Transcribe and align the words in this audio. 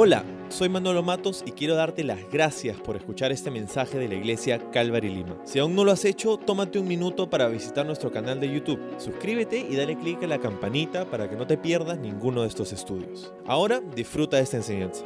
Hola, 0.00 0.24
soy 0.48 0.68
Manolo 0.68 1.02
Matos 1.02 1.42
y 1.44 1.50
quiero 1.50 1.74
darte 1.74 2.04
las 2.04 2.20
gracias 2.30 2.80
por 2.80 2.94
escuchar 2.94 3.32
este 3.32 3.50
mensaje 3.50 3.98
de 3.98 4.06
la 4.06 4.14
iglesia 4.14 4.70
Calvary 4.70 5.08
Lima. 5.08 5.36
Si 5.44 5.58
aún 5.58 5.74
no 5.74 5.82
lo 5.82 5.90
has 5.90 6.04
hecho, 6.04 6.36
tómate 6.36 6.78
un 6.78 6.86
minuto 6.86 7.28
para 7.28 7.48
visitar 7.48 7.84
nuestro 7.84 8.12
canal 8.12 8.38
de 8.38 8.48
YouTube. 8.48 8.78
Suscríbete 9.00 9.58
y 9.58 9.74
dale 9.74 9.98
clic 9.98 10.22
a 10.22 10.28
la 10.28 10.38
campanita 10.38 11.10
para 11.10 11.28
que 11.28 11.34
no 11.34 11.48
te 11.48 11.58
pierdas 11.58 11.98
ninguno 11.98 12.42
de 12.42 12.48
estos 12.48 12.72
estudios. 12.72 13.32
Ahora 13.44 13.80
disfruta 13.80 14.36
de 14.36 14.44
esta 14.44 14.58
enseñanza. 14.58 15.04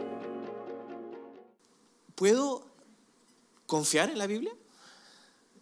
¿Puedo 2.15 2.67
confiar 3.65 4.11
en 4.11 4.19
la 4.19 4.27
Biblia? 4.27 4.53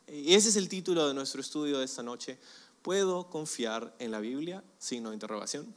Ese 0.08 0.48
es 0.48 0.56
el 0.56 0.68
título 0.68 1.06
de 1.06 1.14
nuestro 1.14 1.40
estudio 1.40 1.78
de 1.78 1.84
esta 1.84 2.02
noche. 2.02 2.36
¿Puedo 2.82 3.30
confiar 3.30 3.94
en 4.00 4.10
la 4.10 4.18
Biblia? 4.18 4.64
Signo 4.80 5.10
de 5.10 5.14
interrogación. 5.14 5.72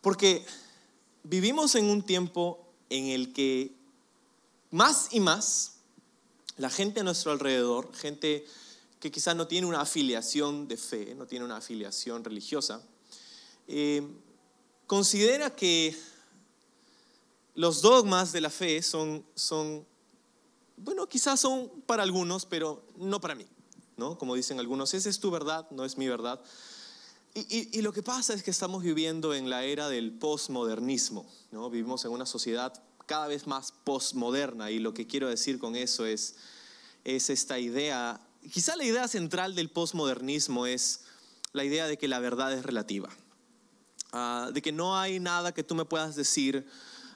Porque 0.00 0.44
vivimos 1.22 1.74
en 1.74 1.90
un 1.90 2.02
tiempo 2.02 2.66
en 2.90 3.06
el 3.06 3.32
que 3.32 3.74
más 4.70 5.08
y 5.12 5.20
más 5.20 5.76
la 6.56 6.70
gente 6.70 7.00
a 7.00 7.04
nuestro 7.04 7.32
alrededor, 7.32 7.94
gente 7.94 8.46
que 9.00 9.10
quizás 9.10 9.36
no 9.36 9.46
tiene 9.46 9.66
una 9.66 9.80
afiliación 9.80 10.68
de 10.68 10.76
fe, 10.76 11.14
no 11.14 11.26
tiene 11.26 11.44
una 11.44 11.58
afiliación 11.58 12.24
religiosa, 12.24 12.82
eh, 13.68 14.06
considera 14.86 15.54
que 15.54 15.96
los 17.54 17.82
dogmas 17.82 18.32
de 18.32 18.40
la 18.40 18.50
fe 18.50 18.82
son, 18.82 19.24
son, 19.34 19.86
bueno, 20.76 21.08
quizás 21.08 21.40
son 21.40 21.68
para 21.86 22.02
algunos, 22.02 22.46
pero 22.46 22.82
no 22.96 23.20
para 23.20 23.34
mí, 23.34 23.46
¿no? 23.96 24.18
Como 24.18 24.34
dicen 24.34 24.60
algunos, 24.60 24.94
esa 24.94 25.08
es 25.08 25.18
tu 25.18 25.30
verdad, 25.30 25.66
no 25.70 25.84
es 25.84 25.96
mi 25.96 26.06
verdad. 26.06 26.40
Y, 27.38 27.82
lo 27.82 27.92
que 27.92 28.02
pasa 28.02 28.32
es 28.32 28.42
que 28.42 28.50
estamos 28.50 28.82
viviendo 28.82 29.34
en 29.34 29.50
la 29.50 29.62
era 29.62 29.90
del 29.90 30.10
postmodernismo, 30.10 31.30
¿no? 31.50 31.68
Vivimos 31.68 32.02
en 32.06 32.12
una 32.12 32.24
sociedad 32.24 32.72
cada 33.04 33.26
vez 33.26 33.46
más 33.46 33.74
postmoderna 33.84 34.70
y 34.70 34.78
lo 34.78 34.94
que 34.94 35.06
quiero 35.06 35.28
decir 35.28 35.58
con 35.58 35.76
eso 35.76 36.06
es, 36.06 36.36
es 37.04 37.28
esta 37.28 37.58
idea, 37.58 38.18
quizá 38.50 38.74
la 38.74 38.84
idea 38.84 39.06
central 39.06 39.54
del 39.54 39.68
postmodernismo 39.68 40.66
es 40.66 41.02
la 41.52 41.62
idea 41.64 41.86
de 41.86 41.98
que 41.98 42.08
la 42.08 42.20
verdad 42.20 42.54
es 42.54 42.64
relativa, 42.64 43.10
ah, 44.12 44.50
de 44.50 44.62
que 44.62 44.72
no 44.72 44.98
hay 44.98 45.20
nada 45.20 45.52
que 45.52 45.62
tú 45.62 45.74
me 45.74 45.84
puedas 45.84 46.16
decir 46.16 46.66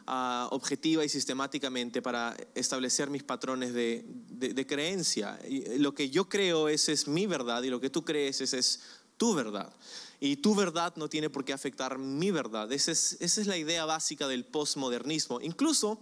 ah, 0.06 0.48
objetiva 0.52 1.02
y 1.02 1.08
sistemáticamente 1.08 2.02
para 2.02 2.36
establecer 2.54 3.08
mis 3.08 3.22
patrones 3.22 3.72
de, 3.72 4.66
creencia. 4.68 5.38
Lo 5.78 5.94
que 5.94 6.10
yo 6.10 6.28
creo 6.28 6.68
es, 6.68 6.90
es 6.90 7.08
mi 7.08 7.24
verdad 7.24 7.62
y 7.62 7.70
lo 7.70 7.80
que 7.80 7.88
tú 7.88 8.04
crees 8.04 8.42
es, 8.42 8.52
es 8.52 8.80
tu 9.16 9.34
verdad 9.34 9.72
y 10.20 10.36
tu 10.36 10.54
verdad 10.54 10.92
no 10.96 11.08
tiene 11.08 11.30
por 11.30 11.44
qué 11.46 11.54
afectar 11.54 11.98
mi 11.98 12.30
verdad. 12.30 12.70
Esa 12.70 12.92
es, 12.92 13.16
esa 13.20 13.40
es 13.40 13.46
la 13.46 13.56
idea 13.56 13.86
básica 13.86 14.28
del 14.28 14.44
postmodernismo. 14.44 15.40
Incluso 15.40 15.98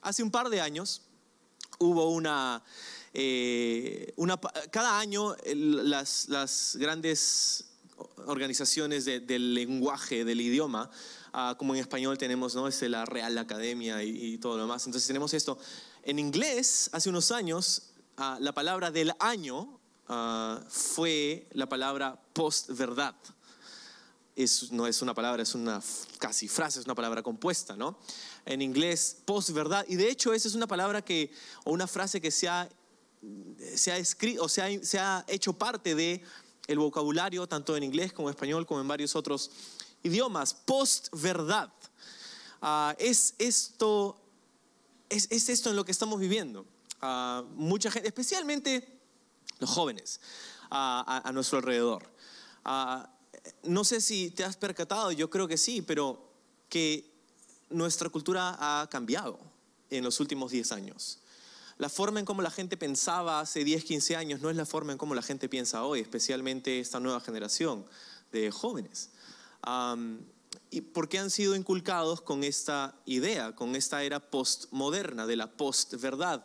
hace 0.00 0.22
un 0.22 0.30
par 0.30 0.48
de 0.48 0.60
años 0.60 1.02
hubo 1.78 2.10
una... 2.10 2.62
Eh, 3.14 4.12
una 4.16 4.38
cada 4.70 5.00
año 5.00 5.34
las, 5.46 6.28
las, 6.28 6.76
grandes 6.78 7.64
organizaciones 8.26 9.06
del 9.06 9.54
lenguaje, 9.54 10.24
del 10.24 10.42
idioma, 10.42 10.90
ah, 11.32 11.56
como 11.58 11.74
en 11.74 11.80
español 11.80 12.18
tenemos 12.18 12.54
¿no? 12.54 12.68
es 12.68 12.82
la 12.82 13.06
Real 13.06 13.36
Academia 13.38 14.04
y, 14.04 14.36
todo 14.38 14.56
lo 14.56 14.64
demás. 14.64 14.86
Entonces 14.86 15.08
tenemos 15.08 15.34
esto. 15.34 15.58
En 16.04 16.18
inglés, 16.18 16.90
hace 16.92 17.08
unos 17.08 17.32
años, 17.32 17.94
ah, 18.18 18.36
la 18.40 18.52
palabra 18.52 18.90
del 18.90 19.12
año 19.18 19.80
ah, 20.06 20.60
fue 20.68 21.48
la 21.54 21.68
palabra 21.68 22.20
post-verdad 22.34 23.16
no 24.70 24.86
es 24.86 25.02
una 25.02 25.14
palabra, 25.14 25.42
es 25.42 25.54
una 25.54 25.82
casi 26.18 26.46
frase, 26.46 26.78
es 26.78 26.84
una 26.84 26.94
palabra 26.94 27.22
compuesta, 27.22 27.76
¿no? 27.76 27.98
En 28.44 28.62
inglés, 28.62 29.16
post-verdad. 29.24 29.84
Y 29.88 29.96
de 29.96 30.08
hecho, 30.08 30.32
esa 30.32 30.46
es 30.46 30.54
una 30.54 30.66
palabra 30.66 31.02
que, 31.02 31.32
o 31.64 31.72
una 31.72 31.86
frase 31.86 32.20
que 32.20 32.30
se 32.30 32.48
ha, 32.48 32.68
se 33.74 33.90
ha 33.90 33.96
escrito, 33.96 34.44
o 34.44 34.48
se 34.48 34.62
ha, 34.62 34.84
se 34.84 34.98
ha 34.98 35.24
hecho 35.26 35.52
parte 35.52 35.94
de 35.94 36.22
el 36.68 36.78
vocabulario, 36.78 37.48
tanto 37.48 37.76
en 37.76 37.82
inglés 37.82 38.12
como 38.12 38.28
en 38.28 38.34
español, 38.34 38.64
como 38.64 38.80
en 38.80 38.86
varios 38.86 39.16
otros 39.16 39.50
idiomas. 40.04 40.54
Post-verdad. 40.54 41.72
Ah, 42.62 42.94
es, 42.98 43.34
esto, 43.38 44.20
es, 45.08 45.26
es, 45.30 45.48
esto 45.48 45.70
en 45.70 45.76
lo 45.76 45.84
que 45.84 45.92
estamos 45.92 46.20
viviendo. 46.20 46.64
Uh, 47.02 47.42
mucha 47.54 47.90
gente, 47.90 48.08
especialmente 48.08 49.00
los 49.58 49.70
jóvenes 49.70 50.20
a, 50.70 51.22
a, 51.24 51.32
nuestro 51.32 51.58
alrededor 51.58 52.08
no 53.62 53.84
sé 53.84 54.00
si 54.00 54.30
te 54.30 54.44
has 54.44 54.56
percatado, 54.56 55.12
yo 55.12 55.30
creo 55.30 55.48
que 55.48 55.56
sí, 55.56 55.82
pero 55.82 56.28
que 56.68 57.10
nuestra 57.70 58.08
cultura 58.08 58.56
ha 58.58 58.88
cambiado 58.88 59.38
en 59.90 60.04
los 60.04 60.20
últimos 60.20 60.50
10 60.50 60.72
años. 60.72 61.20
La 61.78 61.88
forma 61.88 62.18
en 62.18 62.26
cómo 62.26 62.42
la 62.42 62.50
gente 62.50 62.76
pensaba 62.76 63.40
hace 63.40 63.62
10, 63.62 63.84
15 63.84 64.16
años 64.16 64.40
no 64.40 64.50
es 64.50 64.56
la 64.56 64.66
forma 64.66 64.92
en 64.92 64.98
cómo 64.98 65.14
la 65.14 65.22
gente 65.22 65.48
piensa 65.48 65.84
hoy, 65.84 66.00
especialmente 66.00 66.80
esta 66.80 66.98
nueva 66.98 67.20
generación 67.20 67.84
de 68.32 68.50
jóvenes. 68.50 69.10
¿Y 70.70 70.80
por 70.80 71.08
qué 71.08 71.18
han 71.18 71.30
sido 71.30 71.54
inculcados 71.54 72.20
con 72.20 72.42
esta 72.42 72.94
idea, 73.06 73.54
con 73.54 73.76
esta 73.76 74.02
era 74.02 74.18
postmoderna 74.18 75.26
de 75.26 75.36
la 75.36 75.52
postverdad? 75.52 76.44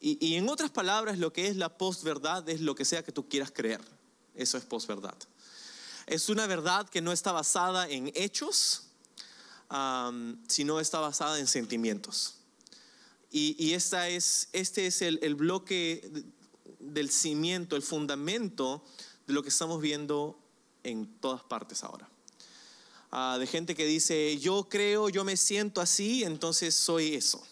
Y, 0.00 0.24
y 0.24 0.34
en 0.34 0.48
otras 0.48 0.70
palabras, 0.70 1.18
lo 1.18 1.32
que 1.32 1.48
es 1.48 1.56
la 1.56 1.76
postverdad 1.76 2.48
es 2.48 2.60
lo 2.60 2.74
que 2.74 2.84
sea 2.84 3.02
que 3.02 3.10
tú 3.10 3.28
quieras 3.28 3.50
creer. 3.50 3.80
Eso 4.34 4.58
es 4.58 4.64
postverdad. 4.64 5.16
Es 6.08 6.28
una 6.28 6.46
verdad 6.46 6.88
que 6.88 7.00
no 7.00 7.12
está 7.12 7.32
basada 7.32 7.88
en 7.88 8.10
hechos, 8.14 8.84
sino 10.48 10.80
está 10.80 11.00
basada 11.00 11.38
en 11.38 11.46
sentimientos. 11.46 12.36
Y, 13.30 13.74
esta 13.74 14.08
es, 14.08 14.48
este 14.52 14.86
es 14.86 15.02
el, 15.02 15.34
bloque 15.34 16.10
del 16.80 17.10
cimiento, 17.10 17.76
el 17.76 17.82
fundamento 17.82 18.82
de 19.26 19.34
lo 19.34 19.42
que 19.42 19.50
estamos 19.50 19.80
viendo 19.82 20.38
en 20.82 21.06
todas 21.20 21.42
partes 21.44 21.84
ahora. 21.84 22.08
Ah, 23.10 23.36
de 23.38 23.46
gente 23.46 23.74
que 23.74 23.84
dice, 23.84 24.38
yo 24.38 24.68
creo, 24.68 25.08
yo 25.08 25.24
me 25.24 25.36
siento 25.36 25.80
así, 25.80 26.24
entonces 26.24 26.74
soy 26.74 27.14
eso 27.14 27.46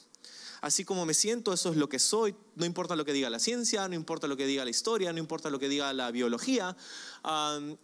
así 0.61 0.85
como 0.85 1.07
me 1.07 1.15
siento, 1.15 1.53
eso 1.53 1.71
es 1.71 1.77
lo 1.77 1.89
que 1.89 1.99
soy, 1.99 2.35
no 2.55 2.65
importa 2.65 2.97
lo 2.97 3.05
que 3.05 3.13
diga 3.13 3.31
la 3.31 3.39
ciencia, 3.39 3.89
no 3.89 3.95
importa 3.95 4.27
lo 4.27 4.37
que 4.37 4.47
diga 4.47 4.65
la 4.65 4.71
historia, 4.71 5.13
no 5.13 5.19
importa 5.19 5.51
lo 5.51 5.59
que 5.59 5.69
diga 5.69 5.93
la 5.93 6.11
biología, 6.11 6.77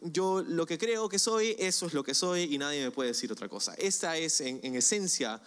yo 0.01 0.43
lo 0.43 0.67
que 0.67 0.79
creo 0.79 1.09
que 1.09 1.19
soy, 1.19 1.57
eso 1.59 1.87
es 1.87 1.95
lo 1.95 2.05
que 2.05 2.15
soy 2.15 2.55
y 2.55 2.59
nadie 2.59 2.83
me 2.83 2.91
puede 2.91 3.11
decir 3.11 3.33
otra 3.33 3.49
cosa. 3.49 3.75
Esta 3.75 4.17
es 4.17 4.41
en, 4.41 4.75
esencia 4.77 5.41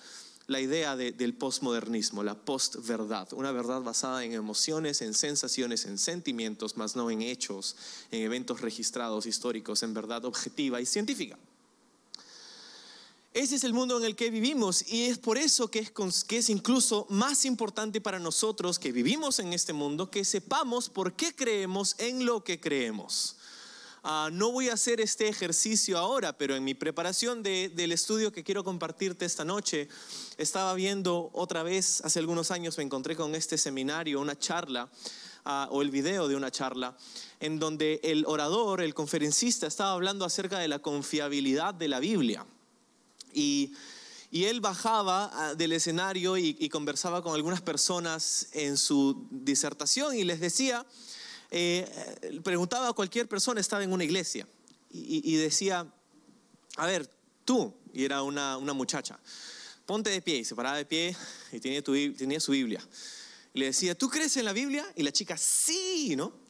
la 0.47 0.59
idea 0.59 0.95
del 0.95 1.33
postmodernismo, 1.33 2.23
la 2.23 2.35
postverdad, 2.35 3.33
una 3.33 3.51
verdad 3.51 3.81
basada 3.81 4.23
en 4.23 4.33
emociones, 4.33 5.01
en 5.01 5.13
sensaciones, 5.15 5.85
en 5.85 5.97
sentimientos, 5.97 6.77
más 6.77 6.95
no 6.95 7.09
en 7.09 7.23
hechos, 7.23 7.75
en 8.11 8.21
eventos 8.21 8.61
registrados 8.61 9.25
históricos, 9.25 9.81
en 9.81 9.93
verdad 9.93 10.23
objetiva 10.25 10.79
y 10.81 10.85
científica. 10.85 11.37
Ese 13.35 13.57
es 13.57 13.65
el 13.65 13.73
mundo 13.73 13.97
en 13.97 14.05
el 14.05 14.15
que 14.15 14.29
vivimos 14.29 14.89
y 14.89 15.07
es 15.07 15.17
por 15.17 15.37
eso 15.37 15.69
que 15.69 15.79
es, 15.79 16.23
que 16.23 16.37
es 16.37 16.49
incluso 16.49 17.05
más 17.09 17.43
importante 17.43 17.99
para 17.99 18.17
nosotros 18.17 18.79
que 18.79 18.93
vivimos 18.93 19.39
en 19.39 19.51
este 19.51 19.73
mundo 19.73 20.09
que 20.09 20.23
sepamos 20.23 20.87
por 20.87 21.17
qué 21.17 21.35
creemos 21.35 21.95
en 21.99 22.25
lo 22.25 22.45
que 22.45 22.61
creemos. 22.61 23.35
Ah, 24.05 24.29
no 24.31 24.53
voy 24.53 24.69
a 24.69 24.75
hacer 24.75 25.01
este 25.01 25.27
ejercicio 25.27 25.97
ahora, 25.97 26.37
pero 26.37 26.55
en 26.55 26.63
mi 26.63 26.75
preparación 26.75 27.43
del 27.43 27.91
estudio 27.91 28.31
que 28.31 28.45
quiero 28.45 28.63
compartirte 28.63 29.25
esta 29.25 29.43
noche, 29.43 29.89
estaba 30.37 30.73
viendo 30.73 31.29
otra 31.33 31.61
vez, 31.61 31.99
hace 32.05 32.19
algunos 32.19 32.51
años 32.51 32.77
me 32.77 32.85
encontré 32.85 33.17
con 33.17 33.35
este 33.35 33.57
seminario, 33.57 34.21
una 34.21 34.39
charla, 34.39 34.89
ah, 35.43 35.67
o 35.71 35.81
el 35.81 35.91
video 35.91 36.29
de 36.29 36.37
una 36.37 36.51
charla, 36.51 36.95
en 37.41 37.59
donde 37.59 37.99
el 38.01 38.23
orador, 38.27 38.79
el 38.79 38.93
conferencista, 38.93 39.67
estaba 39.67 39.91
hablando 39.91 40.23
acerca 40.23 40.57
de 40.57 40.69
la 40.69 40.79
confiabilidad 40.79 41.73
de 41.73 41.89
la 41.89 41.99
Biblia. 41.99 42.45
Y, 43.35 43.73
él 44.31 44.59
bajaba 44.59 45.31
ah, 45.33 45.55
del 45.55 45.71
escenario 45.71 46.37
y, 46.37 46.69
conversaba 46.69 47.21
con 47.21 47.35
algunas 47.35 47.61
personas 47.61 48.47
en 48.51 48.77
su 48.77 49.27
disertación 49.31 50.15
y 50.15 50.23
les 50.23 50.39
decía, 50.39 50.85
eh, 51.51 51.87
preguntaba 52.43 52.89
a 52.89 52.93
cualquier 52.93 53.29
persona, 53.29 53.61
estaba 53.61 53.83
en 53.83 53.93
una 53.93 54.03
iglesia, 54.03 54.47
y, 54.91 55.35
decía, 55.35 55.85
a 56.77 56.85
ver, 56.85 57.09
tú, 57.43 57.73
y 57.93 58.03
era 58.05 58.23
una, 58.23 58.57
muchacha, 58.73 59.19
ponte 59.85 60.09
de 60.09 60.21
pie, 60.21 60.37
y 60.37 60.45
se 60.45 60.55
paraba 60.55 60.77
de 60.77 60.85
pie 60.85 61.15
y 61.51 61.59
tenía, 61.59 61.81
tenía 61.81 62.39
su 62.39 62.51
Biblia. 62.51 62.85
Y 63.53 63.59
le 63.59 63.67
decía, 63.67 63.95
¿tú 63.95 64.09
crees 64.09 64.35
en 64.35 64.45
la 64.45 64.53
Biblia? 64.53 64.85
Y 64.95 65.03
la 65.03 65.13
chica, 65.13 65.37
sí, 65.37 66.15
¿no? 66.17 66.44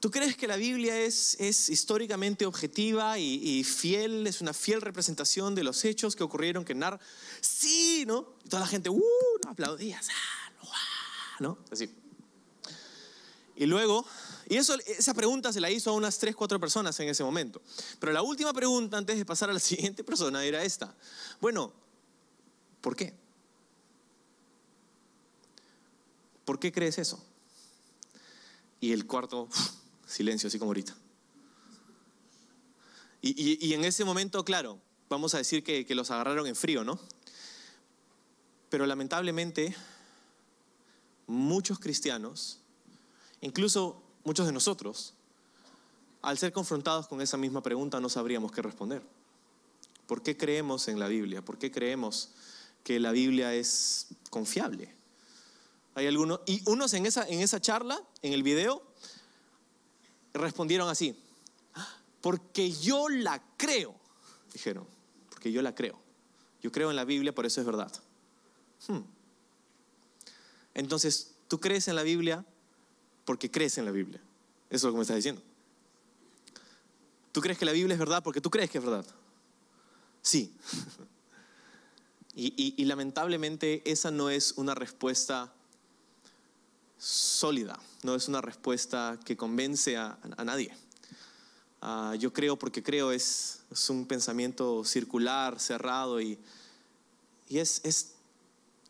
¿Tú 0.00 0.10
crees 0.10 0.34
que 0.34 0.48
la 0.48 0.56
Biblia 0.56 0.98
es, 0.98 1.36
es 1.38 1.68
históricamente 1.68 2.46
objetiva 2.46 3.18
y, 3.18 3.62
fiel, 3.64 4.26
es 4.26 4.40
una 4.40 4.54
fiel 4.54 4.80
representación 4.80 5.54
de 5.54 5.62
los 5.62 5.84
hechos 5.84 6.16
que 6.16 6.24
ocurrieron, 6.24 6.64
que 6.64 6.74
narra? 6.74 6.98
Sí, 7.42 8.04
¿no? 8.06 8.34
Y 8.42 8.48
toda 8.48 8.60
la 8.60 8.66
gente, 8.66 8.88
uh, 8.88 9.02
aplaudía, 9.46 10.00
¿no? 11.38 11.58
Así. 11.70 11.90
Y 13.56 13.66
luego, 13.66 14.06
Y 14.48 14.56
eso, 14.56 14.74
esa 14.86 15.12
pregunta 15.12 15.52
se 15.52 15.60
la 15.60 15.70
hizo 15.70 15.90
a 15.90 15.92
unas 15.92 16.18
tres, 16.18 16.34
cuatro 16.34 16.58
personas 16.58 16.98
en 16.98 17.08
ese 17.10 17.22
momento. 17.22 17.60
Pero 17.98 18.10
la 18.12 18.22
última 18.22 18.54
pregunta 18.54 18.96
antes 18.96 19.18
de 19.18 19.26
pasar 19.26 19.50
a 19.50 19.52
la 19.52 19.60
siguiente 19.60 20.02
persona 20.02 20.42
era 20.42 20.64
esta. 20.64 20.96
Bueno, 21.42 21.74
¿por 22.80 22.96
qué? 22.96 23.14
¿Por 26.46 26.58
qué 26.58 26.72
crees 26.72 26.96
eso? 26.96 27.22
Y 28.80 28.92
el 28.92 29.06
cuarto, 29.06 29.46
silencio, 30.10 30.48
así 30.48 30.58
como 30.58 30.70
ahorita. 30.70 30.94
Y, 33.22 33.74
en 33.74 33.84
ese 33.84 34.04
momento, 34.04 34.44
claro, 34.44 34.80
vamos 35.10 35.34
a 35.34 35.38
decir 35.38 35.62
que, 35.62 35.84
que 35.84 35.94
los 35.94 36.10
agarraron 36.10 36.46
en 36.46 36.56
frío, 36.56 36.84
¿no? 36.84 36.98
Pero 38.70 38.86
lamentablemente, 38.86 39.74
muchos 41.26 41.78
cristianos, 41.78 42.60
incluso 43.42 44.02
muchos 44.24 44.46
de 44.46 44.52
nosotros, 44.52 45.14
al 46.22 46.38
ser 46.38 46.52
confrontados 46.52 47.06
con 47.06 47.20
esa 47.20 47.36
misma 47.36 47.62
pregunta 47.62 48.00
no 48.00 48.08
sabríamos 48.08 48.52
qué 48.52 48.62
responder. 48.62 49.02
¿Por 50.06 50.22
qué 50.22 50.36
creemos 50.36 50.88
en 50.88 50.98
la 50.98 51.08
Biblia? 51.08 51.42
¿Por 51.42 51.58
qué 51.58 51.70
creemos 51.70 52.30
que 52.84 53.00
la 53.00 53.12
Biblia 53.12 53.54
es 53.54 54.08
confiable? 54.28 54.94
Hay 55.94 56.06
algunos, 56.06 56.40
y 56.46 56.62
unos 56.68 56.94
en 56.94 57.06
esa, 57.06 57.26
en 57.28 57.40
esa 57.40 57.60
charla, 57.60 58.02
en 58.22 58.32
el 58.32 58.42
video, 58.42 58.82
respondieron 60.34 60.88
así, 60.88 61.16
porque 62.20 62.70
yo 62.72 63.08
la 63.08 63.42
creo, 63.56 63.94
dijeron, 64.52 64.86
porque 65.30 65.52
yo 65.52 65.62
la 65.62 65.74
creo. 65.74 65.98
Yo 66.62 66.70
creo 66.70 66.90
en 66.90 66.96
la 66.96 67.04
Biblia, 67.04 67.34
por 67.34 67.46
eso 67.46 67.60
es 67.60 67.66
verdad. 67.66 67.90
Hmm. 68.86 69.00
Entonces, 70.74 71.34
tú 71.48 71.58
crees 71.58 71.88
en 71.88 71.96
la 71.96 72.02
Biblia 72.02 72.44
porque 73.24 73.50
crees 73.50 73.78
en 73.78 73.84
la 73.84 73.90
Biblia. 73.90 74.20
Eso 74.68 74.76
es 74.76 74.82
lo 74.84 74.90
que 74.92 74.96
me 74.96 75.02
estás 75.02 75.16
diciendo. 75.16 75.42
¿Tú 77.32 77.40
crees 77.40 77.58
que 77.58 77.64
la 77.64 77.72
Biblia 77.72 77.94
es 77.94 77.98
verdad 77.98 78.22
porque 78.22 78.40
tú 78.40 78.50
crees 78.50 78.70
que 78.70 78.78
es 78.78 78.84
verdad? 78.84 79.06
Sí. 80.20 80.54
y, 82.34 82.84
lamentablemente 82.84 83.82
esa 83.90 84.10
no 84.10 84.30
es 84.30 84.52
una 84.56 84.74
respuesta 84.74 85.52
sólida, 87.00 87.80
no 88.02 88.14
es 88.14 88.28
una 88.28 88.42
respuesta 88.42 89.18
que 89.24 89.36
convence 89.36 89.96
a, 89.96 90.18
nadie. 90.44 90.76
Ah, 91.80 92.14
yo 92.18 92.32
creo 92.32 92.58
porque 92.58 92.82
creo 92.82 93.10
es, 93.10 93.62
un 93.88 94.06
pensamiento 94.06 94.84
circular, 94.84 95.58
cerrado 95.58 96.20
y, 96.20 96.38
es, 97.48 97.80
es, 97.84 98.12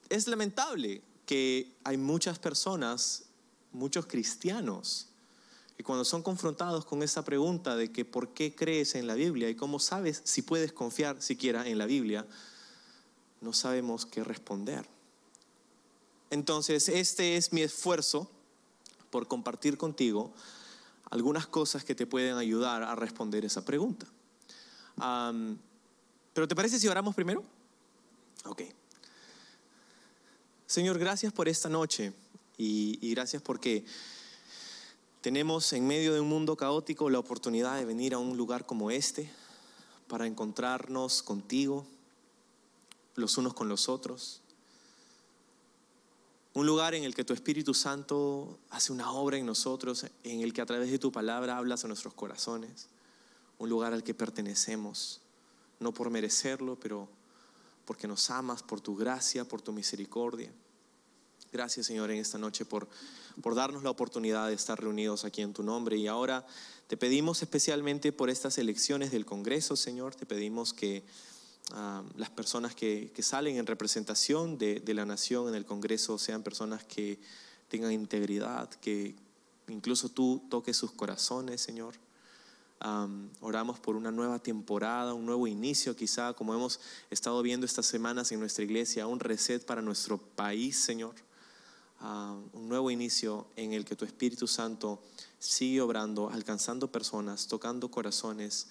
es 0.09 0.27
lamentable 0.27 1.03
que 1.25 1.73
hay 1.85 1.97
muchas 1.97 2.41
personas, 2.41 3.23
muchos 3.73 4.07
cristianos, 4.07 5.07
que 5.77 5.85
cuando 5.85 6.05
son 6.05 6.23
confrontados 6.23 6.85
con 6.85 7.05
esa 7.05 7.25
pregunta 7.25 7.77
de 7.77 7.93
que 7.93 8.05
por 8.05 8.35
qué 8.35 8.55
crees 8.55 8.97
en 8.97 9.07
la 9.07 9.15
Biblia 9.15 9.49
y 9.49 9.55
cómo 9.55 9.79
sabes 9.79 10.21
si 10.25 10.43
puedes 10.43 10.73
confiar 10.73 11.23
siquiera 11.23 11.69
en 11.69 11.79
la 11.79 11.87
Biblia, 11.87 12.27
no 13.41 13.53
sabemos 13.53 14.05
qué 14.05 14.25
responder. 14.25 15.00
Entonces, 16.31 16.89
este 16.89 17.37
es 17.37 17.53
mi 17.53 17.63
esfuerzo 17.63 18.31
por 19.11 19.27
compartir 19.27 19.77
contigo 19.77 20.33
algunas 21.11 21.47
cosas 21.47 21.85
que 21.85 21.95
te 21.95 22.07
pueden 22.07 22.37
ayudar 22.37 22.85
a 22.85 22.95
responder 22.95 23.45
esa 23.45 23.65
pregunta. 23.65 24.07
Pero 26.33 26.49
¿te 26.49 26.55
parece 26.55 26.79
si 26.79 26.89
oramos 26.89 27.15
primero? 27.15 27.43
Ok. 28.45 28.63
Señor, 30.67 30.99
gracias 30.99 31.33
por 31.33 31.49
esta 31.49 31.69
noche 31.69 32.13
y, 32.57 33.11
gracias 33.11 33.43
porque 33.43 33.85
tenemos 35.21 35.73
en 35.73 35.87
medio 35.87 36.15
de 36.15 36.21
un 36.21 36.29
mundo 36.29 36.57
caótico 36.57 37.11
la 37.11 37.19
oportunidad 37.19 37.77
de 37.77 37.85
venir 37.85 38.15
a 38.15 38.19
un 38.19 38.37
lugar 38.37 38.67
como 38.67 38.91
este 38.91 39.31
para 40.07 40.27
encontrarnos 40.27 41.23
contigo, 41.23 41.87
los 43.17 43.37
unos 43.37 43.55
con 43.55 43.69
los 43.69 43.89
otros. 43.89 44.43
Un 46.53 46.67
lugar 46.67 46.95
en 46.95 47.05
el 47.05 47.15
que 47.15 47.25
tu 47.25 47.33
Espíritu 47.33 47.75
Santo 47.75 48.59
hace 48.71 48.93
una 48.93 49.13
obra 49.13 49.37
en 49.37 49.47
nosotros, 49.47 50.07
en 50.25 50.41
el 50.41 50.53
que 50.53 50.61
a 50.61 50.67
través 50.67 50.91
de 50.91 50.99
tu 50.99 51.13
palabra 51.13 51.57
hablas 51.57 51.85
a 51.85 51.89
nuestros 51.89 52.15
corazones. 52.15 52.89
Un 53.59 53.69
lugar 53.69 53.93
al 53.93 54.03
que 54.03 54.15
pertenecemos, 54.15 55.21
no 55.79 55.95
por 55.95 56.11
merecerlo, 56.11 56.77
pero 56.81 57.09
porque 57.85 58.09
nos 58.09 58.31
amas, 58.31 58.63
por 58.63 58.81
tu 58.81 58.97
gracia, 58.97 59.45
por 59.45 59.63
tu 59.63 59.73
misericordia. 59.73 60.53
Gracias 61.53 61.87
Señor 61.87 62.11
en 62.11 62.19
esta 62.19 62.39
noche 62.39 62.65
por, 62.65 62.89
por 63.43 63.55
darnos 63.55 63.83
la 63.83 63.91
oportunidad 63.91 64.49
de 64.49 64.55
estar 64.55 64.81
reunidos 64.81 65.25
aquí 65.25 65.43
en 65.43 65.53
tu 65.53 65.63
nombre. 65.63 65.97
Y 65.97 66.07
ahora 66.07 66.47
te 66.87 66.97
pedimos 66.97 67.43
especialmente 67.43 68.13
por 68.13 68.31
estas 68.31 68.59
elecciones 68.59 69.13
del 69.13 69.25
Congreso, 69.25 69.77
Señor, 69.77 70.15
te 70.15 70.27
pedimos 70.27 70.73
que 70.73 71.05
las 72.17 72.31
personas 72.31 72.75
que, 72.75 73.13
que, 73.15 73.23
salen 73.23 73.57
en 73.57 73.67
representación 73.67 74.59
de, 74.59 74.81
de 74.81 74.95
la 74.95 75.05
nación 75.05 75.49
en 75.49 75.55
el 75.55 75.65
Congreso 75.65 76.19
sean 76.19 76.43
personas 76.43 76.85
que 76.85 77.19
tengan 77.69 77.93
integridad, 77.93 78.69
que 78.71 79.15
incluso 79.69 80.09
tú 80.09 80.43
toques 80.51 80.77
sus 80.77 80.93
corazones, 80.93 81.61
Señor 81.61 81.95
oramos 83.41 83.79
por 83.79 83.97
una 83.97 84.11
nueva 84.11 84.39
temporada, 84.39 85.13
un 85.13 85.27
nuevo 85.27 85.47
inicio 85.47 85.95
quizá, 85.95 86.33
como 86.33 86.55
hemos 86.55 86.81
estado 87.11 87.43
viendo 87.43 87.67
estas 87.67 87.87
semanas 87.87 88.33
en 88.33 88.41
nuestra 88.41 88.65
iglesia, 88.65 89.07
un 89.07 89.21
reset 89.21 89.65
para 89.65 89.83
nuestro 89.83 90.19
país, 90.19 90.79
Señor. 90.79 91.15
un 92.01 92.69
nuevo 92.69 92.91
inicio 92.91 93.47
en 93.57 93.75
el 93.75 93.85
que 93.85 93.97
tu 93.97 94.07
Espíritu 94.07 94.47
Santo 94.47 95.03
sigue 95.39 95.83
obrando, 95.83 96.31
alcanzando 96.31 96.91
personas, 96.91 97.47
tocando 97.47 97.91
corazones. 97.91 98.69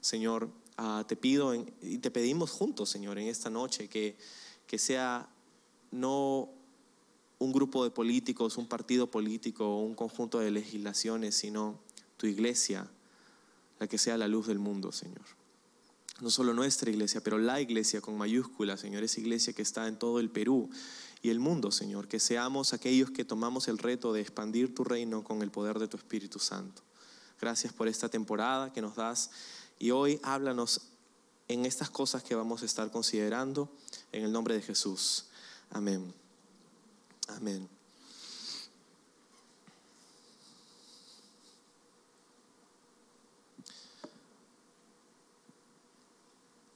Señor, 0.00 0.48
ah, 0.76 1.04
te 1.06 1.16
pido 1.16 1.54
y 1.54 1.98
te 1.98 2.10
pedimos 2.10 2.50
juntos, 2.50 2.90
Señor, 2.90 3.18
en 3.18 3.28
esta 3.28 3.50
noche 3.50 3.88
que, 3.88 4.16
que 4.66 4.78
sea 4.78 5.28
no 5.90 6.48
un 7.38 7.52
grupo 7.52 7.84
de 7.84 7.90
políticos, 7.90 8.56
un 8.56 8.68
partido 8.68 9.10
político 9.10 9.66
o 9.66 9.82
un 9.82 9.94
conjunto 9.94 10.38
de 10.38 10.50
legislaciones, 10.50 11.34
sino 11.34 11.78
tu 12.16 12.26
iglesia 12.26 12.88
que 13.88 13.98
sea 13.98 14.16
la 14.16 14.28
luz 14.28 14.46
del 14.46 14.58
mundo, 14.58 14.92
Señor. 14.92 15.24
No 16.20 16.30
solo 16.30 16.54
nuestra 16.54 16.90
iglesia, 16.90 17.22
pero 17.22 17.38
la 17.38 17.60
iglesia 17.60 18.00
con 18.00 18.16
mayúsculas, 18.16 18.80
Señor, 18.80 19.02
esa 19.02 19.20
iglesia 19.20 19.52
que 19.52 19.62
está 19.62 19.88
en 19.88 19.98
todo 19.98 20.20
el 20.20 20.30
Perú 20.30 20.70
y 21.20 21.30
el 21.30 21.40
mundo, 21.40 21.72
Señor, 21.72 22.06
que 22.06 22.20
seamos 22.20 22.72
aquellos 22.72 23.10
que 23.10 23.24
tomamos 23.24 23.68
el 23.68 23.78
reto 23.78 24.12
de 24.12 24.20
expandir 24.20 24.74
tu 24.74 24.84
reino 24.84 25.24
con 25.24 25.42
el 25.42 25.50
poder 25.50 25.78
de 25.78 25.88
tu 25.88 25.96
Espíritu 25.96 26.38
Santo. 26.38 26.82
Gracias 27.40 27.72
por 27.72 27.88
esta 27.88 28.08
temporada 28.08 28.72
que 28.72 28.82
nos 28.82 28.94
das 28.94 29.30
y 29.78 29.90
hoy 29.90 30.20
háblanos 30.22 30.80
en 31.48 31.66
estas 31.66 31.90
cosas 31.90 32.22
que 32.22 32.34
vamos 32.34 32.62
a 32.62 32.66
estar 32.66 32.90
considerando 32.90 33.68
en 34.12 34.24
el 34.24 34.32
nombre 34.32 34.54
de 34.54 34.62
Jesús. 34.62 35.26
Amén. 35.70 36.12
Amén. 37.28 37.68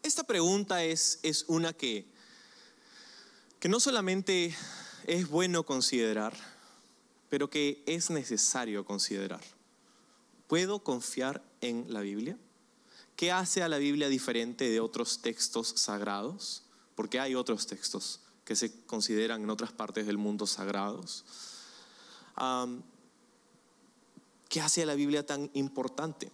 Esta 0.03 0.23
pregunta 0.23 0.85
es, 0.85 1.19
es 1.23 1.45
una 1.49 1.73
que, 1.73 2.07
que 3.59 3.69
no 3.69 3.81
solamente 3.81 4.55
es 5.07 5.29
bueno 5.29 5.65
considerar, 5.65 6.33
pero 7.29 7.51
que 7.51 7.83
es 7.87 8.11
necesario 8.11 8.85
considerar. 8.85 9.43
¿Puedo 10.47 10.79
confiar 10.79 11.43
en 11.61 11.93
la 11.93 12.01
Biblia? 12.01 12.39
¿Qué 13.17 13.33
hace 13.33 13.63
a 13.63 13.69
la 13.69 13.79
Biblia 13.79 14.09
diferente 14.09 14.69
de 14.69 14.79
otros 14.79 15.23
textos 15.23 15.73
sagrados? 15.77 16.63
Porque 16.95 17.19
hay 17.19 17.35
otros 17.35 17.67
textos 17.67 18.21
que 18.45 18.55
se 18.55 18.85
consideran 18.85 19.43
en 19.43 19.51
otras 19.51 19.73
partes 19.73 20.07
del 20.07 20.19
mundo 20.19 20.47
sagrados. 20.47 21.25
¿Qué 24.51 24.61
hace 24.61 24.83
a 24.83 24.87
la 24.87 24.95
Biblia 24.95 25.25
tan 25.25 25.51
importante? 25.55 26.31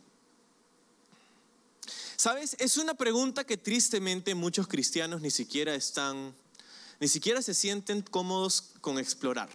Sabes, 2.16 2.56
es 2.58 2.76
una 2.76 2.94
pregunta 2.94 3.44
que 3.44 3.56
tristemente 3.56 4.34
muchos 4.34 4.66
cristianos 4.66 5.22
ni 5.22 5.30
siquiera 5.30 5.74
están, 5.74 6.34
ni 7.00 7.08
siquiera 7.08 7.42
se 7.42 7.54
sienten 7.54 8.02
cómodos 8.02 8.72
con 8.80 8.98
explorar. 8.98 9.48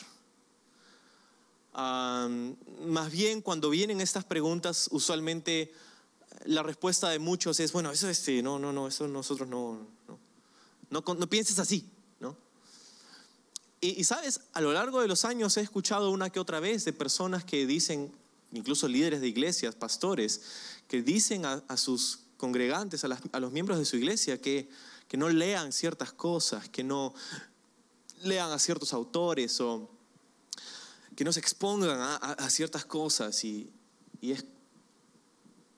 más 1.73 3.11
bien 3.11 3.41
cuando 3.41 3.69
vienen 3.69 4.01
estas 4.01 4.23
preguntas, 4.23 4.87
usualmente 4.91 5.73
la 6.45 6.63
respuesta 6.63 7.09
de 7.09 7.19
muchos 7.19 7.59
es, 7.59 7.71
bueno, 7.71 7.91
eso 7.91 8.09
es, 8.09 8.27
no, 8.43 8.59
no, 8.59 8.71
no, 8.71 8.87
eso 8.87 9.07
nosotros 9.07 9.47
no, 9.47 9.87
no, 10.89 11.03
no, 11.03 11.29
pienses 11.29 11.59
así, 11.59 11.89
¿no? 12.19 12.35
Y, 13.81 14.03
sabes, 14.03 14.41
a 14.53 14.61
lo 14.61 14.73
largo 14.73 15.01
de 15.01 15.07
los 15.07 15.25
años 15.25 15.57
he 15.57 15.61
escuchado 15.61 16.11
una 16.11 16.29
que 16.29 16.39
otra 16.39 16.59
vez 16.59 16.85
de 16.85 16.93
personas 16.93 17.43
que 17.43 17.65
dicen, 17.67 18.11
incluso 18.51 18.87
líderes 18.87 19.21
de 19.21 19.27
iglesias, 19.27 19.75
pastores, 19.75 20.41
que 20.87 21.01
dicen 21.01 21.45
a 21.45 21.77
sus 21.77 22.21
congregantes, 22.37 23.03
a, 23.03 23.39
los 23.39 23.51
miembros 23.51 23.77
de 23.79 23.85
su 23.85 23.97
iglesia, 23.97 24.39
que, 24.39 24.69
que 25.07 25.17
no 25.17 25.29
lean 25.29 25.73
ciertas 25.73 26.13
cosas, 26.13 26.69
que 26.69 26.83
no 26.83 27.13
lean 28.23 28.51
a 28.51 28.59
ciertos 28.59 28.93
autores 28.93 29.59
o 29.59 29.89
que 31.15 31.23
no 31.23 31.33
se 31.33 31.39
expongan 31.39 31.99
a, 31.99 32.49
ciertas 32.49 32.85
cosas. 32.85 33.43
Y, 33.43 33.71
Y 34.21 34.31
es, 34.31 34.45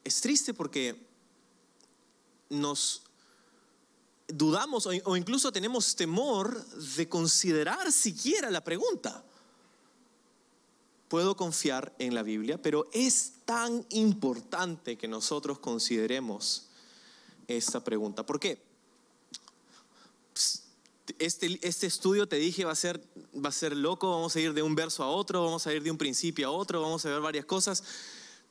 es 0.04 0.22
triste 0.22 0.54
porque 0.54 0.96
nos 2.50 3.04
dudamos 4.28 4.86
o, 4.86 5.18
incluso 5.18 5.52
tenemos 5.52 5.96
temor 5.96 6.64
de 6.66 7.10
considerar 7.10 7.92
siquiera 7.92 8.50
la 8.52 8.64
pregunta. 8.64 9.24
Puedo 11.08 11.36
confiar 11.36 11.94
en 11.98 12.14
la 12.14 12.22
Biblia, 12.22 12.62
pero 12.62 12.88
es 12.94 13.34
tan 13.46 13.86
importante 13.90 14.98
que 14.98 15.08
nosotros 15.08 15.58
consideremos 15.58 16.68
esta 17.48 17.84
pregunta. 17.84 18.24
¿Por 18.24 18.40
qué? 18.40 18.62
Este, 21.18 21.60
este 21.64 21.88
estudio, 21.88 22.28
te 22.28 22.36
dije, 22.36 22.64
va 22.64 22.74
a, 22.74 22.76
ser, 22.76 23.04
va 23.44 23.50
a 23.50 23.52
ser 23.52 23.76
loco, 23.76 24.12
vamos 24.12 24.36
a 24.36 24.40
ir 24.40 24.54
de 24.54 24.62
un 24.62 24.76
verso 24.76 25.04
a 25.04 25.10
otro, 25.10 25.44
vamos 25.44 25.66
a 25.66 25.74
ir 25.74 25.82
de 25.82 25.90
un 25.90 25.98
principio 25.98 26.48
a 26.48 26.52
otro, 26.52 26.82
vamos 26.82 27.04
a 27.06 27.10
ver 27.10 27.22
varias 27.22 27.46
cosas. 27.46 27.84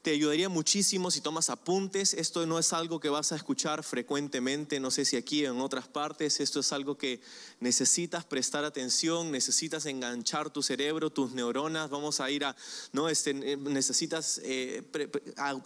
Te 0.09 0.15
ayudaría 0.15 0.49
muchísimo 0.49 1.11
si 1.11 1.21
tomas 1.21 1.51
apuntes. 1.51 2.15
Esto 2.15 2.47
no 2.47 2.59
es 2.59 2.73
algo 2.73 2.99
que 2.99 3.11
vas 3.11 3.31
a 3.31 3.37
escuchar 3.37 3.85
frecuentemente, 3.85 4.81
no 4.81 4.91
sé 4.91 5.05
si 5.05 5.19
aquí 5.19 5.45
o 5.45 5.53
en 5.53 5.61
otras 5.61 5.87
partes. 5.87 6.41
Esto 6.41 6.61
es 6.61 6.73
algo 6.73 6.97
que 6.97 7.21
necesitas 7.61 8.25
prestar 8.25 8.65
atención, 8.65 9.31
necesitas 9.31 9.85
enganchar 9.85 10.49
tu 10.49 10.63
cerebro, 10.63 11.11
tus 11.11 11.33
neuronas. 11.33 11.91
Vamos 11.91 12.21
a 12.21 12.31
ir 12.31 12.47
a, 12.47 12.57
no, 12.93 13.11
este, 13.11 13.33
eh, 13.33 13.59
necesitas 13.59 14.41
eh, 14.45 14.83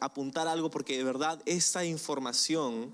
apuntar 0.01 0.49
algo 0.49 0.73
porque 0.73 0.97
de 0.97 1.05
verdad 1.05 1.41
esta 1.47 1.85
información 1.85 2.93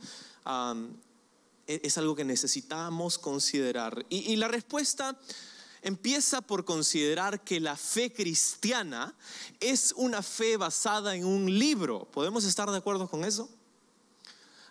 e- 1.67 1.81
es 1.83 1.97
algo 1.97 2.15
que 2.15 2.27
necesitamos 2.27 3.17
considerar. 3.17 4.05
Y 4.11 4.37
la 4.37 4.49
respuesta 4.49 5.19
empieza 5.83 6.41
por 6.41 6.65
considerar 6.65 7.43
que 7.43 7.61
la 7.61 7.77
fe 7.77 8.13
cristiana 8.13 9.15
es 9.61 9.93
una 9.97 10.23
fe 10.23 10.57
basada 10.57 11.15
en 11.15 11.25
un 11.25 11.59
libro. 11.59 12.07
¿Podemos 12.11 12.45
estar 12.45 12.71
de 12.71 12.77
acuerdo 12.77 13.09
con 13.09 13.25
eso? 13.25 13.49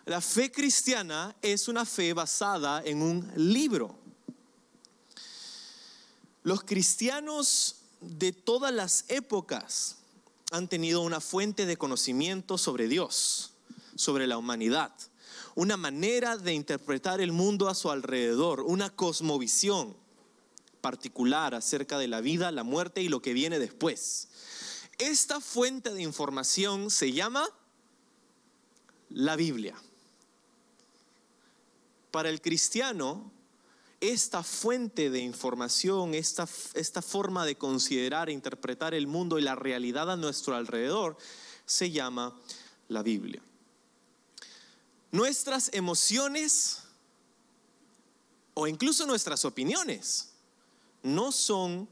La 0.04 0.20
fe 0.20 0.50
cristiana 0.50 1.36
es 1.42 1.68
una 1.68 1.84
fe 1.84 2.12
basada 2.12 2.82
en 2.84 3.02
un 3.02 3.30
libro. 3.36 3.94
Los 6.42 6.64
cristianos 6.64 7.76
de 8.00 8.32
todas 8.32 8.72
las 8.72 9.04
épocas 9.08 9.96
han 10.50 10.68
tenido 10.68 11.02
una 11.02 11.20
fuente 11.20 11.66
de 11.66 11.76
conocimiento 11.76 12.56
sobre 12.56 12.88
Dios, 12.88 13.52
sobre 13.96 14.26
la 14.26 14.38
humanidad, 14.38 14.92
una 15.54 15.76
manera 15.76 16.38
de 16.38 16.54
interpretar 16.54 17.20
el 17.20 17.32
mundo 17.32 17.68
a 17.68 17.74
su 17.74 17.90
alrededor, 17.90 18.60
una 18.60 18.88
cosmovisión 18.88 19.94
particular 20.80 21.54
acerca 21.54 21.98
de 21.98 22.08
la 22.08 22.20
vida, 22.20 22.50
la 22.50 22.64
muerte 22.64 23.02
y 23.02 23.08
lo 23.08 23.22
que 23.22 23.32
viene 23.32 23.58
después. 23.58 24.28
Esta 24.98 25.40
fuente 25.40 25.92
de 25.92 26.02
información 26.02 26.90
se 26.90 27.12
llama 27.12 27.48
la 29.10 29.36
Biblia. 29.36 29.76
Para 32.10 32.30
el 32.30 32.40
cristiano, 32.40 33.30
esta 34.00 34.42
fuente 34.42 35.10
de 35.10 35.20
información, 35.20 36.14
esta, 36.14 36.48
esta 36.74 37.02
forma 37.02 37.44
de 37.44 37.56
considerar 37.56 38.28
e 38.28 38.32
interpretar 38.32 38.94
el 38.94 39.06
mundo 39.06 39.38
y 39.38 39.42
la 39.42 39.54
realidad 39.54 40.10
a 40.10 40.16
nuestro 40.16 40.56
alrededor, 40.56 41.16
se 41.66 41.90
llama 41.90 42.36
la 42.88 43.02
Biblia. 43.02 43.42
Nuestras 45.10 45.70
emociones 45.72 46.82
o 48.54 48.66
incluso 48.66 49.06
nuestras 49.06 49.44
opiniones 49.44 50.27
no 51.02 51.32
son 51.32 51.88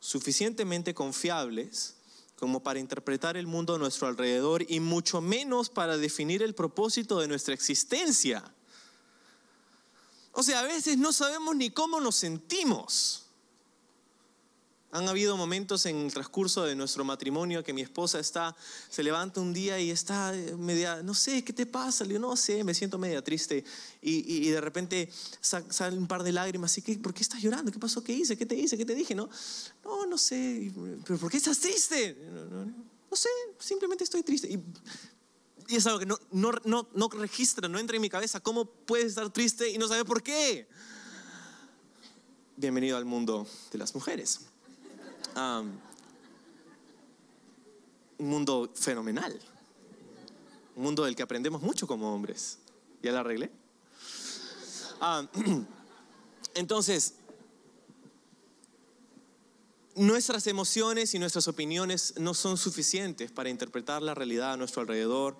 suficientemente 0.00 0.94
confiables 0.94 1.96
como 2.36 2.62
para 2.62 2.78
interpretar 2.78 3.36
el 3.36 3.46
mundo 3.46 3.74
a 3.74 3.78
nuestro 3.78 4.06
alrededor 4.06 4.66
y 4.68 4.80
mucho 4.80 5.20
menos 5.20 5.70
para 5.70 5.96
definir 5.96 6.42
el 6.42 6.54
propósito 6.54 7.20
de 7.20 7.28
nuestra 7.28 7.54
existencia. 7.54 8.44
O 10.32 10.42
sea, 10.42 10.60
a 10.60 10.64
veces 10.64 10.98
no 10.98 11.12
sabemos 11.12 11.56
ni 11.56 11.70
cómo 11.70 12.00
nos 12.00 12.16
sentimos. 12.16 13.23
Han 14.94 15.08
habido 15.08 15.36
momentos 15.36 15.86
en 15.86 15.96
el 16.06 16.12
transcurso 16.12 16.62
de 16.62 16.76
nuestro 16.76 17.02
matrimonio 17.04 17.64
que 17.64 17.72
mi 17.72 17.80
esposa 17.82 18.20
está, 18.20 18.54
se 18.88 19.02
levanta 19.02 19.40
un 19.40 19.52
día 19.52 19.80
y 19.80 19.90
está 19.90 20.32
media, 20.56 21.02
no 21.02 21.14
sé, 21.14 21.42
¿qué 21.42 21.52
te 21.52 21.66
pasa? 21.66 22.04
Le 22.04 22.10
digo, 22.10 22.20
no 22.20 22.36
sé, 22.36 22.62
me 22.62 22.74
siento 22.74 22.96
media 22.96 23.20
triste. 23.20 23.64
Y, 24.00 24.18
y- 24.18 24.46
y 24.46 24.50
de 24.50 24.60
repente 24.60 25.10
sa- 25.40 25.64
sale 25.68 25.98
un 25.98 26.06
par 26.06 26.22
de 26.22 26.30
lágrimas. 26.30 26.78
¿Y 26.78 26.82
qué, 26.82 26.96
¿Por 26.96 27.12
qué 27.12 27.22
estás 27.24 27.42
llorando? 27.42 27.72
¿Qué 27.72 27.80
pasó? 27.80 28.04
¿Qué 28.04 28.12
hice? 28.12 28.36
¿Qué 28.36 28.46
te 28.46 28.54
hice? 28.54 28.76
¿Qué 28.78 28.84
te 28.84 28.94
dije? 28.94 29.16
No, 29.16 29.28
no, 29.84 30.06
no 30.06 30.16
sé. 30.16 30.72
¿Pero 31.04 31.18
por 31.18 31.28
qué 31.28 31.38
estás 31.38 31.58
triste? 31.58 32.16
No, 32.30 32.44
no. 32.44 32.64
No 33.10 33.16
sé, 33.16 33.28
simplemente 33.58 34.04
estoy 34.04 34.22
triste. 34.22 34.46
Y, 34.48 34.62
y 35.72 35.74
es 35.74 35.84
algo 35.88 35.98
que 35.98 36.06
no, 36.06 36.20
no, 36.30 36.52
no, 36.66 36.88
no 36.94 37.08
registra, 37.08 37.66
no 37.66 37.80
entra 37.80 37.96
en 37.96 38.02
mi 38.02 38.08
cabeza. 38.10 38.38
¿Cómo 38.38 38.64
puedes 38.64 39.06
estar 39.06 39.28
triste 39.32 39.68
y 39.70 39.76
no 39.76 39.88
saber 39.88 40.04
por 40.04 40.22
qué? 40.22 40.68
Bienvenido 42.56 42.96
al 42.96 43.04
mundo 43.06 43.44
de 43.72 43.78
las 43.78 43.92
mujeres. 43.96 44.38
Un 45.36 45.80
mundo 48.18 48.70
fenomenal. 48.74 49.38
Un 50.76 50.82
mundo 50.82 51.04
del 51.04 51.16
que 51.16 51.22
aprendemos 51.22 51.62
mucho 51.62 51.86
como 51.86 52.14
hombres. 52.14 52.58
¿Ya 53.02 53.12
la 53.12 53.20
arreglé? 53.20 53.50
Entonces, 56.54 57.14
nuestras 59.96 60.46
emociones 60.46 61.14
y 61.14 61.18
nuestras 61.18 61.48
opiniones 61.48 62.14
no 62.18 62.34
son 62.34 62.56
suficientes 62.56 63.30
para 63.30 63.50
interpretar 63.50 64.02
la 64.02 64.14
realidad 64.14 64.52
a 64.52 64.56
nuestro 64.56 64.82
alrededor, 64.82 65.36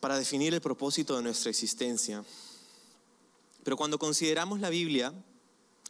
para 0.00 0.18
definir 0.18 0.54
el 0.54 0.60
propósito 0.60 1.16
de 1.16 1.22
nuestra 1.22 1.50
existencia. 1.50 2.24
Pero 3.64 3.76
cuando 3.76 3.98
consideramos 3.98 4.60
la 4.60 4.70
Biblia, 4.70 5.12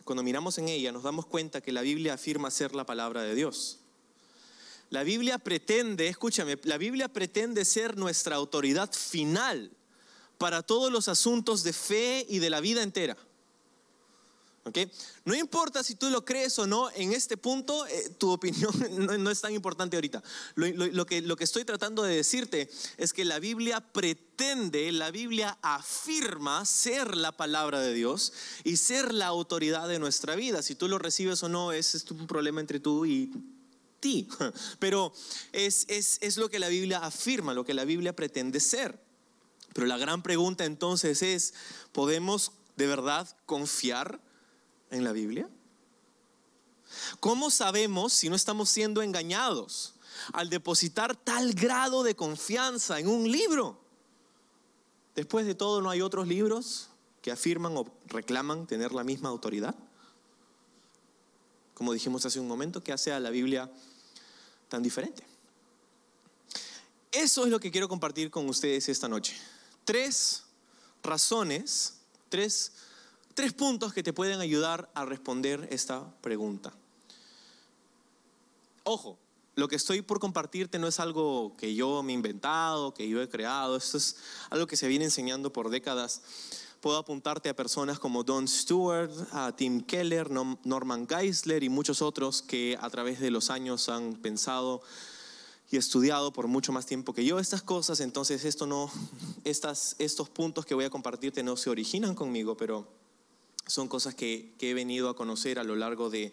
cuando 0.06 0.22
miramos 0.22 0.56
en 0.58 0.68
ella, 0.68 0.92
nos 0.92 1.02
damos 1.02 1.26
cuenta 1.26 1.60
que 1.60 1.72
la 1.72 1.82
Biblia 1.82 2.14
afirma 2.14 2.52
ser 2.52 2.76
la 2.76 2.86
palabra 2.86 3.22
de 3.22 3.34
Dios. 3.34 3.80
La 4.88 5.02
Biblia 5.02 5.36
pretende, 5.36 6.06
escúchame, 6.06 6.56
la 6.62 6.78
Biblia 6.78 7.08
pretende 7.08 7.64
ser 7.64 7.96
nuestra 7.96 8.36
autoridad 8.36 8.92
final 8.92 9.72
para 10.38 10.62
todos 10.62 10.92
los 10.92 11.08
asuntos 11.08 11.64
de 11.64 11.72
fe 11.72 12.24
y 12.28 12.38
de 12.38 12.50
la 12.50 12.60
vida 12.60 12.84
entera. 12.84 13.16
No 15.24 15.34
importa 15.34 15.84
si 15.84 15.94
tú 15.94 16.10
lo 16.10 16.24
crees 16.24 16.58
o 16.58 16.66
no, 16.66 16.90
en 16.90 17.12
este 17.12 17.36
punto 17.36 17.86
eh, 17.86 18.10
tu 18.18 18.30
opinión 18.30 18.72
no, 19.22 19.30
es 19.30 19.40
tan 19.40 19.54
importante 19.54 19.96
ahorita. 19.96 20.22
Lo, 20.54 21.06
que, 21.06 21.24
estoy 21.38 21.64
tratando 21.64 22.02
de 22.02 22.16
decirte 22.16 22.68
es 22.96 23.12
que 23.12 23.24
la 23.24 23.38
Biblia 23.38 23.80
pretende, 23.80 24.90
la 24.90 25.10
Biblia 25.10 25.56
afirma 25.62 26.64
ser 26.64 27.16
la 27.16 27.32
palabra 27.32 27.80
de 27.80 27.94
Dios 27.94 28.32
y 28.64 28.76
ser 28.76 29.14
la 29.14 29.26
autoridad 29.26 29.88
de 29.88 29.98
nuestra 29.98 30.34
vida. 30.34 30.62
Si 30.62 30.74
tú 30.74 30.88
lo 30.88 30.98
recibes 30.98 31.42
o 31.42 31.48
no, 31.48 31.72
es 31.72 32.04
un 32.10 32.26
problema 32.26 32.60
entre 32.60 32.80
tú 32.80 33.06
y 33.06 33.30
ti. 34.00 34.28
Pero 34.80 35.12
es 35.52 36.36
lo 36.36 36.48
que 36.48 36.58
la 36.58 36.68
Biblia 36.68 36.98
afirma, 37.04 37.54
lo 37.54 37.64
que 37.64 37.74
la 37.74 37.84
Biblia 37.84 38.16
pretende 38.16 38.58
ser. 38.58 39.00
Pero 39.72 39.86
la 39.86 39.98
gran 39.98 40.22
pregunta 40.22 40.64
entonces 40.64 41.22
es, 41.22 41.54
¿podemos 41.92 42.52
de 42.76 42.86
verdad 42.86 43.28
confiar 43.46 44.25
en 44.90 45.04
la 45.04 45.12
Biblia? 45.12 45.48
¿Cómo 47.20 47.50
sabemos 47.50 48.12
si 48.12 48.28
no 48.28 48.36
estamos 48.36 48.68
siendo 48.70 49.02
engañados 49.02 49.94
al 50.32 50.48
depositar 50.48 51.16
tal 51.16 51.52
grado 51.52 52.02
de 52.02 52.14
confianza 52.14 52.98
en 52.98 53.08
un 53.08 53.30
libro? 53.30 53.80
Después 55.14 55.46
de 55.46 55.54
todo, 55.54 55.80
¿no 55.80 55.90
hay 55.90 56.00
otros 56.00 56.28
libros 56.28 56.88
que 57.22 57.30
afirman 57.30 57.76
o 57.76 57.86
reclaman 58.06 58.66
tener 58.66 58.92
la 58.92 59.02
misma 59.02 59.28
autoridad? 59.28 59.74
Como 61.74 61.92
dijimos 61.92 62.24
hace 62.24 62.40
un 62.40 62.48
momento, 62.48 62.82
¿qué 62.82 62.92
hace 62.92 63.12
a 63.12 63.20
la 63.20 63.30
Biblia 63.30 63.70
tan 64.68 64.82
diferente? 64.82 65.24
Eso 67.12 67.44
es 67.44 67.50
lo 67.50 67.60
que 67.60 67.70
quiero 67.70 67.88
compartir 67.88 68.30
con 68.30 68.48
ustedes 68.48 68.88
esta 68.88 69.08
noche. 69.08 69.36
Tres 69.84 70.44
razones, 71.02 71.94
tres, 72.28 72.72
tres 73.36 73.52
puntos 73.52 73.92
que 73.92 74.02
te 74.02 74.14
pueden 74.14 74.40
ayudar 74.40 74.90
a 74.94 75.04
responder 75.04 75.68
esta 75.70 76.10
pregunta. 76.22 76.72
Ojo, 78.82 79.18
lo 79.56 79.68
que 79.68 79.76
estoy 79.76 80.00
por 80.00 80.18
compartirte 80.20 80.78
no 80.78 80.88
es 80.88 80.98
algo 81.00 81.54
que 81.58 81.74
yo 81.74 82.02
me 82.02 82.12
he 82.12 82.14
inventado, 82.14 82.94
que 82.94 83.06
yo 83.06 83.20
he 83.20 83.28
creado, 83.28 83.76
esto 83.76 83.98
es 83.98 84.16
algo 84.48 84.66
que 84.66 84.78
se 84.78 84.88
viene 84.88 85.04
enseñando 85.04 85.52
por 85.52 85.68
décadas. 85.68 86.22
Puedo 86.80 86.96
apuntarte 86.96 87.50
a 87.50 87.54
personas 87.54 87.98
como 87.98 88.24
Don 88.24 88.48
Stewart, 88.48 89.12
a 89.32 89.54
Tim 89.54 89.82
Keller, 89.82 90.30
Norman 90.30 91.06
Geisler 91.06 91.62
y 91.62 91.68
muchos 91.68 92.00
otros 92.00 92.40
que 92.40 92.78
a 92.80 92.88
través 92.88 93.20
de 93.20 93.30
los 93.30 93.50
años 93.50 93.90
han 93.90 94.14
pensado 94.14 94.80
y 95.70 95.76
estudiado 95.76 96.32
por 96.32 96.46
mucho 96.46 96.72
más 96.72 96.86
tiempo 96.86 97.12
que 97.12 97.26
yo 97.26 97.38
estas 97.38 97.60
cosas, 97.60 98.00
entonces 98.00 98.46
esto 98.46 98.66
no, 98.66 98.90
estas, 99.44 99.94
estos 99.98 100.30
puntos 100.30 100.64
que 100.64 100.74
voy 100.74 100.86
a 100.86 100.90
compartirte 100.90 101.42
no 101.42 101.58
se 101.58 101.68
originan 101.68 102.14
conmigo, 102.14 102.56
pero 102.56 103.04
son 103.66 103.88
cosas 103.88 104.14
que, 104.14 104.54
que 104.58 104.70
he 104.70 104.74
venido 104.74 105.08
a 105.08 105.16
conocer 105.16 105.58
a 105.58 105.64
lo 105.64 105.76
largo 105.76 106.08
de, 106.10 106.32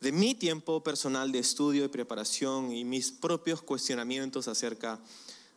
de 0.00 0.12
mi 0.12 0.34
tiempo 0.34 0.82
personal 0.82 1.32
de 1.32 1.38
estudio 1.38 1.84
y 1.84 1.88
preparación 1.88 2.72
y 2.72 2.84
mis 2.84 3.12
propios 3.12 3.62
cuestionamientos 3.62 4.48
acerca 4.48 5.00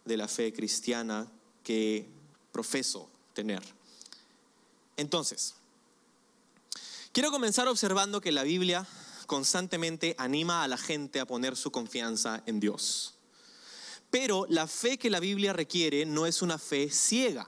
de 0.06 0.18
la 0.18 0.28
fe 0.28 0.54
cristiana 0.54 1.28
que 1.64 2.08
profeso 2.52 3.10
tener. 3.34 3.62
Entonces, 4.98 5.56
quiero 7.12 7.32
comenzar 7.32 7.68
observando 7.68 8.22
que 8.22 8.32
la 8.32 8.44
Biblia 8.44 8.88
constantemente 9.26 10.16
anima 10.18 10.64
a 10.64 10.68
la 10.68 10.78
gente 10.78 11.20
a 11.20 11.26
poner 11.26 11.56
su 11.56 11.72
confianza 11.72 12.44
en 12.46 12.60
Dios. 12.60 13.16
Pero 14.12 14.46
la 14.48 14.68
fe 14.68 14.98
que 14.98 15.10
la 15.10 15.20
Biblia 15.20 15.54
requiere 15.54 16.06
no 16.06 16.26
es 16.26 16.42
una 16.42 16.58
fe 16.58 16.90
ciega, 16.90 17.48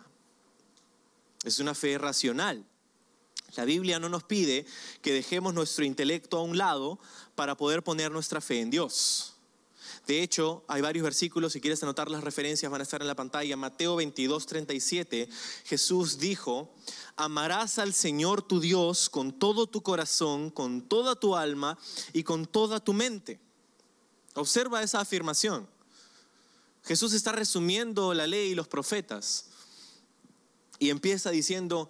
es 1.43 1.59
una 1.59 1.75
fe 1.75 1.97
racional. 1.97 2.65
La 3.55 3.65
Biblia 3.65 3.99
no 3.99 4.09
nos 4.09 4.23
pide 4.23 4.65
que 5.01 5.13
dejemos 5.13 5.53
nuestro 5.53 5.83
intelecto 5.83 6.37
a 6.37 6.43
un 6.43 6.57
lado 6.57 6.99
para 7.35 7.55
poder 7.55 7.83
poner 7.83 8.11
nuestra 8.11 8.41
fe 8.41 8.61
en 8.61 8.69
Dios. 8.69 9.33
De 10.05 10.23
hecho, 10.23 10.63
hay 10.67 10.81
varios 10.81 11.03
versículos, 11.03 11.53
si 11.53 11.59
quieres 11.59 11.83
anotar 11.83 12.09
las 12.09 12.23
referencias 12.23 12.71
van 12.71 12.79
a 12.79 12.83
estar 12.83 13.01
en 13.01 13.07
la 13.07 13.15
pantalla. 13.15 13.57
Mateo 13.57 13.97
22, 13.97 14.45
37, 14.45 15.27
Jesús 15.65 16.17
dijo, 16.17 16.73
amarás 17.17 17.77
al 17.77 17.93
Señor 17.93 18.41
tu 18.41 18.61
Dios 18.61 19.09
con 19.09 19.37
todo 19.37 19.67
tu 19.67 19.81
corazón, 19.81 20.49
con 20.49 20.81
toda 20.87 21.15
tu 21.15 21.35
alma 21.35 21.77
y 22.13 22.23
con 22.23 22.45
toda 22.45 22.79
tu 22.79 22.93
mente. 22.93 23.39
Observa 24.33 24.81
esa 24.81 25.01
afirmación. 25.01 25.67
Jesús 26.83 27.11
está 27.11 27.33
resumiendo 27.33 28.13
la 28.13 28.27
ley 28.27 28.51
y 28.51 28.55
los 28.55 28.69
profetas 28.69 29.47
y 30.79 30.89
empieza 30.89 31.31
diciendo, 31.31 31.89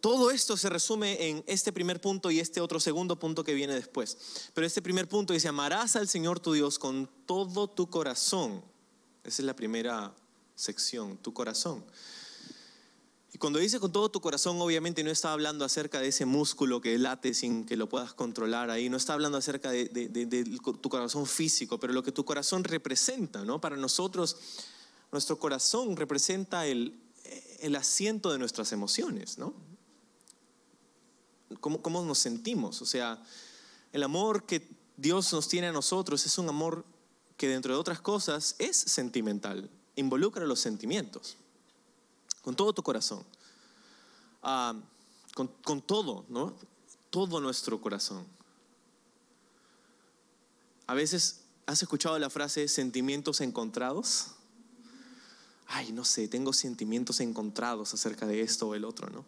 todo 0.00 0.30
esto 0.30 0.56
se 0.56 0.70
resume 0.70 1.28
en 1.28 1.44
este 1.46 1.72
primer 1.72 2.00
punto 2.00 2.30
y 2.30 2.40
este 2.40 2.60
otro 2.60 2.80
segundo 2.80 3.18
punto 3.18 3.44
que 3.44 3.54
viene 3.54 3.74
después. 3.74 4.16
Pero 4.54 4.66
este 4.66 4.80
primer 4.80 5.08
punto 5.08 5.32
dice, 5.32 5.48
amarás 5.48 5.96
al 5.96 6.08
Señor 6.08 6.40
tu 6.40 6.52
Dios 6.52 6.78
con 6.78 7.08
todo 7.26 7.68
tu 7.68 7.90
corazón. 7.90 8.64
Esa 9.24 9.42
es 9.42 9.46
la 9.46 9.54
primera 9.54 10.14
sección, 10.54 11.18
tu 11.18 11.34
corazón. 11.34 11.84
Y 13.32 13.36
cuando 13.36 13.58
dice 13.58 13.78
con 13.78 13.92
todo 13.92 14.10
tu 14.10 14.22
corazón, 14.22 14.58
obviamente 14.60 15.04
no 15.04 15.10
está 15.10 15.32
hablando 15.32 15.66
acerca 15.66 16.00
de 16.00 16.08
ese 16.08 16.24
músculo 16.24 16.80
que 16.80 16.96
late 16.96 17.34
sin 17.34 17.66
que 17.66 17.76
lo 17.76 17.88
puedas 17.88 18.14
controlar 18.14 18.70
ahí, 18.70 18.88
no 18.88 18.96
está 18.96 19.12
hablando 19.12 19.36
acerca 19.36 19.70
de, 19.70 19.86
tu 20.80 20.88
corazón 20.88 21.26
físico, 21.26 21.78
pero 21.78 21.92
lo 21.92 22.02
que 22.02 22.10
tu 22.10 22.24
corazón 22.24 22.64
representa, 22.64 23.44
¿no? 23.44 23.60
Para 23.60 23.76
nosotros, 23.76 24.38
nuestro 25.12 25.38
corazón 25.38 25.94
representa 25.96 26.66
el, 26.66 26.98
el 27.60 27.76
asiento 27.76 28.32
de 28.32 28.38
nuestras 28.38 28.72
emociones, 28.72 29.38
¿no? 29.38 29.54
¿Cómo, 31.60 31.82
¿Cómo, 31.82 32.04
nos 32.04 32.18
sentimos? 32.18 32.82
O 32.82 32.86
sea, 32.86 33.22
el 33.92 34.02
amor 34.02 34.44
que 34.44 34.68
Dios 34.96 35.32
nos 35.32 35.48
tiene 35.48 35.68
a 35.68 35.72
nosotros 35.72 36.24
es 36.26 36.38
un 36.38 36.48
amor 36.48 36.84
que 37.36 37.48
dentro 37.48 37.72
de 37.72 37.80
otras 37.80 38.00
cosas 38.00 38.54
es 38.58 38.76
sentimental, 38.76 39.70
involucra 39.96 40.44
los 40.44 40.60
sentimientos, 40.60 41.36
con 42.42 42.54
todo 42.54 42.72
tu 42.72 42.82
corazón, 42.82 43.24
ah, 44.42 44.74
con, 45.34 45.48
con 45.64 45.80
todo, 45.80 46.24
¿no? 46.28 46.54
Todo 47.10 47.40
nuestro 47.40 47.80
corazón. 47.80 48.26
A 50.86 50.94
veces, 50.94 51.42
¿has 51.66 51.82
escuchado 51.82 52.18
la 52.18 52.30
frase 52.30 52.66
sentimientos 52.66 53.40
encontrados? 53.40 54.28
Ay, 55.68 55.92
no 55.92 56.04
sé, 56.04 56.28
tengo 56.28 56.52
sentimientos 56.52 57.20
encontrados 57.20 57.94
acerca 57.94 58.26
de 58.26 58.40
esto 58.40 58.68
o 58.68 58.74
el 58.74 58.84
otro, 58.84 59.08
¿no? 59.10 59.24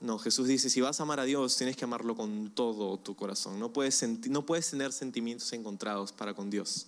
No, 0.00 0.18
Jesús 0.18 0.48
dice, 0.48 0.68
si 0.68 0.80
vas 0.80 0.98
a 0.98 1.04
amar 1.04 1.20
a 1.20 1.24
Dios, 1.24 1.56
tienes 1.56 1.76
que 1.76 1.84
amarlo 1.84 2.16
con 2.16 2.50
todo 2.50 2.98
tu 2.98 3.14
corazón. 3.14 3.60
No 3.60 3.72
puedes, 3.72 4.02
no 4.28 4.44
puedes 4.44 4.68
tener 4.68 4.92
sentimientos 4.92 5.52
encontrados 5.52 6.10
para 6.10 6.34
con 6.34 6.50
Dios. 6.50 6.86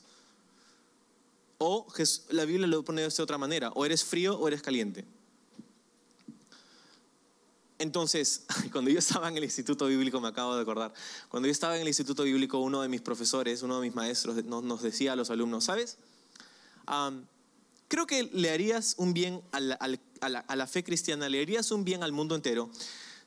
O 1.59 1.87
la 2.31 2.45
Biblia 2.45 2.67
lo 2.67 2.85
pone 2.85 3.03
de 3.03 3.23
otra 3.23 3.39
manera, 3.39 3.71
o 3.71 3.87
eres 3.87 4.03
frío 4.03 4.37
o 4.37 4.49
eres 4.49 4.63
caliente. 4.63 5.05
Entonces, 7.79 8.47
cuando 8.73 8.91
yo 8.91 8.99
estaba 8.99 9.29
en 9.29 9.37
el 9.37 9.45
Instituto 9.45 9.87
Bíblico, 9.87 10.21
me 10.21 10.29
acabo 10.29 10.57
de 10.57 10.63
acordar, 10.63 10.93
cuando 11.29 11.47
yo 11.47 11.53
estaba 11.53 11.77
en 11.77 11.83
el 11.83 11.89
Instituto 11.89 12.25
Bíblico, 12.25 12.59
uno 12.59 12.83
de 12.83 12.89
mis 12.89 13.01
profesores, 13.01 13.63
uno 13.63 13.81
de 13.81 13.87
mis 13.87 13.95
maestros 13.95 14.45
nos, 14.45 14.83
decía 14.83 15.13
a 15.13 15.17
los 15.17 15.31
alumnos, 15.31 15.65
¿sabes? 15.65 15.99
Creo 17.95 18.09
que 18.09 18.25
le 18.25 18.51
harías 18.51 18.97
un 18.99 19.15
bien 19.15 19.41
a 19.53 19.61
la, 19.61 20.67
fe 20.67 20.83
cristiana, 20.83 21.29
le 21.29 21.41
harías 21.41 21.71
un 21.71 21.85
bien 21.85 22.03
al 22.03 22.11
mundo 22.11 22.35
entero 22.35 22.69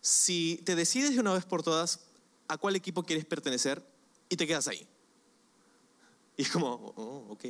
si 0.01 0.61
te 0.65 0.75
decides 0.75 1.13
de 1.13 1.21
una 1.21 1.33
vez 1.33 1.45
por 1.45 1.63
todas 1.63 2.01
a 2.49 2.57
cuál 2.57 2.75
equipo 2.75 3.03
quieres 3.03 3.23
pertenecer 3.23 3.81
y 4.27 4.35
te 4.35 4.45
quedas 4.45 4.67
ahí. 4.67 4.85
Y 6.35 6.41
es 6.41 6.49
como, 6.49 6.93
oh, 6.97 7.27
ok. 7.29 7.45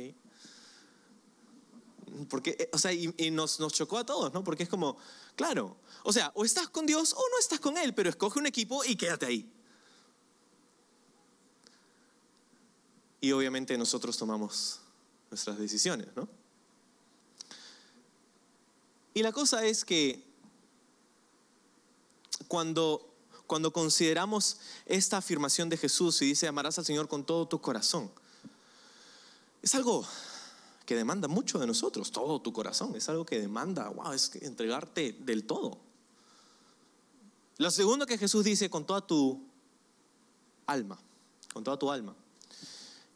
Porque, 2.30 2.50
eh, 2.56 2.70
o 2.72 2.78
sea, 2.78 2.92
y, 2.92 3.12
nos, 3.32 3.58
nos, 3.58 3.72
chocó 3.72 3.98
a 3.98 4.06
todos, 4.06 4.32
¿no? 4.32 4.44
Porque 4.44 4.62
es 4.62 4.68
como, 4.68 4.96
claro, 5.34 5.76
o 6.04 6.12
sea, 6.12 6.30
o 6.36 6.44
estás 6.44 6.68
con 6.68 6.86
Dios 6.86 7.14
o 7.14 7.20
no 7.32 7.38
estás 7.40 7.58
con 7.58 7.76
Él, 7.78 7.94
pero 7.94 8.10
escoge 8.10 8.38
un 8.38 8.46
equipo 8.46 8.84
y 8.84 8.94
quédate 8.94 9.26
ahí. 9.26 9.52
Y 13.20 13.32
obviamente 13.32 13.76
nosotros 13.76 14.16
tomamos 14.16 14.78
nuestras 15.30 15.58
decisiones, 15.58 16.06
¿no? 16.14 16.37
Y 19.18 19.22
la 19.24 19.32
cosa 19.32 19.66
es 19.66 19.84
que 19.84 20.22
cuando, 22.46 23.04
cuando 23.48 23.72
consideramos 23.72 24.58
esta 24.86 25.16
afirmación 25.16 25.68
de 25.68 25.76
Jesús 25.76 26.22
y 26.22 26.26
dice, 26.26 26.46
amarás 26.46 26.78
al 26.78 26.84
Señor 26.84 27.08
con 27.08 27.26
todo 27.26 27.48
tu 27.48 27.60
corazón, 27.60 28.12
es 29.60 29.74
algo 29.74 30.06
que 30.86 30.94
demanda 30.94 31.26
mucho 31.26 31.58
de 31.58 31.66
nosotros, 31.66 32.12
todo 32.12 32.40
tu 32.40 32.52
corazón, 32.52 32.94
es 32.94 33.08
algo 33.08 33.26
que 33.26 33.40
demanda, 33.40 33.88
wow, 33.88 34.12
es 34.12 34.30
entregarte 34.36 35.16
del 35.18 35.42
todo. 35.42 35.78
Lo 37.56 37.72
segundo 37.72 38.06
que 38.06 38.18
Jesús 38.18 38.44
dice, 38.44 38.70
con 38.70 38.86
toda 38.86 39.04
tu 39.04 39.44
alma, 40.64 40.96
con 41.52 41.64
toda 41.64 41.76
tu 41.76 41.90
alma. 41.90 42.14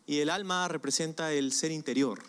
Y 0.09 0.19
el 0.19 0.31
alma 0.31 0.67
representa 0.67 1.33
el 1.33 1.53
ser 1.53 1.71
interior, 1.71 2.21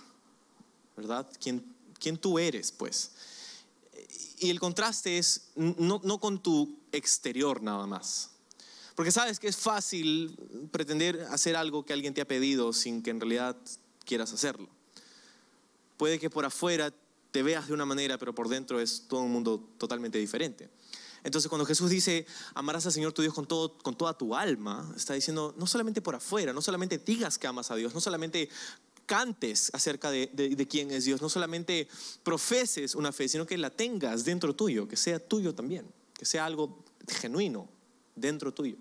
¿verdad? 0.96 1.28
Quien, 1.42 1.76
quien 2.00 2.20
tú 2.20 2.38
eres, 2.38 2.72
pues 2.72 3.14
y 4.44 4.50
el 4.50 4.60
contraste 4.60 5.18
es 5.18 5.52
no, 5.56 6.02
no 6.04 6.20
con 6.20 6.44
tu 6.44 6.78
exterior 6.92 7.62
nada 7.62 7.88
más. 7.88 8.32
Porque 8.94 9.12
sabes 9.12 9.40
que 9.40 9.48
es 9.48 9.56
fácil 9.56 10.38
pretender 10.72 11.26
hacer 11.32 11.56
algo 11.56 11.86
que 11.86 11.94
alguien 11.94 12.14
te 12.14 12.20
ha 12.20 12.28
pedido 12.28 12.74
sin 12.74 13.02
que 13.02 13.10
en 13.10 13.22
realidad 13.22 13.56
quieras 14.06 14.34
hacerlo. 14.34 14.68
Puede 15.96 16.20
que 16.20 16.30
por 16.30 16.44
afuera 16.44 16.94
te 17.32 17.42
veas 17.42 17.68
de 17.68 17.74
una 17.74 17.86
manera, 17.86 18.18
pero 18.18 18.36
por 18.36 18.50
dentro 18.50 18.82
es 18.82 19.06
todo 19.08 19.22
un 19.22 19.32
mundo 19.32 19.66
totalmente 19.78 20.18
diferente. 20.18 20.70
Entonces 21.24 21.48
cuando 21.48 21.66
Jesús 21.66 21.90
dice, 21.90 22.26
amarás 22.54 22.86
al 22.86 22.92
Señor 22.92 23.14
tu 23.14 23.22
Dios 23.22 23.34
con, 23.34 23.48
todo, 23.48 23.78
con 23.78 23.96
toda 23.96 24.18
tu 24.18 24.36
alma, 24.36 24.94
está 24.98 25.14
diciendo, 25.14 25.56
no 25.58 25.68
solamente 25.68 26.02
por 26.02 26.16
afuera, 26.16 26.52
no 26.52 26.62
solamente 26.62 26.98
digas 26.98 27.38
que 27.38 27.48
amas 27.48 27.72
a 27.72 27.76
Dios, 27.76 27.94
no 27.94 28.02
solamente 28.02 28.50
cantes 29.06 29.70
acerca 29.74 30.12
de, 30.12 30.68
quién 30.70 30.92
es 30.92 31.06
Dios, 31.06 31.22
no 31.22 31.30
solamente 31.30 31.88
profeses 32.24 32.96
una 32.96 33.12
fe, 33.12 33.28
sino 33.28 33.46
que 33.46 33.58
la 33.58 33.70
tengas 33.70 34.26
dentro 34.26 34.56
tuyo, 34.56 34.88
que 34.88 34.98
sea 34.98 35.20
tuyo 35.20 35.54
también, 35.54 35.86
que 36.18 36.26
sea 36.26 36.46
algo 36.46 36.84
genuino 37.08 37.68
dentro 38.16 38.54
tuyo, 38.54 38.78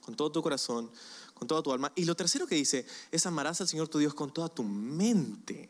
con 0.00 0.14
todo 0.14 0.32
tu 0.32 0.42
corazón, 0.42 0.90
con 1.34 1.46
toda 1.46 1.62
tu 1.62 1.72
alma. 1.72 1.92
Y 1.96 2.04
lo 2.04 2.14
tercero 2.14 2.46
que 2.46 2.54
dice 2.54 2.86
es 3.10 3.26
amarás 3.26 3.60
al 3.60 3.68
Señor 3.68 3.88
tu 3.88 3.98
Dios 3.98 4.14
con 4.14 4.32
toda 4.32 4.48
tu 4.48 4.62
mente. 4.62 5.68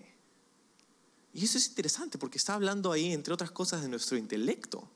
Y 1.34 1.44
eso 1.44 1.58
es 1.58 1.68
interesante 1.68 2.18
porque 2.18 2.38
está 2.38 2.54
hablando 2.54 2.92
ahí, 2.92 3.12
entre 3.12 3.32
otras 3.32 3.50
cosas, 3.50 3.82
de 3.82 3.88
nuestro 3.88 4.16
intelecto. 4.16 4.86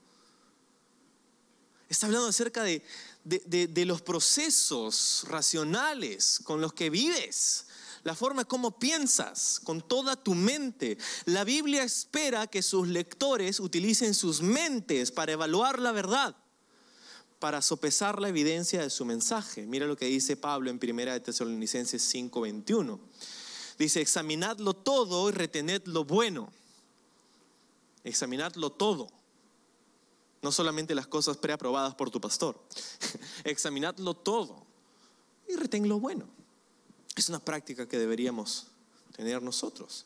Está 1.88 2.06
hablando 2.06 2.28
acerca 2.28 2.62
de, 2.64 2.82
de, 3.24 3.84
los 3.84 4.02
procesos 4.02 5.24
racionales 5.28 6.40
con 6.42 6.60
los 6.60 6.72
que 6.72 6.90
vives, 6.90 7.66
la 8.06 8.14
forma 8.14 8.44
como 8.44 8.78
piensas, 8.78 9.60
con 9.64 9.82
toda 9.82 10.14
tu 10.14 10.36
mente. 10.36 10.96
La 11.24 11.42
Biblia 11.42 11.82
espera 11.82 12.46
que 12.46 12.62
sus 12.62 12.86
lectores 12.86 13.58
utilicen 13.58 14.14
sus 14.14 14.42
mentes 14.42 15.10
para 15.10 15.32
evaluar 15.32 15.80
la 15.80 15.90
verdad, 15.90 16.36
para 17.40 17.60
sopesar 17.62 18.20
la 18.20 18.28
evidencia 18.28 18.80
de 18.80 18.90
su 18.90 19.04
mensaje. 19.04 19.66
Mira 19.66 19.86
lo 19.86 19.96
que 19.96 20.06
dice 20.06 20.36
Pablo 20.36 20.70
en 20.70 20.78
1 20.80 21.14
de 21.14 21.18
Tesalonicenses 21.18 22.00
5:21. 22.14 23.00
Dice, 23.76 24.00
examinadlo 24.02 24.74
todo 24.74 25.28
y 25.28 25.32
retened 25.32 25.82
lo 25.86 26.04
bueno. 26.04 26.52
Examinadlo 28.04 28.70
todo. 28.70 29.08
No 30.42 30.52
solamente 30.52 30.94
las 30.94 31.08
cosas 31.08 31.38
preaprobadas 31.38 31.96
por 31.96 32.10
tu 32.10 32.20
pastor. 32.20 32.56
Examinadlo 33.42 34.14
todo 34.14 34.64
y 35.48 35.56
retén 35.56 35.88
lo 35.88 35.98
bueno. 35.98 36.35
Es 37.16 37.28
una 37.30 37.40
práctica 37.40 37.88
que 37.88 37.98
deberíamos 37.98 38.66
tener 39.16 39.42
nosotros. 39.42 40.04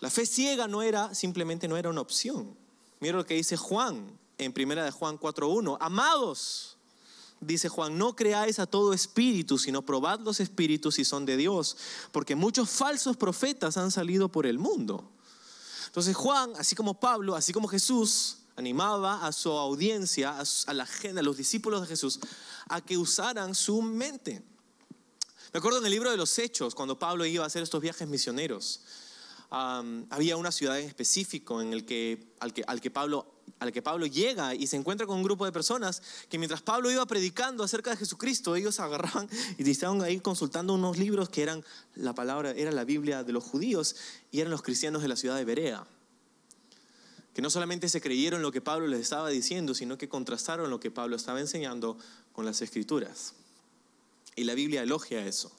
La 0.00 0.10
fe 0.10 0.26
ciega 0.26 0.66
no 0.66 0.82
era, 0.82 1.14
simplemente 1.14 1.68
no 1.68 1.76
era 1.76 1.88
una 1.88 2.00
opción. 2.00 2.56
Mira 2.98 3.16
lo 3.16 3.24
que 3.24 3.34
dice 3.34 3.56
Juan 3.56 4.18
en 4.38 4.52
primera 4.52 4.84
de 4.84 4.90
Juan 4.90 5.18
4.1. 5.18 5.76
Amados, 5.80 6.76
dice 7.40 7.68
Juan, 7.68 7.96
no 7.96 8.16
creáis 8.16 8.58
a 8.58 8.66
todo 8.66 8.92
espíritu, 8.92 9.58
sino 9.58 9.82
probad 9.82 10.20
los 10.20 10.40
espíritus 10.40 10.96
si 10.96 11.04
son 11.04 11.26
de 11.26 11.36
Dios, 11.36 11.76
porque 12.10 12.34
muchos 12.34 12.68
falsos 12.70 13.16
profetas 13.16 13.76
han 13.76 13.90
salido 13.90 14.28
por 14.28 14.46
el 14.46 14.58
mundo. 14.58 15.08
Entonces 15.86 16.16
Juan, 16.16 16.52
así 16.58 16.74
como 16.74 16.98
Pablo, 16.98 17.36
así 17.36 17.52
como 17.52 17.68
Jesús, 17.68 18.38
animaba 18.56 19.26
a 19.26 19.32
su 19.32 19.50
audiencia, 19.50 20.38
a 20.38 20.74
la 20.74 20.86
gente, 20.86 21.20
a 21.20 21.22
los 21.22 21.36
discípulos 21.36 21.80
de 21.82 21.86
Jesús, 21.86 22.20
a 22.68 22.80
que 22.80 22.96
usaran 22.96 23.54
su 23.54 23.82
mente. 23.82 24.42
Me 25.52 25.58
acuerdo 25.58 25.78
en 25.78 25.86
el 25.86 25.90
libro 25.90 26.10
de 26.10 26.16
los 26.16 26.38
Hechos, 26.38 26.74
cuando 26.74 26.98
Pablo 26.98 27.26
iba 27.26 27.42
a 27.42 27.46
hacer 27.48 27.62
estos 27.62 27.80
viajes 27.80 28.06
misioneros, 28.06 28.82
había 29.50 30.36
una 30.36 30.52
ciudad 30.52 30.78
en 30.78 30.86
específico 30.86 31.60
en 31.60 31.72
el 31.72 31.84
que, 31.84 32.34
al, 32.38 32.52
que, 32.52 32.62
al, 32.66 32.80
que 32.80 32.90
Pablo, 32.90 33.26
al 33.58 33.72
que 33.72 33.82
Pablo 33.82 34.06
llega 34.06 34.54
y 34.54 34.68
se 34.68 34.76
encuentra 34.76 35.08
con 35.08 35.16
un 35.16 35.24
grupo 35.24 35.44
de 35.44 35.50
personas 35.50 36.02
que 36.28 36.38
mientras 36.38 36.62
Pablo 36.62 36.90
iba 36.90 37.04
predicando 37.06 37.64
acerca 37.64 37.90
de 37.90 37.96
Jesucristo, 37.96 38.54
ellos 38.54 38.78
agarraban 38.78 39.28
y 39.58 39.68
estaban 39.68 40.02
ahí 40.02 40.20
consultando 40.20 40.74
unos 40.74 40.98
libros 40.98 41.28
que 41.28 41.42
eran 41.42 41.64
la 41.96 42.14
palabra, 42.14 42.52
era 42.52 42.70
la 42.70 42.84
Biblia 42.84 43.24
de 43.24 43.32
los 43.32 43.42
judíos 43.42 43.96
y 44.30 44.40
eran 44.40 44.52
los 44.52 44.62
cristianos 44.62 45.02
de 45.02 45.08
la 45.08 45.16
ciudad 45.16 45.36
de 45.36 45.44
Berea. 45.44 45.84
Que 47.34 47.42
no 47.42 47.50
solamente 47.50 47.88
se 47.88 48.00
creyeron 48.00 48.42
lo 48.42 48.52
que 48.52 48.60
Pablo 48.60 48.86
les 48.86 49.00
estaba 49.00 49.28
diciendo, 49.28 49.74
sino 49.74 49.98
que 49.98 50.08
contrastaron 50.08 50.70
lo 50.70 50.80
que 50.80 50.90
Pablo 50.90 51.16
estaba 51.16 51.40
enseñando 51.40 51.96
con 52.32 52.44
las 52.44 52.60
escrituras. 52.62 53.34
Y 54.36 54.44
la 54.44 54.54
Biblia 54.54 54.82
elogia 54.82 55.24
eso. 55.24 55.52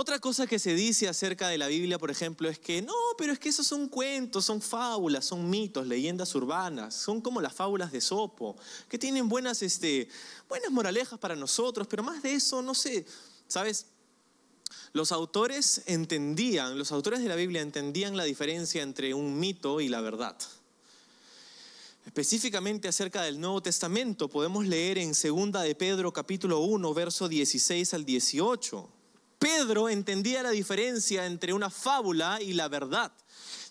Otra 0.00 0.20
cosa 0.20 0.46
que 0.46 0.60
se 0.60 0.74
dice 0.74 1.08
acerca 1.08 1.48
de 1.48 1.58
la 1.58 1.66
Biblia, 1.66 1.98
por 1.98 2.10
ejemplo, 2.10 2.48
es 2.48 2.60
que 2.60 2.82
no, 2.82 2.94
pero 3.16 3.32
es 3.32 3.38
que 3.40 3.48
esos 3.48 3.66
son 3.66 3.88
cuentos, 3.88 4.44
son 4.44 4.62
fábulas, 4.62 5.24
son 5.24 5.50
mitos, 5.50 5.88
leyendas 5.88 6.34
urbanas, 6.36 6.94
son 6.94 7.20
como 7.20 7.40
las 7.40 7.52
fábulas 7.52 7.90
de 7.90 8.00
Sopo, 8.00 8.56
que 8.88 8.96
tienen 8.96 9.28
buenas, 9.28 9.60
este, 9.60 10.08
buenas 10.48 10.70
moralejas 10.70 11.18
para 11.18 11.34
nosotros, 11.34 11.88
pero 11.88 12.04
más 12.04 12.22
de 12.22 12.34
eso, 12.34 12.62
no 12.62 12.74
sé, 12.74 13.06
¿sabes? 13.48 13.86
Los 14.92 15.12
autores 15.12 15.82
entendían, 15.86 16.78
los 16.78 16.92
autores 16.92 17.20
de 17.20 17.28
la 17.28 17.36
Biblia 17.36 17.60
entendían 17.60 18.16
la 18.16 18.24
diferencia 18.24 18.82
entre 18.82 19.14
un 19.14 19.38
mito 19.38 19.80
y 19.80 19.88
la 19.88 20.00
verdad. 20.00 20.36
Específicamente 22.06 22.88
acerca 22.88 23.22
del 23.22 23.38
Nuevo 23.38 23.62
Testamento, 23.62 24.28
podemos 24.28 24.66
leer 24.66 24.96
en 24.96 25.12
2 25.12 25.62
de 25.62 25.74
Pedro 25.74 26.10
capítulo 26.10 26.60
1, 26.60 26.94
verso 26.94 27.28
16 27.28 27.92
al 27.92 28.06
18. 28.06 28.88
Pedro 29.38 29.88
entendía 29.88 30.42
la 30.42 30.50
diferencia 30.50 31.26
entre 31.26 31.52
una 31.52 31.68
fábula 31.68 32.40
y 32.40 32.54
la 32.54 32.68
verdad. 32.68 33.12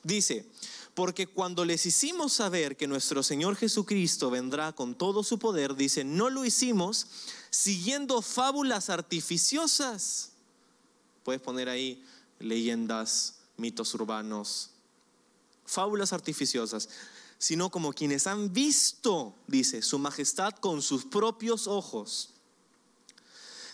Dice, 0.04 0.46
porque 0.94 1.28
cuando 1.28 1.66
les 1.66 1.86
hicimos 1.86 2.34
saber 2.34 2.78
que 2.78 2.88
nuestro 2.88 3.22
Señor 3.22 3.56
Jesucristo 3.56 4.30
vendrá 4.30 4.74
con 4.74 4.96
todo 4.96 5.24
su 5.24 5.38
poder, 5.40 5.76
dice, 5.76 6.04
no 6.04 6.30
lo 6.30 6.46
hicimos 6.46 7.08
siguiendo 7.50 8.22
fábulas 8.22 8.90
artificiosas. 8.90 10.32
Puedes 11.28 11.42
poner 11.42 11.68
ahí 11.68 12.02
leyendas, 12.40 13.40
mitos 13.58 13.94
urbanos, 13.94 14.70
fábulas 15.66 16.14
artificiosas 16.14 16.88
sino 17.38 17.70
como 17.70 17.92
quienes 17.92 18.28
han 18.28 18.54
visto, 18.54 19.36
dice, 19.48 19.82
su 19.82 20.00
majestad 20.00 20.54
con 20.54 20.82
sus 20.82 21.04
propios 21.04 21.68
ojos. 21.68 22.30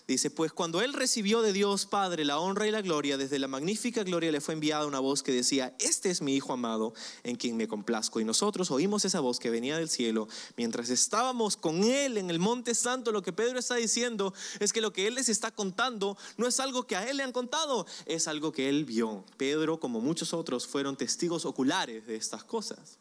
Dice, 0.06 0.30
pues 0.30 0.52
cuando 0.52 0.82
él 0.82 0.92
recibió 0.92 1.42
de 1.42 1.54
Dios 1.54 1.86
Padre 1.86 2.26
la 2.26 2.38
honra 2.38 2.68
y 2.68 2.72
la 2.72 2.82
gloria, 2.82 3.16
desde 3.16 3.40
la 3.40 3.48
magnífica 3.48 4.04
gloria 4.04 4.34
le 4.34 4.42
fue 4.42 4.54
enviada 4.54 4.86
una 4.86 5.00
voz 5.00 5.24
que 5.24 5.32
decía, 5.32 5.74
este 5.80 6.10
es 6.10 6.22
mi 6.22 6.36
Hijo 6.36 6.52
amado, 6.52 6.94
en 7.24 7.38
quien 7.38 7.56
me 7.56 7.70
complazco. 7.70 8.20
Y 8.20 8.26
nosotros 8.26 8.70
oímos 8.70 9.06
esa 9.06 9.22
voz 9.22 9.40
que 9.40 9.50
venía 9.50 9.78
del 9.78 9.88
cielo. 9.88 10.28
Mientras 10.58 10.90
estábamos 10.90 11.56
con 11.56 11.86
él 11.86 12.18
en 12.18 12.30
el 12.30 12.40
monte 12.40 12.76
santo, 12.76 13.14
lo 13.14 13.22
que 13.22 13.32
Pedro 13.32 13.58
está 13.58 13.76
diciendo 13.76 14.34
es 14.60 14.74
que 14.74 14.82
lo 14.82 14.92
que 14.92 15.08
él 15.08 15.16
les 15.16 15.30
está 15.30 15.52
contando 15.52 16.18
no 16.36 16.48
es 16.48 16.60
algo 16.60 16.86
que 16.86 16.98
a 16.98 17.10
él 17.10 17.16
le 17.16 17.24
han 17.24 17.32
contado, 17.32 17.88
es 18.06 18.28
algo 18.28 18.52
que 18.52 18.68
él 18.68 18.84
vio. 18.84 19.24
Pedro, 19.38 19.80
como 19.80 20.02
muchos 20.02 20.34
otros, 20.34 20.68
fueron 20.68 20.98
testigos 20.98 21.46
oculares 21.46 22.06
de 22.08 22.18
estas 22.18 22.44
cosas. 22.44 23.00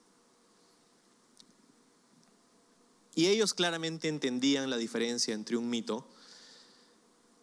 Y 3.17 3.27
ellos 3.27 3.55
claramente 3.55 4.07
entendían 4.07 4.71
la 4.71 4.77
diferencia 4.77 5.35
entre 5.35 5.57
un 5.57 5.69
mito 5.69 6.07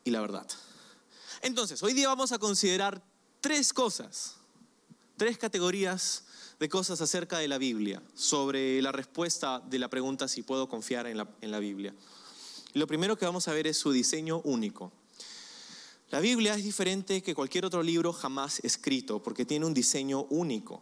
y 0.04 0.12
la 0.12 0.22
verdad. 0.22 0.48
Entonces, 1.42 1.82
hoy 1.84 1.94
día 1.94 2.08
vamos 2.08 2.32
a 2.32 2.40
considerar 2.40 3.02
tres 3.42 3.74
cosas, 3.74 4.36
tres 5.18 5.38
categorías 5.38 6.26
de 6.60 6.68
cosas 6.68 7.00
acerca 7.00 7.40
de 7.40 7.48
la 7.48 7.58
Biblia, 7.58 8.02
sobre 8.16 8.82
la 8.82 8.92
respuesta 8.92 9.60
de 9.60 9.80
la 9.80 9.90
pregunta 9.90 10.28
si 10.28 10.42
puedo 10.42 10.68
confiar 10.68 11.08
en 11.08 11.18
la, 11.18 11.30
en 11.42 11.52
la 11.52 11.60
Biblia. 11.60 11.94
Lo 12.74 12.88
primero 12.88 13.18
que 13.18 13.26
vamos 13.26 13.48
a 13.48 13.54
ver 13.54 13.68
es 13.68 13.78
su 13.78 13.92
diseño 13.92 14.42
único. 14.44 14.92
La 16.12 16.20
Biblia 16.20 16.56
es 16.56 16.64
diferente 16.64 17.22
que 17.22 17.36
cualquier 17.36 17.66
otro 17.66 17.84
libro 17.84 18.12
jamás 18.14 18.60
escrito 18.64 19.22
porque 19.22 19.46
tiene 19.46 19.66
un 19.66 19.74
diseño 19.74 20.24
único. 20.30 20.82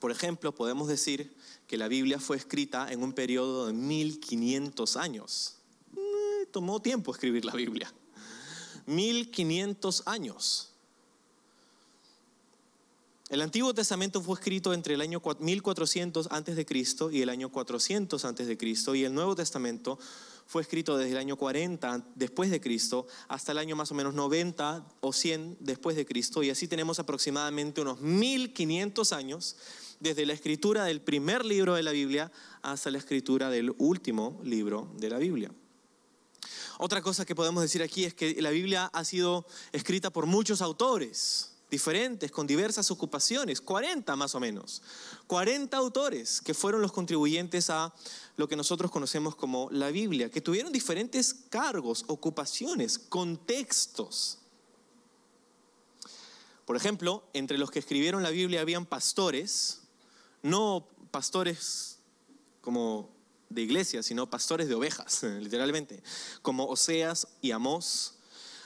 Por 0.00 0.10
ejemplo, 0.10 0.54
podemos 0.54 0.88
decir 0.88 1.34
que 1.66 1.76
la 1.76 1.88
Biblia 1.88 2.20
fue 2.20 2.36
escrita 2.36 2.92
en 2.92 3.02
un 3.02 3.12
periodo 3.12 3.66
de 3.66 3.72
1500 3.72 4.96
años. 4.96 5.57
Tomó 6.50 6.80
tiempo 6.80 7.12
escribir 7.12 7.44
la 7.44 7.52
Biblia. 7.52 7.92
1500 8.86 10.02
años. 10.06 10.68
El 13.28 13.42
Antiguo 13.42 13.74
Testamento 13.74 14.22
fue 14.22 14.36
escrito 14.36 14.72
entre 14.72 14.94
el 14.94 15.02
año 15.02 15.20
1400 15.38 16.28
antes 16.30 16.56
de 16.56 16.64
Cristo 16.64 17.10
y 17.10 17.20
el 17.20 17.28
año 17.28 17.50
400 17.50 18.24
antes 18.24 18.46
de 18.46 18.56
Cristo 18.56 18.94
y 18.94 19.04
el 19.04 19.12
Nuevo 19.12 19.36
Testamento 19.36 19.98
fue 20.46 20.62
escrito 20.62 20.96
desde 20.96 21.12
el 21.12 21.18
año 21.18 21.36
40 21.36 22.06
después 22.14 22.50
de 22.50 22.58
Cristo 22.58 23.06
hasta 23.28 23.52
el 23.52 23.58
año 23.58 23.76
más 23.76 23.90
o 23.92 23.94
menos 23.94 24.14
90 24.14 24.82
o 25.02 25.12
100 25.12 25.58
después 25.60 25.94
de 25.94 26.06
Cristo 26.06 26.42
y 26.42 26.48
así 26.48 26.68
tenemos 26.68 26.98
aproximadamente 27.00 27.82
unos 27.82 28.00
1500 28.00 29.12
años 29.12 29.56
desde 30.00 30.24
la 30.24 30.32
escritura 30.32 30.84
del 30.84 31.02
primer 31.02 31.44
libro 31.44 31.74
de 31.74 31.82
la 31.82 31.92
Biblia 31.92 32.32
hasta 32.62 32.90
la 32.90 32.96
escritura 32.96 33.50
del 33.50 33.74
último 33.76 34.40
libro 34.42 34.90
de 34.96 35.10
la 35.10 35.18
Biblia. 35.18 35.50
Otra 36.78 37.02
cosa 37.02 37.24
que 37.24 37.34
podemos 37.34 37.62
decir 37.62 37.82
aquí 37.82 38.04
es 38.04 38.14
que 38.14 38.40
la 38.40 38.50
Biblia 38.50 38.88
ha 38.92 39.04
sido 39.04 39.44
escrita 39.72 40.10
por 40.10 40.26
muchos 40.26 40.62
autores 40.62 41.50
diferentes, 41.70 42.30
con 42.30 42.46
diversas 42.46 42.90
ocupaciones, 42.90 43.60
40 43.60 44.14
más 44.16 44.34
o 44.34 44.40
menos, 44.40 44.80
40 45.26 45.76
autores 45.76 46.40
que 46.40 46.54
fueron 46.54 46.80
los 46.80 46.92
contribuyentes 46.92 47.68
a 47.68 47.92
lo 48.36 48.48
que 48.48 48.56
nosotros 48.56 48.90
conocemos 48.90 49.34
como 49.34 49.68
la 49.70 49.90
Biblia, 49.90 50.30
que 50.30 50.40
tuvieron 50.40 50.72
diferentes 50.72 51.34
cargos, 51.50 52.04
ocupaciones, 52.06 52.98
contextos. 52.98 54.38
Por 56.64 56.76
ejemplo, 56.76 57.24
entre 57.32 57.58
los 57.58 57.70
que 57.70 57.80
escribieron 57.80 58.22
la 58.22 58.30
Biblia 58.30 58.60
habían 58.60 58.86
pastores, 58.86 59.80
no 60.42 60.86
pastores 61.10 61.98
como 62.60 63.17
de 63.50 63.62
iglesia, 63.62 64.02
sino 64.02 64.28
pastores 64.28 64.68
de 64.68 64.74
ovejas, 64.74 65.22
literalmente, 65.40 66.02
como 66.42 66.66
Oseas 66.66 67.28
y 67.40 67.52
Amós. 67.52 68.14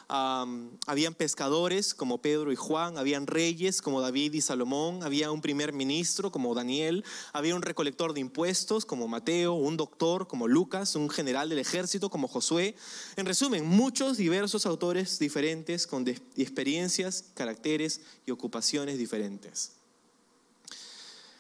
habían 0.08 1.14
pescadores 1.14 1.94
como 1.94 2.20
Pedro 2.20 2.52
y 2.52 2.56
Juan, 2.56 2.98
habían 2.98 3.26
reyes 3.26 3.80
como 3.80 4.00
David 4.00 4.34
y 4.34 4.40
Salomón, 4.42 5.02
había 5.02 5.30
un 5.30 5.40
primer 5.40 5.72
ministro 5.72 6.30
como 6.30 6.54
Daniel, 6.54 7.04
había 7.32 7.54
un 7.54 7.62
recolector 7.62 8.12
de 8.12 8.20
impuestos 8.20 8.84
como 8.84 9.08
Mateo, 9.08 9.54
un 9.54 9.76
doctor 9.76 10.26
como 10.28 10.48
Lucas, 10.48 10.96
un 10.96 11.08
general 11.08 11.48
del 11.48 11.60
ejército 11.60 12.10
como 12.10 12.28
Josué. 12.28 12.74
En 13.16 13.24
resumen, 13.24 13.66
muchos 13.66 14.18
diversos 14.18 14.66
autores 14.66 15.18
diferentes 15.18 15.86
con 15.86 16.06
experiencias, 16.36 17.24
caracteres 17.34 18.00
y 18.26 18.32
ocupaciones 18.32 18.98
diferentes. 18.98 19.72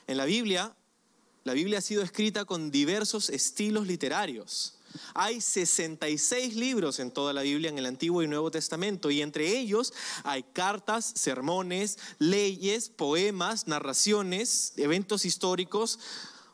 En 0.06 0.16
la 0.16 0.24
Biblia, 0.24 0.74
la 1.44 1.54
Biblia 1.54 1.78
ha 1.78 1.82
sido 1.82 2.02
escrita 2.02 2.44
con 2.44 2.70
diversos 2.70 3.30
estilos 3.30 3.86
literarios. 3.86 4.74
Hay 5.14 5.40
66 5.40 6.54
libros 6.54 7.00
en 7.00 7.10
toda 7.10 7.32
la 7.32 7.42
Biblia, 7.42 7.70
en 7.70 7.78
el 7.78 7.86
Antiguo 7.86 8.22
y 8.22 8.28
Nuevo 8.28 8.50
Testamento, 8.50 9.10
y 9.10 9.22
entre 9.22 9.58
ellos 9.58 9.92
hay 10.22 10.42
cartas, 10.42 11.12
sermones, 11.14 11.98
leyes, 12.18 12.90
poemas, 12.90 13.66
narraciones, 13.66 14.74
eventos 14.76 15.24
históricos, 15.24 15.98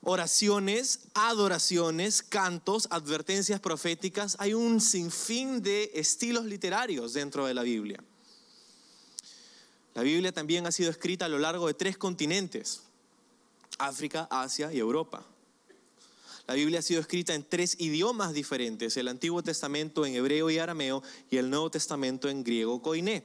oraciones, 0.03 1.01
adoraciones, 1.15 2.23
cantos, 2.23 2.87
advertencias 2.91 3.61
proféticas. 3.61 4.37
Hay 4.39 4.55
un 4.55 4.81
sinfín 4.81 5.63
de 5.63 5.91
estilos 5.95 6.45
literarios 6.45 7.13
dentro 7.13 7.47
de 7.47 7.55
la 7.55 7.63
Biblia. 7.63 8.03
La 9.95 10.03
Biblia 10.03 10.33
también 10.33 10.67
ha 10.67 10.73
sido 10.73 10.91
escrita 10.91 11.25
a 11.25 11.29
lo 11.29 11.39
largo 11.39 11.67
de 11.67 11.75
tres 11.75 11.99
continentes. 11.99 12.83
África, 13.79 14.29
Asia 14.31 14.73
y 14.73 14.79
Europa. 14.79 15.25
La 16.47 16.55
Biblia 16.55 16.79
ha 16.79 16.83
sido 16.83 17.01
escrita 17.01 17.35
en 17.35 17.45
tres 17.47 17.77
idiomas 17.79 18.33
diferentes, 18.33 18.97
el 18.97 19.09
Antiguo 19.09 19.43
Testamento 19.43 20.07
en 20.07 20.15
hebreo 20.15 20.49
y 20.49 20.59
arameo 20.59 21.03
y 21.31 21.37
el 21.37 21.51
Nuevo 21.51 21.71
Testamento 21.71 22.29
en 22.29 22.43
griego 22.43 22.81
koiné. 22.81 23.23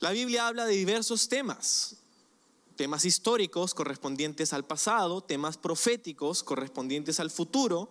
La 0.00 0.10
Biblia 0.10 0.46
habla 0.46 0.64
de 0.66 0.74
diversos 0.74 1.28
temas. 1.28 1.96
temas 2.76 3.06
históricos 3.06 3.72
correspondientes 3.72 4.52
al 4.52 4.64
pasado, 4.64 5.22
temas 5.22 5.56
proféticos 5.56 6.42
correspondientes 6.42 7.20
al 7.20 7.30
futuro. 7.30 7.90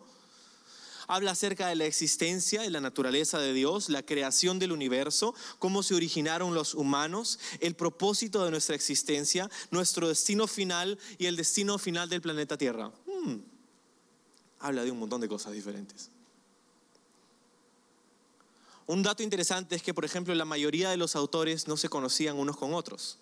Habla 1.08 1.32
acerca 1.32 1.68
de 1.68 1.76
la 1.76 1.86
existencia 1.86 2.66
y 2.66 2.70
la 2.70 2.82
naturaleza 2.82 3.40
de 3.40 3.54
Dios, 3.54 3.90
la 3.90 4.04
creación 4.04 4.60
del 4.60 4.72
universo, 4.72 5.36
cómo 5.60 5.84
se 5.84 5.96
originaron 5.96 6.54
los 6.54 6.74
humanos, 6.74 7.40
el 7.60 7.76
propósito 7.76 8.44
de 8.44 8.52
nuestra 8.52 8.76
existencia, 8.76 9.50
nuestro 9.72 10.08
destino 10.08 10.48
final 10.48 10.98
y 11.18 11.28
el 11.28 11.36
destino 11.36 11.78
final 11.78 12.10
del 12.10 12.22
planeta 12.22 12.58
Tierra. 12.58 12.92
Hmm. 13.06 13.38
Habla 14.60 14.84
de 14.84 14.92
un 14.92 15.00
montón 15.00 15.22
de 15.22 15.28
cosas 15.28 15.54
diferentes. 15.54 16.10
Un 18.88 19.02
dato 19.02 19.24
interesante 19.24 19.76
es 19.76 19.82
que, 19.82 19.94
por 19.94 20.06
ejemplo, 20.06 20.34
la 20.36 20.46
mayoría 20.46 20.90
de 20.92 20.98
los 20.98 21.16
autores 21.16 21.68
no 21.68 21.76
se 21.76 21.90
conocían 21.90 22.38
unos 22.38 22.58
con 22.58 22.74
otros, 22.74 23.18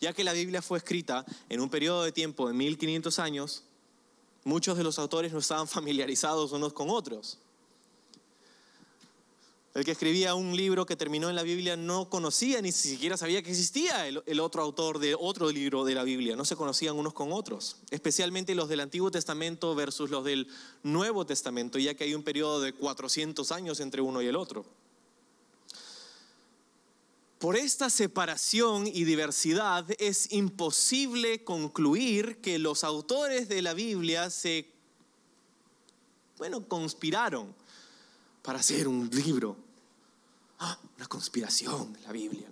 ya 0.00 0.12
que 0.12 0.22
la 0.22 0.32
Biblia 0.32 0.62
fue 0.62 0.78
escrita 0.78 1.24
en 1.48 1.60
un 1.60 1.68
periodo 1.68 2.04
de 2.04 2.12
tiempo 2.12 2.46
de 2.46 2.54
1500 2.54 3.18
años, 3.18 3.64
muchos 4.44 4.76
de 4.76 4.84
los 4.84 4.98
autores 4.98 5.32
no 5.32 5.38
estaban 5.38 5.66
familiarizados 5.66 6.52
unos 6.52 6.72
con 6.72 6.90
otros. 6.90 7.38
El 9.74 9.84
que 9.84 9.90
escribía 9.90 10.36
un 10.36 10.56
libro 10.56 10.86
que 10.86 10.94
terminó 10.94 11.28
en 11.28 11.34
la 11.34 11.42
Biblia 11.42 11.76
no 11.76 12.08
conocía 12.08 12.62
ni 12.62 12.70
siquiera 12.70 13.16
sabía 13.16 13.42
que 13.42 13.50
existía 13.50 14.06
el, 14.06 14.38
otro 14.38 14.62
autor 14.62 15.00
de 15.00 15.16
otro 15.18 15.50
libro 15.50 15.84
de 15.84 15.96
la 15.96 16.04
Biblia. 16.04 16.36
No 16.36 16.44
se 16.44 16.54
conocían 16.54 16.96
unos 16.96 17.12
con 17.12 17.32
otros, 17.32 17.78
especialmente 17.90 18.54
los 18.54 18.68
del 18.68 18.78
Antiguo 18.78 19.10
Testamento 19.10 19.74
versus 19.74 20.10
los 20.10 20.24
del 20.24 20.46
Nuevo 20.84 21.26
Testamento, 21.26 21.80
ya 21.80 21.94
que 21.94 22.04
hay 22.04 22.14
un 22.14 22.22
periodo 22.22 22.60
de 22.60 22.72
400 22.72 23.50
años 23.50 23.80
entre 23.80 24.00
uno 24.00 24.22
y 24.22 24.28
el 24.28 24.36
otro. 24.36 24.64
Por 27.44 27.58
esta 27.58 27.90
separación 27.90 28.86
y 28.86 29.04
diversidad 29.04 29.84
es 29.98 30.32
imposible 30.32 31.44
concluir 31.44 32.40
que 32.40 32.58
los 32.58 32.84
autores 32.84 33.50
de 33.50 33.60
la 33.60 33.74
Biblia 33.74 34.30
se, 34.30 34.72
bueno, 36.38 36.66
conspiraron 36.66 37.54
para 38.40 38.60
hacer 38.60 38.88
un 38.88 39.10
libro. 39.10 39.58
Ah, 40.58 40.78
una 40.96 41.06
conspiración 41.06 41.92
de 41.92 42.00
la 42.00 42.12
Biblia. 42.12 42.48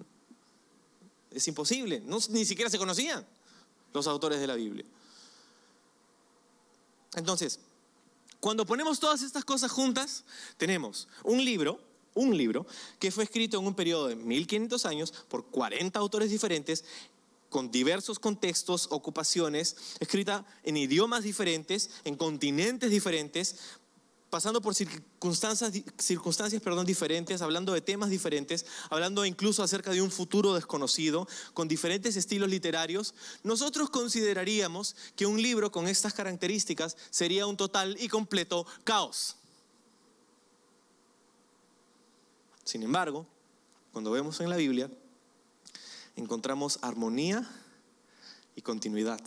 Es 1.31 1.49
imposible, 1.49 2.03
no, 2.05 2.19
ni 2.29 2.45
siquiera 2.45 2.71
se 2.71 2.77
conocían 2.77 3.27
los 3.95 4.07
autores 4.07 4.41
de 4.41 4.47
la 4.47 4.57
Biblia. 4.57 4.85
Entonces, 7.15 7.61
cuando 8.41 8.67
ponemos 8.67 9.01
todas 9.01 9.23
estas 9.23 9.47
cosas 9.47 9.71
juntas, 9.71 10.23
tenemos 10.59 11.09
un 11.25 11.43
libro 11.43 11.92
un 12.15 12.37
libro 12.37 12.67
que 12.99 13.11
fue 13.11 13.25
escrito 13.25 13.59
en 13.59 13.67
un 13.67 13.75
periodo 13.75 14.09
de 14.09 14.17
1500 14.17 14.87
años 14.87 15.13
por 15.29 15.47
40 15.47 15.99
autores 15.99 16.31
diferentes 16.31 16.85
con 17.53 17.71
diversos 17.71 18.19
contextos, 18.19 18.89
ocupaciones, 18.91 19.77
escrita 20.01 20.45
en 20.65 20.77
idiomas 20.77 21.23
diferentes, 21.23 21.91
en 22.05 22.17
continentes 22.17 22.91
diferentes, 22.91 23.57
pasando 24.31 24.63
por 24.63 24.75
circunstancias, 24.75 25.71
circunstancias 25.99 26.63
perdón, 26.63 26.87
diferentes, 26.87 27.43
hablando 27.43 27.75
de 27.75 27.83
temas 27.83 28.09
diferentes, 28.09 28.65
hablando 28.89 29.27
incluso 29.27 29.63
acerca 29.63 29.91
de 29.91 30.01
un 30.01 30.11
futuro 30.11 30.55
desconocido, 30.55 31.29
con 31.53 31.69
diferentes 31.69 32.17
estilos 32.17 32.49
literarios, 32.49 33.15
nosotros 33.43 33.91
consideraríamos 33.91 34.97
que 35.17 35.27
un 35.27 35.43
libro 35.43 35.71
con 35.71 35.87
estas 35.87 36.15
características 36.15 36.97
sería 37.11 37.47
un 37.47 37.59
total 37.59 37.95
y 38.01 38.09
completo 38.09 38.67
caos. 38.85 39.37
Sin 42.65 42.83
embargo, 42.83 43.27
cuando 43.93 44.11
vemos 44.11 44.41
en 44.41 44.49
la 44.49 44.57
Biblia, 44.57 44.91
encontramos 46.17 46.79
armonía 46.83 47.47
y 48.57 48.63
continuidad. 48.63 49.21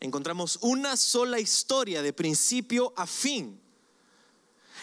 Encontramos 0.00 0.58
una 0.62 0.96
sola 0.96 1.40
historia 1.40 2.02
de 2.02 2.12
principio 2.12 2.92
a 2.96 3.06
fin. 3.06 3.60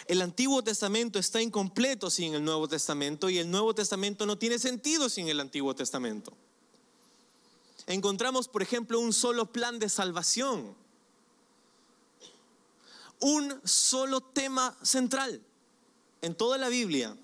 El 0.06 0.20
Antiguo 0.20 0.62
Testamento 0.62 1.18
está 1.18 1.40
incompleto 1.40 2.10
sin 2.10 2.34
el 2.34 2.44
Nuevo 2.44 2.68
Testamento 2.68 3.30
y 3.30 3.38
el 3.38 3.50
Nuevo 3.50 3.74
Testamento 3.74 4.26
no 4.26 4.36
tiene 4.36 4.58
sentido 4.58 5.08
sin 5.08 5.28
el 5.28 5.40
Antiguo 5.40 5.74
Testamento. 5.74 6.32
Encontramos, 7.86 8.48
por 8.48 8.62
ejemplo, 8.62 9.00
un 9.00 9.12
solo 9.12 9.46
plan 9.46 9.78
de 9.78 9.88
salvación. 9.88 10.74
Un 13.20 13.60
solo 13.64 14.20
tema 14.20 14.76
central 14.82 15.40
en 16.24 16.34
toda 16.34 16.56
la 16.56 16.68
Biblia 16.68 17.16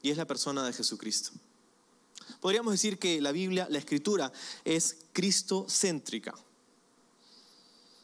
y 0.00 0.10
es 0.10 0.16
la 0.16 0.26
persona 0.26 0.64
de 0.64 0.72
Jesucristo. 0.72 1.32
Podríamos 2.40 2.72
decir 2.72 2.98
que 2.98 3.20
la 3.20 3.32
Biblia, 3.32 3.66
la 3.70 3.78
escritura, 3.78 4.32
es 4.64 4.98
cristocéntrica, 5.12 6.34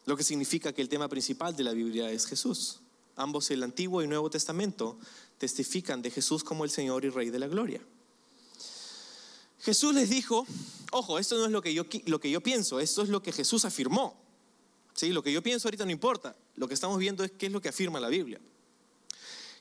lo 0.06 0.16
que 0.16 0.24
significa 0.24 0.72
que 0.72 0.82
el 0.82 0.88
tema 0.88 1.08
principal 1.08 1.54
de 1.54 1.62
la 1.62 1.72
Biblia 1.72 2.10
es 2.10 2.26
Jesús. 2.26 2.80
Ambos, 3.16 3.50
el 3.50 3.62
Antiguo 3.62 4.02
y 4.02 4.08
Nuevo 4.08 4.30
Testamento, 4.30 4.98
testifican 5.38 6.02
de 6.02 6.10
Jesús 6.10 6.42
como 6.42 6.64
el 6.64 6.70
Señor 6.70 7.04
y 7.04 7.10
Rey 7.10 7.30
de 7.30 7.38
la 7.38 7.46
Gloria. 7.46 7.80
Jesús 9.60 9.94
les 9.94 10.10
dijo, 10.10 10.46
ojo, 10.90 11.18
esto 11.18 11.38
no 11.38 11.44
es 11.44 11.52
lo 11.52 11.62
que 11.62 11.74
yo, 11.74 11.84
lo 12.06 12.18
que 12.18 12.30
yo 12.30 12.40
pienso, 12.40 12.80
esto 12.80 13.02
es 13.02 13.10
lo 13.10 13.22
que 13.22 13.30
Jesús 13.30 13.64
afirmó. 13.64 14.18
¿Sí? 14.94 15.10
Lo 15.10 15.22
que 15.22 15.32
yo 15.32 15.42
pienso 15.42 15.68
ahorita 15.68 15.84
no 15.84 15.92
importa, 15.92 16.34
lo 16.56 16.66
que 16.66 16.74
estamos 16.74 16.98
viendo 16.98 17.22
es 17.22 17.30
qué 17.30 17.46
es 17.46 17.52
lo 17.52 17.60
que 17.60 17.68
afirma 17.68 18.00
la 18.00 18.08
Biblia. 18.08 18.40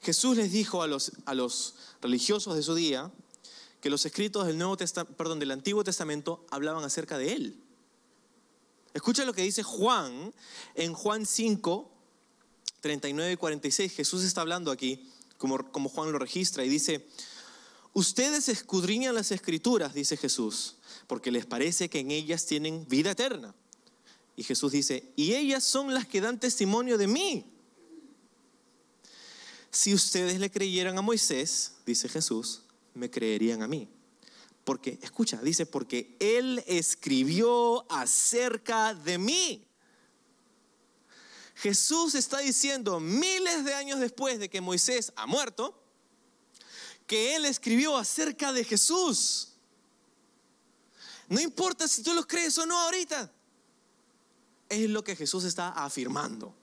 Jesús 0.02 0.38
les 0.38 0.52
dijo 0.52 0.82
a 0.82 0.88
los, 0.88 1.12
a 1.26 1.34
los 1.34 1.76
religiosos 2.02 2.56
de 2.56 2.64
su 2.64 2.76
día 2.76 3.12
que 3.82 3.90
los 3.90 4.06
escritos 4.06 4.46
del, 4.46 4.58
Nuevo 4.58 4.78
perdón, 5.18 5.40
del 5.40 5.52
Antiguo 5.52 5.84
Testamento 5.84 6.46
hablaban 6.50 6.84
acerca 6.84 7.18
de 7.18 7.34
Él. 7.34 7.64
Escucha 8.94 9.26
lo 9.26 9.34
que 9.34 9.44
dice 9.44 9.64
Juan 9.64 10.34
en 10.76 10.94
Juan 10.94 11.26
5, 11.26 11.92
39 12.82 13.34
y 13.34 13.38
46. 13.38 13.94
Jesús 13.94 14.24
está 14.24 14.42
hablando 14.42 14.72
aquí, 14.72 15.10
como, 15.38 15.72
como 15.72 15.90
Juan 15.90 16.12
lo 16.12 16.20
registra, 16.20 16.66
y 16.66 16.70
dice, 16.70 17.08
ustedes 17.94 18.50
escudriñan 18.50 19.16
las 19.16 19.32
escrituras, 19.32 19.94
dice 19.94 20.18
Jesús, 20.18 20.78
porque 21.08 21.32
les 21.32 21.46
parece 21.46 21.90
que 21.90 22.00
en 22.00 22.12
ellas 22.12 22.46
tienen 22.46 22.88
vida 22.88 23.12
eterna. 23.12 23.54
Y 24.36 24.44
Jesús 24.44 24.72
dice, 24.72 25.12
y 25.16 25.34
ellas 25.34 25.64
son 25.64 25.94
las 25.94 26.08
que 26.08 26.22
dan 26.22 26.40
testimonio 26.40 26.98
de 26.98 27.08
mí. 27.08 27.46
Si 29.72 29.94
ustedes 29.94 30.40
le 30.40 30.50
creyeran 30.50 30.98
a 30.98 31.02
Moisés, 31.02 31.74
dice 31.86 32.10
Jesús, 32.10 32.64
me 32.94 33.10
creerían 33.10 33.62
a 33.62 33.68
mí. 33.68 33.90
Porque, 34.64 35.00
escucha, 35.02 35.38
dice, 35.42 35.66
porque 35.66 36.16
Él 36.20 36.64
escribió 36.68 37.90
acerca 37.92 38.94
de 38.94 39.18
mí. 39.18 39.66
Jesús 41.56 42.16
está 42.16 42.40
diciendo 42.40 43.00
miles 43.00 43.66
de 43.66 43.74
años 43.74 44.00
después 44.00 44.40
de 44.40 44.50
que 44.50 44.62
Moisés 44.62 45.12
ha 45.16 45.26
muerto, 45.26 45.78
que 47.06 47.36
Él 47.36 47.46
escribió 47.46 47.98
acerca 47.98 48.54
de 48.54 48.64
Jesús. 48.64 49.54
No 51.28 51.40
importa 51.40 51.88
si 51.88 52.02
tú 52.02 52.14
lo 52.14 52.26
crees 52.26 52.58
o 52.58 52.66
no 52.66 52.80
ahorita. 52.80 53.32
Es 54.68 54.90
lo 54.90 55.04
que 55.04 55.16
Jesús 55.16 55.44
está 55.44 55.70
afirmando. 55.70 56.56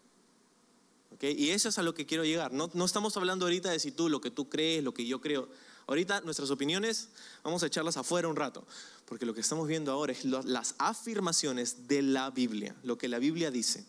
Y 1.21 1.51
eso 1.51 1.69
es 1.69 1.79
a 1.79 1.83
lo 1.83 1.95
que 1.95 2.07
quiero 2.07 2.25
llegar. 2.25 2.53
No, 2.53 2.71
estamos 2.85 3.17
hablando 3.17 3.47
ahorita 3.47 3.71
de 3.71 3.79
si 3.79 3.91
tú, 3.91 4.09
lo 4.09 4.21
que 4.21 4.31
tú 4.31 4.49
crees, 4.49 4.85
lo 4.85 4.93
que 4.93 5.07
yo 5.07 5.21
creo. 5.21 5.49
Ahorita 5.87 6.21
nuestras 6.23 6.51
opiniones 6.51 7.09
vamos 7.45 7.63
a 7.63 7.67
echarlas 7.67 7.97
afuera 7.97 8.29
un 8.29 8.37
rato, 8.37 8.67
porque 9.07 9.25
lo 9.25 9.35
que 9.35 9.41
estamos 9.41 9.69
viendo 9.69 9.93
ahora 9.93 10.13
es 10.13 10.25
las 10.25 10.75
afirmaciones 10.79 11.87
de 11.87 12.03
la 12.03 12.31
Biblia, 12.31 12.75
lo 12.83 12.99
que 12.99 13.09
la 13.09 13.19
Biblia 13.19 13.51
dice, 13.51 13.85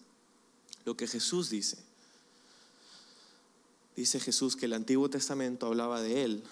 lo 0.85 0.95
que 0.95 1.07
Jesús 1.07 1.49
dice. 1.49 1.77
Dice 3.95 4.19
Jesús 4.19 4.55
que 4.55 4.67
el 4.67 4.73
Antiguo 4.73 5.09
Testamento 5.09 5.65
hablaba 5.65 6.01
de 6.01 6.23
Él 6.23 6.43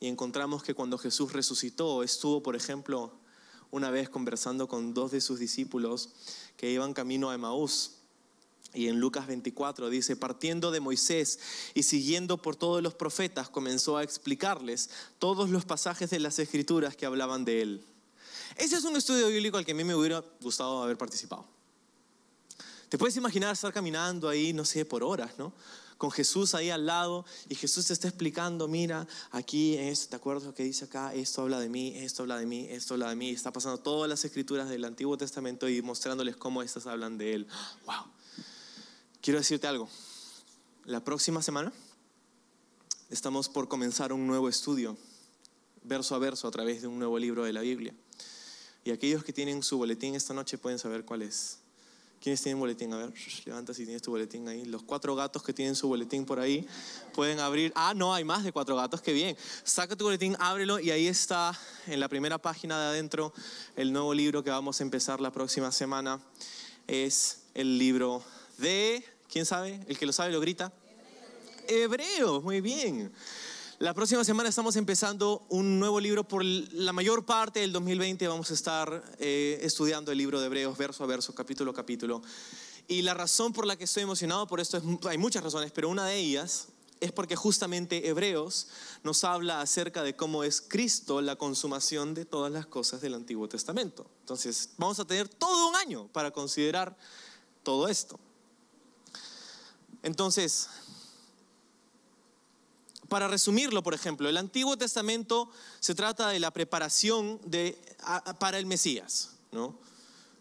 y 0.00 0.06
encontramos 0.06 0.62
que 0.62 0.74
cuando 0.74 0.98
Jesús 0.98 1.32
resucitó, 1.32 2.02
estuvo, 2.02 2.42
por 2.42 2.54
ejemplo, 2.54 3.10
una 3.70 3.90
vez 3.90 4.08
conversando 4.08 4.68
con 4.68 4.94
dos 4.94 5.10
de 5.10 5.20
sus 5.20 5.38
discípulos 5.38 6.10
que 6.56 6.70
iban 6.70 6.94
camino 6.94 7.30
a 7.30 7.34
Emaús. 7.34 7.97
Y 8.74 8.88
en 8.88 9.00
Lucas 9.00 9.26
24 9.26 9.88
dice, 9.88 10.14
partiendo 10.14 10.70
de 10.70 10.80
Moisés 10.80 11.38
y 11.74 11.82
siguiendo 11.84 12.36
por 12.36 12.54
todos 12.54 12.82
los 12.82 12.94
profetas, 12.94 13.48
comenzó 13.48 13.96
a 13.96 14.02
explicarles 14.02 14.90
todos 15.18 15.48
los 15.48 15.64
pasajes 15.64 16.10
de 16.10 16.20
las 16.20 16.38
escrituras 16.38 16.94
que 16.94 17.06
hablaban 17.06 17.44
de 17.44 17.62
él. 17.62 17.84
Ese 18.56 18.76
es 18.76 18.84
un 18.84 18.96
estudio 18.96 19.28
bíblico 19.28 19.56
al 19.56 19.64
que 19.64 19.72
a 19.72 19.74
mí 19.74 19.84
me 19.84 19.94
hubiera 19.94 20.22
gustado 20.40 20.82
haber 20.82 20.98
participado. 20.98 21.46
Te 22.88 22.98
puedes 22.98 23.16
imaginar 23.16 23.52
estar 23.52 23.72
caminando 23.72 24.28
ahí, 24.28 24.52
no 24.52 24.64
sé, 24.64 24.84
por 24.84 25.02
horas, 25.02 25.32
¿no? 25.38 25.52
Con 25.98 26.10
Jesús 26.10 26.54
ahí 26.54 26.70
al 26.70 26.86
lado 26.86 27.24
y 27.48 27.54
Jesús 27.54 27.86
te 27.86 27.92
está 27.92 28.08
explicando, 28.08 28.68
mira, 28.68 29.06
aquí, 29.30 29.76
¿te 30.08 30.16
acuerdas 30.16 30.44
lo 30.44 30.54
que 30.54 30.62
dice 30.62 30.84
acá? 30.84 31.12
Esto 31.12 31.42
habla 31.42 31.58
de 31.58 31.68
mí, 31.68 31.92
esto 31.96 32.22
habla 32.22 32.38
de 32.38 32.46
mí, 32.46 32.66
esto 32.70 32.94
habla 32.94 33.10
de 33.10 33.16
mí. 33.16 33.30
Está 33.30 33.52
pasando 33.52 33.78
todas 33.78 34.08
las 34.08 34.24
escrituras 34.24 34.68
del 34.68 34.84
Antiguo 34.84 35.18
Testamento 35.18 35.68
y 35.68 35.82
mostrándoles 35.82 36.36
cómo 36.36 36.62
estas 36.62 36.86
hablan 36.86 37.18
de 37.18 37.34
Él. 37.34 37.48
¡Wow! 37.84 38.17
Quiero 39.20 39.40
decirte 39.40 39.66
algo. 39.66 39.88
La 40.84 41.00
próxima 41.00 41.42
semana 41.42 41.72
estamos 43.10 43.48
por 43.48 43.68
comenzar 43.68 44.12
un 44.12 44.26
nuevo 44.28 44.48
estudio, 44.48 44.96
verso 45.82 46.14
a 46.14 46.18
verso, 46.18 46.46
a 46.46 46.50
través 46.52 46.82
de 46.82 46.86
un 46.86 47.00
nuevo 47.00 47.18
libro 47.18 47.44
de 47.44 47.52
la 47.52 47.60
Biblia. 47.60 47.92
Y 48.84 48.92
aquellos 48.92 49.24
que 49.24 49.32
tienen 49.32 49.62
su 49.64 49.76
boletín 49.76 50.14
esta 50.14 50.34
noche 50.34 50.56
pueden 50.56 50.78
saber 50.78 51.04
cuál 51.04 51.22
es. 51.22 51.58
¿Quiénes 52.20 52.40
tienen 52.42 52.60
boletín? 52.60 52.92
A 52.92 52.96
ver, 52.96 53.12
levanta 53.44 53.74
si 53.74 53.84
tienes 53.84 54.02
tu 54.02 54.12
boletín 54.12 54.46
ahí. 54.48 54.64
Los 54.64 54.84
cuatro 54.84 55.16
gatos 55.16 55.42
que 55.42 55.52
tienen 55.52 55.74
su 55.74 55.88
boletín 55.88 56.24
por 56.24 56.38
ahí 56.38 56.66
pueden 57.12 57.40
abrir. 57.40 57.72
Ah, 57.74 57.94
no, 57.94 58.14
hay 58.14 58.22
más 58.22 58.44
de 58.44 58.52
cuatro 58.52 58.76
gatos, 58.76 59.02
qué 59.02 59.12
bien. 59.12 59.36
Saca 59.64 59.96
tu 59.96 60.04
boletín, 60.04 60.36
ábrelo 60.38 60.78
y 60.78 60.92
ahí 60.92 61.08
está 61.08 61.58
en 61.88 61.98
la 61.98 62.08
primera 62.08 62.38
página 62.38 62.80
de 62.80 62.86
adentro 62.86 63.32
el 63.74 63.92
nuevo 63.92 64.14
libro 64.14 64.44
que 64.44 64.50
vamos 64.50 64.80
a 64.80 64.84
empezar 64.84 65.20
la 65.20 65.32
próxima 65.32 65.72
semana. 65.72 66.20
Es 66.86 67.42
el 67.54 67.78
libro 67.78 68.22
de, 68.58 69.04
¿quién 69.30 69.46
sabe? 69.46 69.80
El 69.88 69.98
que 69.98 70.06
lo 70.06 70.12
sabe 70.12 70.32
lo 70.32 70.40
grita. 70.40 70.72
Hebreos, 71.66 72.42
muy 72.42 72.60
bien. 72.60 73.12
La 73.78 73.94
próxima 73.94 74.24
semana 74.24 74.48
estamos 74.48 74.74
empezando 74.74 75.46
un 75.48 75.78
nuevo 75.78 76.00
libro. 76.00 76.26
Por 76.26 76.44
la 76.44 76.92
mayor 76.92 77.24
parte 77.24 77.60
del 77.60 77.72
2020 77.72 78.26
vamos 78.26 78.50
a 78.50 78.54
estar 78.54 79.04
eh, 79.20 79.60
estudiando 79.62 80.10
el 80.10 80.18
libro 80.18 80.40
de 80.40 80.46
Hebreos 80.46 80.76
verso 80.76 81.04
a 81.04 81.06
verso, 81.06 81.34
capítulo 81.34 81.70
a 81.70 81.74
capítulo. 81.74 82.20
Y 82.88 83.02
la 83.02 83.14
razón 83.14 83.52
por 83.52 83.66
la 83.66 83.76
que 83.76 83.84
estoy 83.84 84.02
emocionado 84.02 84.48
por 84.48 84.58
esto, 84.58 84.78
es, 84.78 84.82
hay 85.06 85.18
muchas 85.18 85.44
razones, 85.44 85.70
pero 85.70 85.88
una 85.88 86.06
de 86.06 86.16
ellas 86.16 86.68
es 87.00 87.12
porque 87.12 87.36
justamente 87.36 88.08
Hebreos 88.08 88.66
nos 89.04 89.22
habla 89.22 89.60
acerca 89.60 90.02
de 90.02 90.16
cómo 90.16 90.42
es 90.42 90.60
Cristo 90.60 91.20
la 91.20 91.36
consumación 91.36 92.14
de 92.14 92.24
todas 92.24 92.50
las 92.50 92.66
cosas 92.66 93.00
del 93.00 93.14
Antiguo 93.14 93.48
Testamento. 93.48 94.10
Entonces, 94.20 94.70
vamos 94.76 94.98
a 94.98 95.04
tener 95.04 95.28
todo 95.28 95.68
un 95.68 95.76
año 95.76 96.08
para 96.08 96.32
considerar 96.32 96.96
todo 97.62 97.86
esto. 97.86 98.18
Entonces, 100.02 100.68
para 103.08 103.28
resumirlo, 103.28 103.82
por 103.82 103.94
ejemplo, 103.94 104.28
el 104.28 104.36
Antiguo 104.36 104.76
Testamento 104.76 105.50
se 105.80 105.94
trata 105.94 106.28
de 106.28 106.40
la 106.40 106.50
preparación 106.50 107.40
para 108.38 108.58
el 108.58 108.66
Mesías. 108.66 109.30
¿no? 109.50 109.78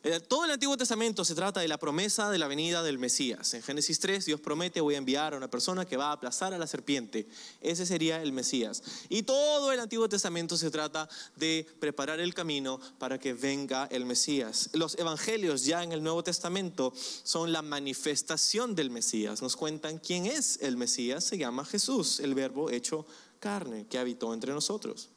Eh, 0.03 0.19
todo 0.19 0.45
el 0.45 0.51
Antiguo 0.51 0.77
Testamento 0.77 1.25
se 1.25 1.33
trata 1.33 1.59
de 1.59 1.67
la 1.67 1.79
promesa 1.79 2.29
de 2.29 2.37
la 2.37 2.47
venida 2.47 2.83
del 2.83 2.99
Mesías. 2.99 3.53
En 3.55 3.63
Génesis 3.63 3.99
3 3.99 4.25
Dios 4.25 4.39
promete 4.39 4.79
voy 4.79 4.93
a 4.93 4.99
enviar 4.99 5.33
a 5.33 5.37
una 5.37 5.49
persona 5.49 5.85
que 5.85 5.97
va 5.97 6.09
a 6.09 6.11
aplastar 6.11 6.53
a 6.53 6.57
la 6.59 6.67
serpiente. 6.67 7.27
Ese 7.61 7.85
sería 7.85 8.21
el 8.21 8.31
Mesías. 8.31 8.83
Y 9.09 9.23
todo 9.23 9.71
el 9.71 9.79
Antiguo 9.79 10.07
Testamento 10.07 10.55
se 10.55 10.69
trata 10.69 11.09
de 11.35 11.67
preparar 11.79 12.19
el 12.19 12.35
camino 12.35 12.79
para 12.99 13.17
que 13.17 13.33
venga 13.33 13.87
el 13.91 14.05
Mesías. 14.05 14.69
Los 14.73 14.97
evangelios 14.99 15.65
ya 15.65 15.83
en 15.83 15.91
el 15.91 16.03
Nuevo 16.03 16.23
Testamento 16.23 16.93
son 17.23 17.51
la 17.51 17.63
manifestación 17.63 18.75
del 18.75 18.91
Mesías. 18.91 19.41
Nos 19.41 19.55
cuentan 19.55 19.97
quién 19.97 20.27
es 20.27 20.59
el 20.61 20.77
Mesías. 20.77 21.23
Se 21.23 21.39
llama 21.39 21.65
Jesús, 21.65 22.19
el 22.19 22.35
verbo 22.35 22.69
hecho 22.69 23.05
carne 23.39 23.87
que 23.89 23.97
habitó 23.97 24.33
entre 24.33 24.53
nosotros. 24.53 25.09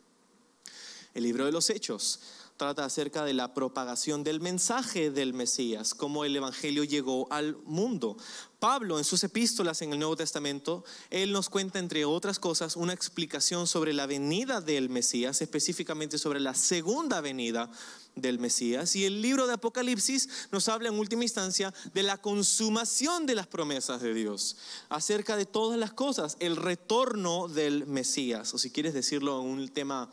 El 1.12 1.24
libro 1.24 1.44
de 1.44 1.52
los 1.52 1.68
Hechos 1.70 2.20
trata 2.60 2.84
acerca 2.84 3.24
de 3.24 3.32
la 3.32 3.54
propagación 3.54 4.22
del 4.22 4.38
mensaje 4.38 5.10
del 5.10 5.32
Mesías, 5.32 5.94
cómo 5.94 6.26
el 6.26 6.36
Evangelio 6.36 6.84
llegó 6.84 7.26
al 7.32 7.56
mundo. 7.64 8.18
Pablo 8.58 8.98
en 8.98 9.04
sus 9.04 9.24
epístolas 9.24 9.80
en 9.80 9.94
el 9.94 9.98
Nuevo 9.98 10.14
Testamento, 10.14 10.84
él 11.08 11.32
nos 11.32 11.48
cuenta, 11.48 11.78
entre 11.78 12.04
otras 12.04 12.38
cosas, 12.38 12.76
una 12.76 12.92
explicación 12.92 13.66
sobre 13.66 13.94
la 13.94 14.04
venida 14.04 14.60
del 14.60 14.90
Mesías, 14.90 15.40
específicamente 15.40 16.18
sobre 16.18 16.38
la 16.38 16.52
segunda 16.52 17.22
venida 17.22 17.70
del 18.14 18.38
Mesías. 18.38 18.94
Y 18.94 19.06
el 19.06 19.22
libro 19.22 19.46
de 19.46 19.54
Apocalipsis 19.54 20.28
nos 20.52 20.68
habla 20.68 20.90
en 20.90 20.98
última 20.98 21.22
instancia 21.22 21.72
de 21.94 22.02
la 22.02 22.18
consumación 22.18 23.24
de 23.24 23.36
las 23.36 23.46
promesas 23.46 24.02
de 24.02 24.12
Dios, 24.12 24.58
acerca 24.90 25.38
de 25.38 25.46
todas 25.46 25.78
las 25.78 25.94
cosas, 25.94 26.36
el 26.40 26.56
retorno 26.56 27.48
del 27.48 27.86
Mesías, 27.86 28.52
o 28.52 28.58
si 28.58 28.70
quieres 28.70 28.92
decirlo 28.92 29.40
en 29.40 29.46
un 29.46 29.68
tema 29.70 30.10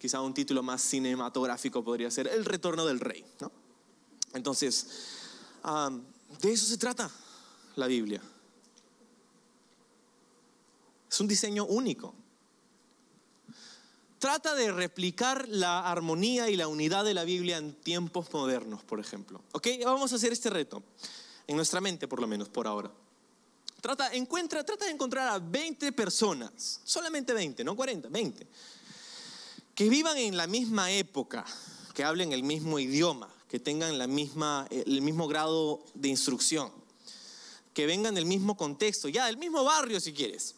quizá 0.00 0.22
un 0.22 0.32
título 0.32 0.62
más 0.62 0.80
cinematográfico 0.80 1.84
podría 1.84 2.10
ser 2.10 2.26
El 2.26 2.46
retorno 2.46 2.86
del 2.86 3.00
rey. 3.00 3.22
¿no? 3.40 3.52
Entonces, 4.32 4.86
de 6.40 6.52
eso 6.52 6.66
se 6.66 6.78
trata 6.78 7.10
la 7.76 7.86
Biblia. 7.86 8.22
Es 11.10 11.20
un 11.20 11.28
diseño 11.28 11.66
único. 11.66 12.14
Trata 14.18 14.54
de 14.54 14.72
replicar 14.72 15.48
la 15.48 15.90
armonía 15.90 16.48
y 16.48 16.56
la 16.56 16.68
unidad 16.68 17.04
de 17.04 17.14
la 17.14 17.24
Biblia 17.24 17.58
en 17.58 17.74
tiempos 17.74 18.32
modernos, 18.32 18.82
por 18.84 19.00
ejemplo. 19.00 19.42
¿Ok? 19.52 19.66
Vamos 19.84 20.12
a 20.12 20.16
hacer 20.16 20.32
este 20.32 20.48
reto, 20.48 20.82
en 21.46 21.56
nuestra 21.56 21.80
mente 21.80 22.08
por 22.08 22.20
lo 22.20 22.26
menos, 22.26 22.48
por 22.48 22.66
ahora. 22.66 22.90
Trata, 23.80 24.12
encuentra, 24.14 24.64
trata 24.64 24.86
de 24.86 24.92
encontrar 24.92 25.28
a 25.28 25.38
20 25.38 25.92
personas, 25.92 26.80
solamente 26.84 27.32
20, 27.32 27.64
no 27.64 27.76
40, 27.76 28.08
20 28.08 28.46
que 29.80 29.88
vivan 29.88 30.18
en 30.18 30.36
la 30.36 30.46
misma 30.46 30.92
época, 30.92 31.42
que 31.94 32.04
hablen 32.04 32.34
el 32.34 32.42
mismo 32.42 32.78
idioma, 32.78 33.30
que 33.48 33.58
tengan 33.58 33.96
la 33.96 34.06
misma, 34.06 34.66
el 34.68 35.00
mismo 35.00 35.26
grado 35.26 35.82
de 35.94 36.08
instrucción, 36.08 36.70
que 37.72 37.86
vengan 37.86 38.14
del 38.14 38.26
mismo 38.26 38.58
contexto, 38.58 39.08
ya 39.08 39.24
del 39.24 39.38
mismo 39.38 39.64
barrio 39.64 39.98
si 39.98 40.12
quieres. 40.12 40.54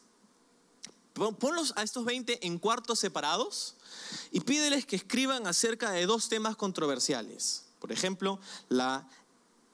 Ponlos 1.38 1.72
a 1.76 1.84
estos 1.84 2.04
20 2.04 2.44
en 2.44 2.58
cuartos 2.58 2.98
separados 2.98 3.76
y 4.32 4.40
pídeles 4.40 4.86
que 4.86 4.96
escriban 4.96 5.46
acerca 5.46 5.92
de 5.92 6.04
dos 6.04 6.28
temas 6.28 6.56
controversiales. 6.56 7.66
Por 7.78 7.92
ejemplo, 7.92 8.40
la 8.70 9.08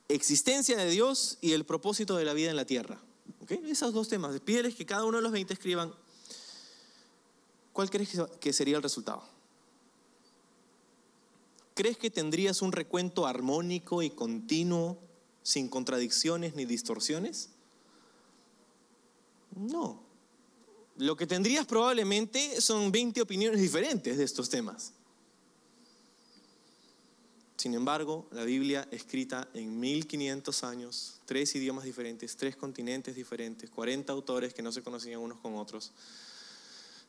existencia 0.09 0.77
de 0.77 0.91
Dios 0.91 1.39
y 1.41 1.53
el 1.53 1.65
propósito 1.65 2.17
de 2.17 2.27
la 2.27 2.35
vida 2.35 2.51
en 2.51 2.57
la 2.57 2.67
tierra. 2.67 3.01
Esos 3.49 3.95
dos 3.95 4.11
temas. 4.11 4.39
Pídeles 4.41 4.75
que 4.75 4.85
cada 4.85 5.07
uno 5.07 5.17
de 5.17 5.23
los 5.23 5.33
20 5.33 5.55
escriban 5.55 5.95
cuál 7.73 7.89
crees 7.89 8.11
que 8.41 8.53
sería 8.53 8.77
el 8.77 8.83
resultado. 8.83 9.38
¿Crees 11.79 11.97
que 11.97 12.11
tendrías 12.11 12.61
un 12.61 12.73
recuento 12.73 13.25
armónico 13.25 14.03
y 14.03 14.11
continuo, 14.11 14.99
sin 15.45 15.69
contradicciones 15.69 16.57
ni 16.57 16.65
distorsiones? 16.65 17.51
No. 19.55 20.03
Lo 20.97 21.17
que 21.17 21.29
tendrías 21.29 21.67
probablemente 21.67 22.61
son 22.61 22.91
20 22.91 23.21
opiniones 23.21 23.61
diferentes 23.61 24.19
de 24.19 24.25
estos 24.25 24.51
temas. 24.51 24.93
Sin 27.57 27.75
embargo, 27.75 28.27
la 28.33 28.43
Biblia 28.43 28.89
escrita 28.91 29.49
en 29.55 29.79
1500 29.79 30.65
años, 30.65 31.21
tres 31.27 31.55
idiomas 31.55 31.85
diferentes, 31.85 32.37
tres 32.37 32.57
continentes 32.57 33.15
diferentes, 33.15 33.71
40 33.71 34.13
autores 34.13 34.53
que 34.53 34.63
no 34.63 34.73
se 34.73 34.83
conocían 34.83 35.21
unos 35.21 35.39
con 35.39 35.55
otros, 35.55 35.93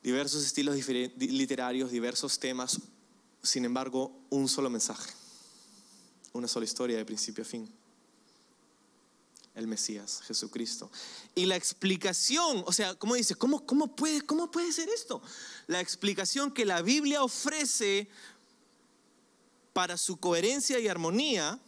diversos 0.03 0.45
estilos 0.45 0.75
literarios, 1.17 1.89
diversos 1.89 2.37
temas, 2.37 2.79
sin 3.41 3.65
embargo, 3.65 4.11
un 4.29 4.47
solo 4.47 4.69
mensaje, 4.69 5.11
una 6.33 6.47
sola 6.47 6.65
historia 6.65 6.97
de 6.97 7.05
principio 7.05 7.43
a 7.43 7.47
fin. 7.47 7.69
El 9.55 9.67
Mesías, 9.67 10.21
Jesucristo. 10.21 10.89
Y 11.35 11.45
la 11.45 11.55
explicación, 11.55 12.63
o 12.65 12.71
sea, 12.71 12.95
¿cómo 12.95 13.15
dice? 13.15 13.35
¿Cómo, 13.35 13.65
cómo, 13.65 13.95
puede, 13.95 14.21
¿Cómo 14.21 14.51
puede 14.51 14.71
ser 14.71 14.87
esto? 14.89 15.21
La 15.67 15.81
explicación 15.81 16.51
que 16.51 16.65
la 16.65 16.81
Biblia 16.81 17.23
ofrece 17.23 18.07
para 19.73 19.97
su 19.97 20.17
coherencia 20.17 20.79
y 20.79 20.87
armonía 20.87 21.59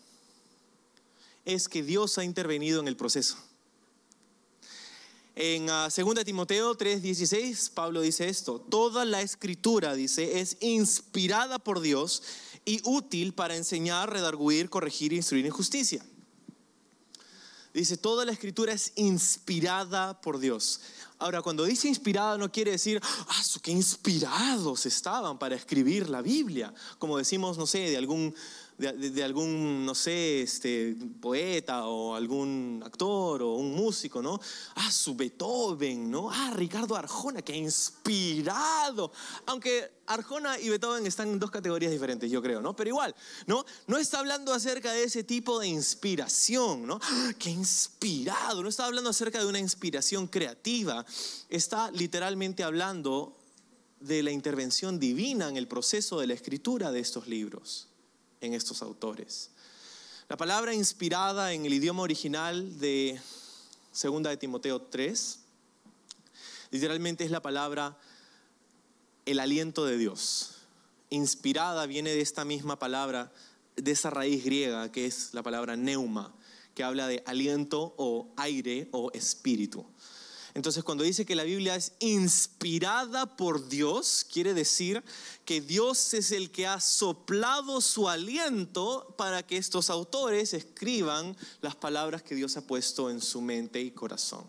es 1.44 1.68
que 1.68 1.84
Dios 1.84 2.18
ha 2.18 2.24
intervenido 2.24 2.80
en 2.80 2.88
el 2.88 2.96
proceso. 2.96 3.38
En 5.36 5.68
2 5.68 5.72
ah, 5.72 6.24
Timoteo 6.26 6.78
3:16, 6.78 7.72
Pablo 7.74 8.02
dice 8.02 8.28
esto, 8.28 8.60
toda 8.60 9.06
la 9.06 9.22
escritura, 9.22 9.96
dice, 9.96 10.42
es 10.42 10.58
inspirada 10.60 11.58
por 11.58 11.80
Dios 11.80 12.24
y 12.66 12.82
útil 12.84 13.34
para 13.34 13.56
enseñar, 13.56 14.12
redarguir, 14.12 14.70
corregir 14.70 15.14
e 15.14 15.18
instruir 15.18 15.46
en 15.46 15.52
justicia. 15.52 16.06
Dice, 17.74 17.96
toda 17.96 18.26
la 18.26 18.34
escritura 18.34 18.74
es 18.74 18.92
inspirada 18.98 20.20
por 20.20 20.40
Dios. 20.40 20.82
Ahora, 21.20 21.42
cuando 21.42 21.64
dice 21.64 21.88
inspirada 21.88 22.38
no 22.38 22.52
quiere 22.52 22.72
decir, 22.72 23.00
ah, 23.04 23.44
qué 23.62 23.72
inspirados 23.72 24.86
estaban 24.86 25.40
para 25.40 25.56
escribir 25.56 26.10
la 26.10 26.22
Biblia, 26.22 26.74
como 27.00 27.18
decimos, 27.18 27.58
no 27.58 27.66
sé, 27.66 27.80
de 27.80 27.96
algún 27.96 28.36
de, 28.82 29.24
algún, 29.24 29.86
no 29.86 29.94
sé, 29.94 30.42
este, 30.42 30.96
poeta 31.20 31.86
o 31.86 32.16
algún 32.16 32.82
actor 32.84 33.44
o 33.44 33.54
un 33.54 33.76
músico, 33.76 34.24
¿no? 34.24 34.40
Ah, 34.76 34.92
su 34.92 35.16
Beethoven, 35.16 36.10
¿no? 36.10 36.32
Ah, 36.32 36.52
Ricardo 36.56 36.96
Arjona, 36.96 37.44
que 37.44 37.56
inspirado. 37.56 39.12
Aunque 39.46 40.02
Arjona 40.08 40.60
y 40.60 40.70
Beethoven 40.70 41.06
están 41.06 41.30
en 41.30 41.38
dos 41.38 41.52
categorías 41.52 41.92
diferentes, 41.92 42.32
yo 42.32 42.42
creo, 42.42 42.60
¿no? 42.60 42.76
Pero 42.76 42.90
igual, 42.90 43.16
¿no? 43.46 43.64
No 43.86 43.98
está 43.98 44.18
hablando 44.18 44.52
acerca 44.52 44.92
de 44.94 45.04
ese 45.04 45.24
tipo 45.24 45.60
de 45.60 45.68
inspiración, 45.68 46.88
¿no? 46.88 47.00
¡Ah, 47.04 47.34
qué 47.38 47.52
inspirado. 47.52 48.64
No 48.64 48.70
está 48.70 48.86
hablando 48.86 49.12
acerca 49.12 49.40
de 49.40 49.46
una 49.46 49.60
inspiración 49.60 50.28
creativa. 50.28 51.06
Está 51.50 51.92
literalmente 51.92 52.64
hablando 52.64 53.38
de 54.00 54.24
la 54.24 54.32
intervención 54.32 55.00
divina 55.00 55.50
en 55.50 55.58
el 55.58 55.68
proceso 55.68 56.20
de 56.20 56.26
la 56.26 56.34
escritura 56.34 56.92
de 56.92 57.00
estos 57.00 57.28
libros 57.28 57.91
en 58.42 58.54
estos 58.54 58.82
autores. 58.82 59.52
La 60.28 60.38
palabra 60.38 60.74
inspirada 60.74 61.54
en 61.54 61.66
el 61.66 61.74
idioma 61.74 62.04
original 62.04 62.80
de 62.80 63.20
2 64.02 64.24
de 64.24 64.38
Timoteo 64.38 64.82
3, 64.82 65.40
literalmente 66.72 67.24
es 67.24 67.32
la 67.32 67.42
palabra 67.42 67.98
el 69.26 69.40
aliento 69.40 69.86
de 69.86 69.98
Dios. 69.98 70.56
inspirada 71.10 71.86
viene 71.86 72.12
de 72.12 72.22
esta 72.22 72.46
misma 72.46 72.80
palabra, 72.80 73.32
de 73.76 73.92
esa 73.92 74.10
raíz 74.10 74.46
griega 74.46 74.92
que 74.92 75.06
es 75.06 75.34
la 75.34 75.44
palabra 75.44 75.76
neuma, 75.76 76.34
que 76.74 76.84
habla 76.84 77.08
de 77.08 77.22
aliento 77.26 77.94
o 77.98 78.28
aire 78.38 78.88
o 78.92 79.12
espíritu. 79.12 79.86
Entonces, 80.54 80.84
cuando 80.84 81.04
dice 81.04 81.26
que 81.26 81.36
la 81.36 81.44
Biblia 81.44 81.76
es 81.76 81.94
inspirada 82.00 83.38
por 83.38 83.70
Dios, 83.70 84.26
quiere 84.32 84.54
decir 84.54 85.04
que 85.46 85.62
Dios 85.62 86.14
es 86.14 86.32
el 86.32 86.52
que 86.52 86.68
ha 86.68 86.80
soplado 86.80 87.80
su 87.80 88.10
aliento 88.10 89.16
para 89.18 89.46
que 89.46 89.58
estos 89.58 89.90
autores 89.90 90.54
escriban 90.54 91.38
las 91.62 91.76
palabras 91.76 92.22
que 92.24 92.36
Dios 92.36 92.58
ha 92.58 92.68
puesto 92.68 93.10
en 93.10 93.22
su 93.22 93.42
mente 93.42 93.82
y 93.82 93.92
corazón. 93.92 94.46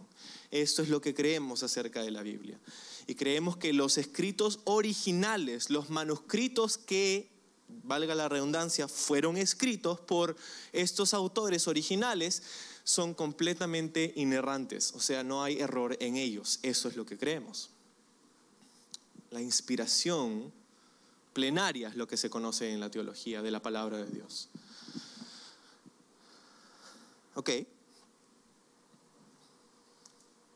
Esto 0.50 0.82
es 0.82 0.88
lo 0.88 1.00
que 1.00 1.14
creemos 1.14 1.62
acerca 1.62 2.02
de 2.02 2.10
la 2.10 2.22
Biblia. 2.22 2.58
Y 3.06 3.14
creemos 3.14 3.56
que 3.56 3.72
los 3.72 3.96
escritos 3.96 4.60
originales, 4.64 5.70
los 5.70 5.88
manuscritos 5.88 6.78
que 6.78 7.30
valga 7.84 8.14
la 8.14 8.28
redundancia, 8.28 8.86
fueron 8.86 9.36
escritos 9.36 10.00
por 10.00 10.36
estos 10.72 11.14
autores 11.14 11.68
originales, 11.68 12.42
son 12.84 13.14
completamente 13.14 14.12
inerrantes, 14.16 14.92
o 14.94 15.00
sea, 15.00 15.22
no 15.22 15.42
hay 15.42 15.60
error 15.60 15.96
en 16.00 16.16
ellos. 16.16 16.58
Eso 16.62 16.88
es 16.88 16.96
lo 16.96 17.06
que 17.06 17.16
creemos. 17.16 17.70
La 19.30 19.40
inspiración 19.40 20.52
plenaria 21.32 21.88
es 21.88 21.96
lo 21.96 22.06
que 22.06 22.16
se 22.16 22.28
conoce 22.28 22.72
en 22.72 22.80
la 22.80 22.90
teología 22.90 23.40
de 23.42 23.50
la 23.50 23.62
palabra 23.62 23.98
de 23.98 24.06
Dios. 24.06 24.48
Ok. 27.34 27.50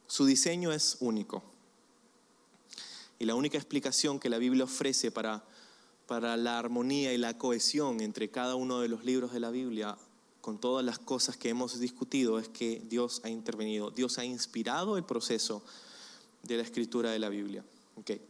Su 0.07 0.27
diseño 0.27 0.73
es 0.73 0.97
único. 1.01 1.43
Y 3.19 3.25
la 3.25 3.35
única 3.35 3.57
explicación 3.57 4.21
que 4.21 4.29
la 4.29 4.39
Biblia 4.39 4.65
ofrece 4.65 5.11
para, 5.11 5.43
para 6.07 6.37
la 6.37 6.59
armonía 6.59 7.15
y 7.15 7.19
la 7.19 7.39
cohesión 7.39 8.01
entre 8.01 8.31
cada 8.31 8.57
uno 8.57 8.81
de 8.81 8.89
los 8.89 9.05
libros 9.05 9.33
de 9.33 9.41
la 9.41 9.51
Biblia 9.51 9.97
con 10.47 10.61
todas 10.61 10.85
las 10.85 11.01
cosas 11.01 11.37
que 11.37 11.49
hemos 11.49 11.81
discutido 11.81 12.39
es 12.39 12.49
que 12.49 12.81
Dios 12.89 13.21
ha 13.25 13.29
intervenido, 13.29 13.91
Dios 13.91 14.17
ha 14.19 14.25
inspirado 14.25 14.97
el 14.97 15.03
proceso 15.03 15.61
de 16.45 16.57
la 16.57 16.63
escritura 16.63 17.11
de 17.11 17.19
la 17.19 17.29
Biblia. 17.29 17.65
Okay. 17.97 18.23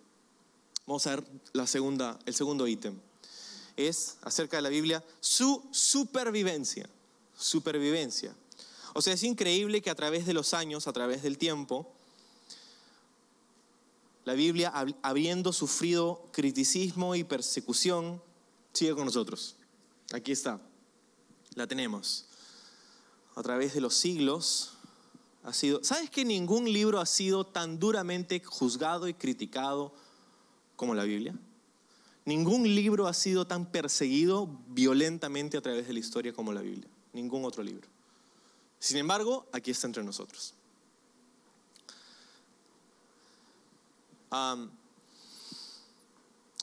Vamos 0.87 1.07
a 1.07 1.17
ver 1.17 1.25
la 1.53 1.67
segunda, 1.67 2.19
el 2.25 2.33
segundo 2.33 2.67
ítem. 2.67 2.99
Es 3.77 4.17
acerca 4.23 4.57
de 4.57 4.63
la 4.63 4.71
Biblia 4.71 5.05
su 5.21 5.63
supervivencia. 5.71 6.89
Supervivencia. 7.37 8.35
O 8.95 9.03
sea, 9.03 9.13
es 9.13 9.23
increíble 9.23 9.83
que 9.83 9.91
a 9.91 9.95
través 9.95 10.25
de 10.25 10.33
los 10.33 10.55
años, 10.55 10.87
a 10.87 10.95
través 10.95 11.23
del 11.23 11.37
tiempo, 11.37 11.87
la 14.25 14.33
Biblia, 14.33 14.73
habiendo 15.03 15.53
sufrido 15.53 16.27
criticismo 16.33 17.15
y 17.15 17.25
persecución, 17.25 18.23
sigue 18.73 18.95
con 18.95 19.05
nosotros. 19.05 19.57
Aquí 20.15 20.33
está 20.33 20.59
la 21.57 21.67
tenemos. 21.67 22.27
A 23.35 23.43
través 23.43 23.75
de 23.75 23.81
los 23.81 23.95
siglos 23.95 24.75
ha 25.43 25.53
sido... 25.53 25.83
¿Sabes 25.83 26.11
que 26.11 26.25
ningún 26.25 26.73
libro 26.73 27.01
ha 27.01 27.07
sido 27.07 27.45
tan 27.45 27.81
duramente 27.81 28.41
juzgado 28.45 29.09
y 29.09 29.15
criticado 29.15 29.93
como 30.77 30.95
la 30.95 31.03
Biblia? 31.03 31.35
Ningún 32.25 32.63
libro 32.75 33.09
ha 33.09 33.15
sido 33.15 33.47
tan 33.47 33.67
perseguido 33.67 34.49
violentamente 34.69 35.57
a 35.57 35.61
través 35.61 35.87
de 35.87 35.93
la 35.93 35.99
historia 35.99 36.33
como 36.33 36.53
la 36.53 36.61
Biblia. 36.61 36.89
Ningún 37.13 37.45
otro 37.45 37.63
libro. 37.63 37.89
Sin 38.79 38.99
embargo, 38.99 39.47
aquí 39.53 39.71
está 39.71 39.87
entre 39.87 40.05
nosotros. 40.05 40.55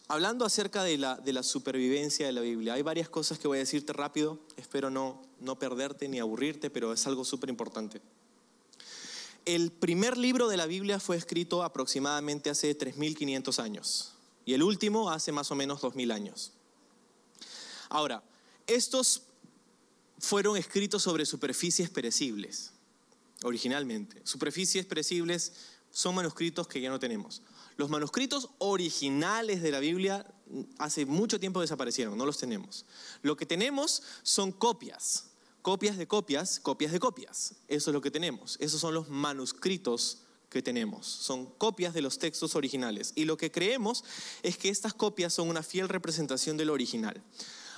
Hablando 0.07 0.45
acerca 0.45 0.83
de 0.83 0.97
la, 0.97 1.15
de 1.15 1.33
la, 1.33 1.43
supervivencia 1.43 2.25
de 2.25 2.33
la 2.33 2.41
Biblia, 2.41 2.73
hay 2.73 2.81
varias 2.81 3.09
cosas 3.09 3.39
que 3.39 3.47
voy 3.47 3.57
a 3.57 3.59
decirte 3.59 3.93
rápido, 3.93 4.39
espero 4.57 4.89
no, 4.89 5.21
no 5.39 5.57
perderte 5.57 6.07
ni 6.07 6.19
aburrirte, 6.19 6.69
pero 6.69 6.91
es 6.91 7.07
algo 7.07 7.23
súper 7.23 7.49
importante. 7.49 8.01
El 9.45 9.71
primer 9.71 10.17
libro 10.17 10.47
de 10.47 10.57
la 10.57 10.65
Biblia 10.65 10.99
fue 10.99 11.17
escrito 11.17 11.63
aproximadamente 11.63 12.49
hace 12.49 12.77
3.500 12.77 13.59
años 13.59 14.13
y 14.45 14.53
el 14.53 14.63
último 14.63 15.09
hace 15.09 15.31
más 15.31 15.51
o 15.51 15.55
menos 15.55 15.81
2.000 15.81 16.13
años. 16.13 16.51
Ahora, 17.89 18.23
estos 18.67 19.23
fueron 20.19 20.57
escritos 20.57 21.03
sobre 21.03 21.25
superficies 21.25 21.89
perecibles, 21.89 22.71
originalmente. 23.43 24.21
Superficies 24.23 24.85
perecibles 24.85 25.53
son 25.91 26.15
manuscritos 26.15 26.67
que 26.67 26.81
ya 26.81 26.89
no 26.89 26.99
tenemos. 26.99 27.41
Los 27.77 27.89
manuscritos 27.89 28.49
originales 28.59 29.61
de 29.61 29.71
la 29.71 29.79
Biblia 29.79 30.25
hace 30.77 31.05
mucho 31.05 31.39
tiempo 31.39 31.61
desaparecieron, 31.61 32.17
no 32.17 32.25
los 32.25 32.37
tenemos. 32.37 32.85
Lo 33.21 33.35
que 33.35 33.45
tenemos 33.45 34.03
son 34.21 34.51
copias, 34.51 35.31
copias 35.61 35.97
de 35.97 36.07
copias, 36.07 36.59
copias 36.59 36.91
de 36.91 36.99
copias. 36.99 37.55
Eso 37.67 37.89
es 37.89 37.93
lo 37.93 38.01
que 38.01 38.11
tenemos. 38.11 38.57
Esos 38.59 38.79
son 38.81 38.93
los 38.93 39.09
manuscritos 39.09 40.19
que 40.49 40.61
tenemos. 40.61 41.07
Son 41.07 41.45
copias 41.45 41.93
de 41.93 42.01
los 42.01 42.19
textos 42.19 42.55
originales. 42.55 43.11
Y 43.15 43.25
lo 43.25 43.37
que 43.37 43.51
creemos 43.51 44.03
es 44.43 44.57
que 44.57 44.69
estas 44.69 44.93
copias 44.93 45.33
son 45.33 45.49
una 45.49 45.63
fiel 45.63 45.89
representación 45.89 46.57
del 46.57 46.69
original. 46.69 47.21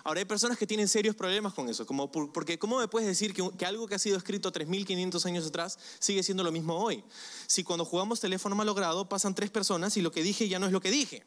Ahora 0.06 0.20
hay 0.20 0.26
personas 0.26 0.60
que 0.60 0.68
tienen 0.68 0.88
serios 0.88 1.16
problemas 1.16 1.56
con 1.56 1.68
eso, 1.68 1.84
como 1.88 2.12
porque 2.12 2.60
¿cómo 2.60 2.78
me 2.78 2.88
puedes 2.88 3.08
decir 3.08 3.34
que, 3.34 3.66
algo 3.66 3.88
que 3.88 3.96
ha 3.96 4.00
sido 4.00 4.18
escrito 4.18 4.54
3.500 4.54 5.26
años 5.26 5.48
atrás 5.48 5.80
sigue 5.98 6.22
siendo 6.22 6.44
lo 6.44 6.52
mismo 6.52 6.76
hoy? 6.76 7.04
Si 7.48 7.64
cuando 7.64 7.86
jugamos 7.86 8.20
teléfono 8.20 8.56
malogrado 8.56 9.10
pasan 9.10 9.34
tres 9.34 9.50
personas 9.50 9.98
y 9.98 10.04
lo 10.04 10.12
que 10.12 10.22
dije 10.22 10.48
ya 10.48 10.60
no 10.60 10.68
es 10.68 10.72
lo 10.72 10.80
que 10.80 10.92
dije. 10.92 11.26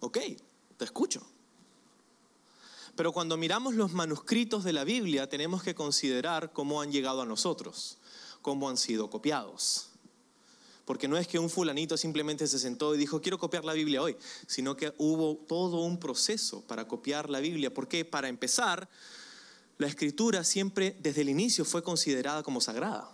Ok, 0.00 0.16
te 0.78 0.84
escucho. 0.86 1.20
Pero 2.96 3.12
cuando 3.12 3.36
miramos 3.36 3.74
los 3.74 3.92
manuscritos 3.92 4.64
de 4.64 4.72
la 4.72 4.84
Biblia 4.84 5.28
tenemos 5.28 5.62
que 5.62 5.74
considerar 5.74 6.54
cómo 6.54 6.80
han 6.80 6.90
llegado 6.90 7.20
a 7.20 7.26
nosotros, 7.26 7.98
cómo 8.40 8.70
han 8.70 8.78
sido 8.78 9.10
copiados 9.10 9.90
porque 10.86 11.08
no 11.08 11.18
es 11.18 11.26
que 11.26 11.40
un 11.40 11.50
fulanito 11.50 11.96
simplemente 11.96 12.46
se 12.46 12.60
sentó 12.60 12.94
y 12.94 12.98
dijo, 12.98 13.20
quiero 13.20 13.38
copiar 13.38 13.64
la 13.64 13.72
Biblia 13.72 14.00
hoy, 14.00 14.16
sino 14.46 14.76
que 14.76 14.94
hubo 14.98 15.36
todo 15.36 15.80
un 15.80 15.98
proceso 15.98 16.62
para 16.62 16.86
copiar 16.86 17.28
la 17.28 17.40
Biblia. 17.40 17.74
porque 17.74 18.04
Para 18.04 18.28
empezar, 18.28 18.88
la 19.78 19.88
escritura 19.88 20.44
siempre 20.44 20.96
desde 21.00 21.22
el 21.22 21.28
inicio 21.28 21.64
fue 21.64 21.82
considerada 21.82 22.44
como 22.44 22.60
sagrada. 22.60 23.10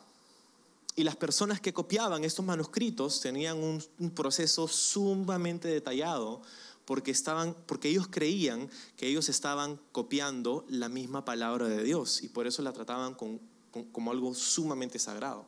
Y 0.97 1.05
las 1.05 1.17
personas 1.17 1.63
que 1.63 1.73
copiaban 1.73 2.25
estos 2.25 2.45
manuscritos 2.45 3.23
tenían 3.23 3.57
un, 3.57 4.11
proceso 4.11 4.69
sumamente 4.69 5.69
detallado 5.69 6.43
porque, 6.85 7.11
estaban, 7.11 7.57
porque 7.67 7.89
ellos 7.89 8.07
creían 8.07 8.69
que 8.99 9.09
ellos 9.09 9.31
estaban 9.31 9.81
copiando 9.93 10.67
la 10.69 10.91
misma 10.91 11.25
palabra 11.25 11.69
de 11.69 11.83
Dios 11.83 12.23
y 12.23 12.29
por 12.29 12.47
eso 12.47 12.61
la 12.61 12.75
trataban 12.75 13.15
como 13.15 14.11
algo 14.11 14.35
sumamente 14.35 14.99
sagrado. 14.99 15.47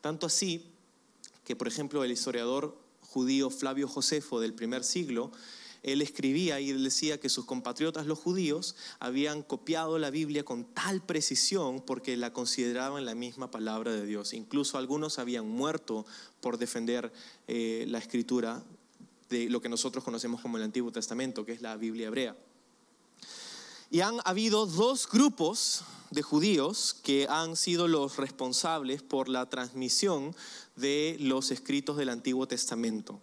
Tanto 0.00 0.26
así 0.26 0.70
por 1.56 1.68
ejemplo, 1.68 2.04
el 2.04 2.12
historiador 2.12 2.76
judío 3.00 3.50
Flavio 3.50 3.88
Josefo 3.88 4.40
del 4.40 4.54
primer 4.54 4.84
siglo, 4.84 5.32
él 5.82 6.02
escribía 6.02 6.60
y 6.60 6.72
decía 6.72 7.18
que 7.18 7.30
sus 7.30 7.46
compatriotas 7.46 8.06
los 8.06 8.18
judíos 8.18 8.76
habían 8.98 9.42
copiado 9.42 9.98
la 9.98 10.10
Biblia 10.10 10.44
con 10.44 10.64
tal 10.64 11.00
precisión 11.02 11.80
porque 11.80 12.16
la 12.16 12.32
consideraban 12.32 13.06
la 13.06 13.14
misma 13.14 13.50
palabra 13.50 13.92
de 13.92 14.04
Dios. 14.04 14.34
Incluso 14.34 14.76
algunos 14.76 15.18
habían 15.18 15.48
muerto 15.48 16.04
por 16.40 16.58
defender 16.58 17.12
eh, 17.48 17.86
la 17.88 17.98
escritura 17.98 18.62
de 19.30 19.48
lo 19.48 19.62
que 19.62 19.68
nosotros 19.68 20.04
conocemos 20.04 20.42
como 20.42 20.58
el 20.58 20.64
Antiguo 20.64 20.92
Testamento, 20.92 21.46
que 21.46 21.52
es 21.52 21.62
la 21.62 21.76
Biblia 21.76 22.08
hebrea. 22.08 22.36
Y 23.90 24.02
han 24.02 24.18
habido 24.24 24.66
dos 24.66 25.08
grupos 25.08 25.82
de 26.10 26.22
judíos 26.22 26.96
que 27.02 27.26
han 27.28 27.56
sido 27.56 27.88
los 27.88 28.16
responsables 28.16 29.02
por 29.02 29.28
la 29.28 29.48
transmisión 29.48 30.34
de 30.76 31.16
los 31.20 31.50
escritos 31.50 31.96
del 31.96 32.08
Antiguo 32.08 32.46
Testamento. 32.46 33.20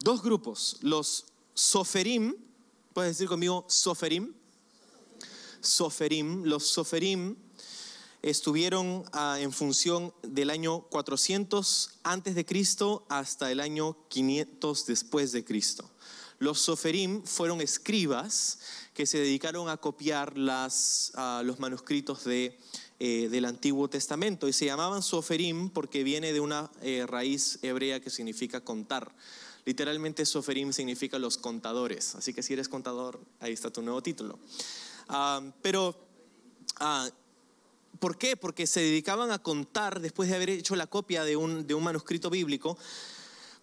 dos 0.00 0.22
grupos, 0.22 0.78
los 0.80 1.26
Soferim, 1.54 2.34
puedes 2.92 3.12
decir 3.12 3.28
conmigo 3.28 3.64
Soferim, 3.68 4.32
Soferim, 5.60 6.44
los 6.44 6.66
Soferim 6.66 7.36
estuvieron 8.22 9.04
ah, 9.12 9.38
en 9.40 9.52
función 9.52 10.14
del 10.22 10.50
año 10.50 10.82
400 10.82 11.90
antes 12.04 12.34
de 12.34 12.44
Cristo 12.44 13.04
hasta 13.08 13.50
el 13.50 13.60
año 13.60 13.96
500 14.08 14.86
después 14.86 15.32
de 15.32 15.44
Cristo. 15.44 15.88
Los 16.42 16.58
soferim 16.58 17.22
fueron 17.22 17.60
escribas 17.60 18.58
que 18.94 19.06
se 19.06 19.18
dedicaron 19.18 19.68
a 19.68 19.76
copiar 19.76 20.36
los 20.36 21.12
manuscritos 21.60 22.26
eh, 22.26 22.58
del 23.30 23.44
Antiguo 23.44 23.88
Testamento 23.88 24.48
y 24.48 24.52
se 24.52 24.64
llamaban 24.64 25.04
soferim 25.04 25.70
porque 25.70 26.02
viene 26.02 26.32
de 26.32 26.40
una 26.40 26.68
eh, 26.80 27.06
raíz 27.06 27.60
hebrea 27.62 28.00
que 28.00 28.10
significa 28.10 28.60
contar. 28.60 29.14
Literalmente 29.66 30.26
soferim 30.26 30.72
significa 30.72 31.20
los 31.20 31.38
contadores, 31.38 32.16
así 32.16 32.34
que 32.34 32.42
si 32.42 32.54
eres 32.54 32.68
contador, 32.68 33.20
ahí 33.38 33.52
está 33.52 33.70
tu 33.70 33.80
nuevo 33.80 34.02
título. 34.02 34.36
Ah, 35.06 35.40
pero 35.62 35.94
ah, 36.80 37.08
¿Por 38.00 38.18
qué? 38.18 38.36
Porque 38.36 38.66
se 38.66 38.80
dedicaban 38.80 39.30
a 39.30 39.38
contar, 39.38 40.00
después 40.00 40.28
de 40.28 40.34
haber 40.34 40.50
hecho 40.50 40.74
la 40.74 40.88
copia 40.88 41.22
de 41.22 41.36
un 41.36 41.82
manuscrito 41.84 42.30
bíblico, 42.30 42.76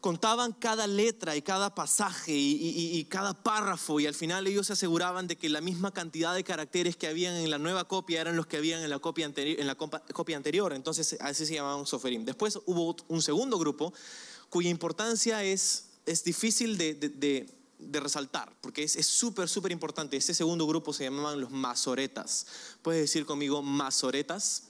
contaban 0.01 0.53
cada 0.53 0.87
letra 0.87 1.35
y 1.35 1.41
cada 1.41 1.75
pasaje 1.75 2.33
y, 2.33 3.03
cada 3.09 3.33
párrafo 3.33 3.99
y 3.99 4.07
al 4.07 4.13
final 4.13 4.47
ellos 4.47 4.67
se 4.67 4.73
aseguraban 4.73 5.27
de 5.27 5.35
que 5.35 5.49
la 5.49 5.61
misma 5.61 5.91
cantidad 5.91 6.33
de 6.33 6.43
caracteres 6.43 6.95
que 6.95 7.07
habían 7.07 7.35
en 7.35 7.49
la 7.49 7.57
nueva 7.57 7.85
copia 7.87 8.21
eran 8.21 8.35
los 8.35 8.47
que 8.47 8.57
habían 8.57 8.81
en 8.81 8.89
la 8.89 8.99
copia, 8.99 9.25
anterior, 9.25 9.59
en 9.59 9.67
la 9.67 9.75
copia 9.75 10.37
anterior. 10.37 10.73
Entonces 10.73 11.17
así 11.19 11.45
se 11.45 11.55
llamaban 11.55 11.85
soferim. 11.85 12.23
Después 12.23 12.59
hubo 12.65 12.95
un 13.07 13.21
segundo 13.21 13.57
grupo 13.57 13.93
cuya 14.49 14.69
importancia 14.69 15.43
es, 15.43 15.85
es 16.05 16.23
difícil 16.23 16.77
de, 16.77 16.93
de, 16.93 17.49
de 17.79 17.99
resaltar, 17.99 18.53
porque 18.61 18.83
es 18.83 19.05
súper, 19.05 19.49
súper 19.49 19.71
importante. 19.71 20.15
Ese 20.15 20.33
segundo 20.33 20.65
grupo 20.65 20.93
se 20.93 21.05
llamaban 21.05 21.41
los 21.41 21.51
masoretas. 21.51 22.45
¿Puedes 22.81 23.01
decir 23.01 23.25
conmigo 23.25 23.61
masoretas? 23.61 24.63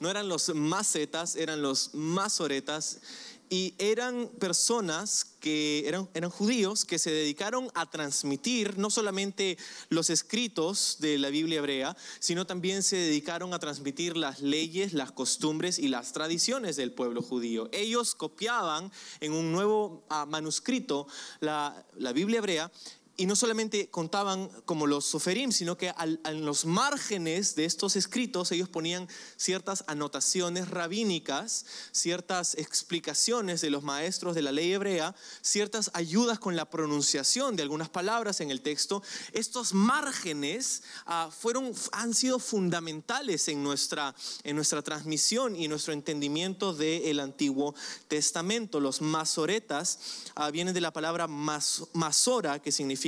No 0.00 0.10
eran 0.10 0.28
los 0.28 0.54
macetas, 0.54 1.36
eran 1.36 1.62
los 1.62 1.94
masoretas 1.94 3.00
y 3.48 3.74
eran 3.78 4.28
personas 4.38 5.24
que 5.40 5.86
eran, 5.86 6.08
eran 6.14 6.30
judíos 6.30 6.84
que 6.84 6.98
se 6.98 7.10
dedicaron 7.10 7.70
a 7.74 7.90
transmitir 7.90 8.78
no 8.78 8.90
solamente 8.90 9.58
los 9.90 10.10
escritos 10.10 10.96
de 11.00 11.18
la 11.18 11.28
Biblia 11.28 11.58
hebrea, 11.58 11.96
sino 12.18 12.46
también 12.46 12.82
se 12.82 12.96
dedicaron 12.96 13.52
a 13.52 13.58
transmitir 13.58 14.16
las 14.16 14.40
leyes, 14.40 14.92
las 14.92 15.12
costumbres 15.12 15.78
y 15.78 15.88
las 15.88 16.12
tradiciones 16.12 16.76
del 16.76 16.92
pueblo 16.92 17.22
judío. 17.22 17.68
Ellos 17.72 18.14
copiaban 18.14 18.90
en 19.20 19.32
un 19.32 19.52
nuevo 19.52 20.04
ah, 20.08 20.26
manuscrito 20.26 21.06
la, 21.40 21.86
la 21.96 22.12
Biblia 22.12 22.38
hebrea 22.38 22.70
y 23.16 23.26
no 23.26 23.36
solamente 23.36 23.88
contaban 23.90 24.48
como 24.64 24.88
los 24.88 25.04
soferim, 25.04 25.52
sino 25.52 25.78
que 25.78 25.94
en 26.24 26.44
los 26.44 26.64
márgenes 26.64 27.54
de 27.54 27.64
estos 27.64 27.94
escritos 27.94 28.50
ellos 28.50 28.68
ponían 28.68 29.08
ciertas 29.36 29.84
anotaciones 29.86 30.68
rabínicas, 30.68 31.64
ciertas 31.92 32.56
explicaciones 32.56 33.60
de 33.60 33.70
los 33.70 33.84
maestros 33.84 34.34
de 34.34 34.42
la 34.42 34.50
ley 34.50 34.72
hebrea, 34.72 35.14
ciertas 35.42 35.92
ayudas 35.94 36.40
con 36.40 36.56
la 36.56 36.68
pronunciación 36.68 37.54
de 37.54 37.62
algunas 37.62 37.88
palabras 37.88 38.40
en 38.40 38.50
el 38.50 38.62
texto. 38.62 39.00
Estos 39.32 39.74
márgenes 39.74 40.82
ah, 41.06 41.30
fueron, 41.30 41.72
han 41.92 42.14
sido 42.14 42.40
fundamentales 42.40 43.46
en 43.46 43.62
nuestra, 43.62 44.12
en 44.42 44.56
nuestra 44.56 44.82
transmisión 44.82 45.54
y 45.54 45.68
nuestro 45.68 45.92
entendimiento 45.92 46.74
del 46.74 47.20
Antiguo 47.20 47.76
Testamento. 48.08 48.80
Los 48.80 49.00
masoretas 49.00 50.00
ah, 50.34 50.50
vienen 50.50 50.74
de 50.74 50.80
la 50.80 50.92
palabra 50.92 51.28
masora, 51.28 52.60
que 52.60 52.72
significa 52.72 53.03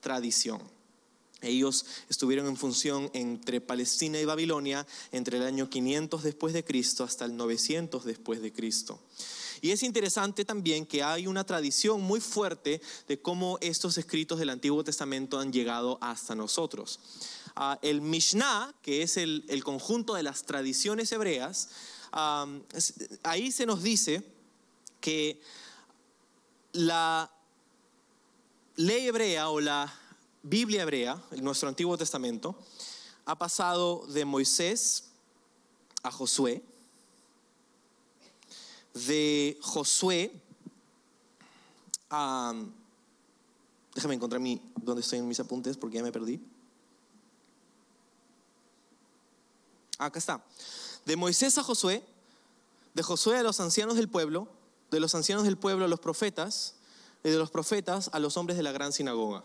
tradición. 0.00 0.60
Ellos 1.40 1.86
estuvieron 2.08 2.46
en 2.46 2.56
función 2.56 3.10
entre 3.14 3.60
Palestina 3.60 4.18
y 4.18 4.24
Babilonia 4.24 4.86
entre 5.12 5.38
el 5.38 5.44
año 5.44 5.70
500 5.70 6.24
después 6.24 6.52
de 6.52 6.64
Cristo 6.64 7.04
hasta 7.04 7.24
el 7.24 7.36
900 7.36 8.04
después 8.04 8.42
de 8.42 8.52
Cristo. 8.52 8.98
Y 9.60 9.70
es 9.70 9.82
interesante 9.82 10.44
también 10.44 10.86
que 10.86 11.02
hay 11.02 11.26
una 11.26 11.44
tradición 11.44 12.00
muy 12.00 12.20
fuerte 12.20 12.80
de 13.06 13.20
cómo 13.20 13.58
estos 13.60 13.98
escritos 13.98 14.38
del 14.38 14.50
Antiguo 14.50 14.84
Testamento 14.84 15.38
han 15.38 15.52
llegado 15.52 15.98
hasta 16.00 16.34
nosotros. 16.34 17.00
Ah, 17.54 17.78
el 17.82 18.00
Mishnah, 18.00 18.74
que 18.82 19.02
es 19.02 19.16
el, 19.16 19.62
conjunto 19.64 20.14
de 20.14 20.22
las 20.22 20.44
tradiciones 20.44 21.10
hebreas, 21.12 21.70
ahí 23.22 23.52
se 23.52 23.66
nos 23.66 23.82
dice 23.82 24.22
que 25.00 25.40
la 26.72 27.30
ley 28.78 29.08
hebrea 29.08 29.50
o 29.50 29.60
la 29.60 29.92
Biblia 30.40 30.82
hebrea, 30.82 31.20
nuestro 31.42 31.68
Antiguo 31.68 31.98
Testamento, 31.98 32.56
ha 33.26 33.36
pasado 33.36 34.06
de 34.06 34.24
Moisés 34.24 35.10
a 36.04 36.12
Josué, 36.12 36.62
de 38.94 39.58
Josué 39.60 40.32
a... 42.08 42.54
Déjame 43.96 44.14
encontrar 44.14 44.40
mi, 44.40 44.62
dónde 44.76 45.02
estoy 45.02 45.18
en 45.18 45.26
mis 45.26 45.40
apuntes 45.40 45.76
porque 45.76 45.96
ya 45.96 46.04
me 46.04 46.12
perdí. 46.12 46.40
Acá 49.98 50.20
está. 50.20 50.44
De 51.04 51.16
Moisés 51.16 51.58
a 51.58 51.64
Josué, 51.64 52.04
de 52.94 53.02
Josué 53.02 53.38
a 53.38 53.42
los 53.42 53.58
ancianos 53.58 53.96
del 53.96 54.08
pueblo, 54.08 54.46
de 54.92 55.00
los 55.00 55.16
ancianos 55.16 55.42
del 55.42 55.58
pueblo 55.58 55.84
a 55.84 55.88
los 55.88 55.98
profetas, 55.98 56.77
de 57.22 57.36
los 57.36 57.50
profetas 57.50 58.10
a 58.12 58.18
los 58.18 58.36
hombres 58.36 58.56
de 58.56 58.62
la 58.62 58.72
gran 58.72 58.92
sinagoga. 58.92 59.44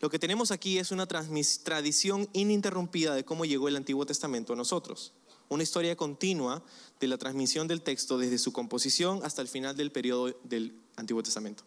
Lo 0.00 0.10
que 0.10 0.18
tenemos 0.18 0.50
aquí 0.50 0.78
es 0.78 0.90
una 0.90 1.06
tradición 1.06 2.28
ininterrumpida 2.32 3.14
de 3.14 3.24
cómo 3.24 3.44
llegó 3.44 3.68
el 3.68 3.76
Antiguo 3.76 4.04
Testamento 4.04 4.52
a 4.52 4.56
nosotros. 4.56 5.12
Una 5.48 5.62
historia 5.62 5.96
continua 5.96 6.62
de 6.98 7.06
la 7.06 7.18
transmisión 7.18 7.68
del 7.68 7.82
texto 7.82 8.18
desde 8.18 8.38
su 8.38 8.52
composición 8.52 9.20
hasta 9.22 9.42
el 9.42 9.48
final 9.48 9.76
del 9.76 9.92
periodo 9.92 10.34
del 10.42 10.74
Antiguo 10.96 11.22
Testamento. 11.22 11.62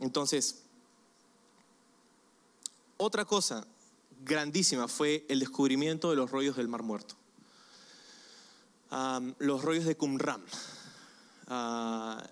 Entonces, 0.00 0.62
otra 2.96 3.24
cosa 3.24 3.66
grandísima 4.24 4.88
fue 4.88 5.24
el 5.28 5.38
descubrimiento 5.38 6.10
de 6.10 6.16
los 6.16 6.30
rollos 6.30 6.56
del 6.56 6.68
Mar 6.68 6.82
Muerto. 6.82 7.14
los 9.38 9.62
rollos 9.62 9.84
de 9.84 9.96
Qumran. 9.96 10.42
Ah, 11.46 12.26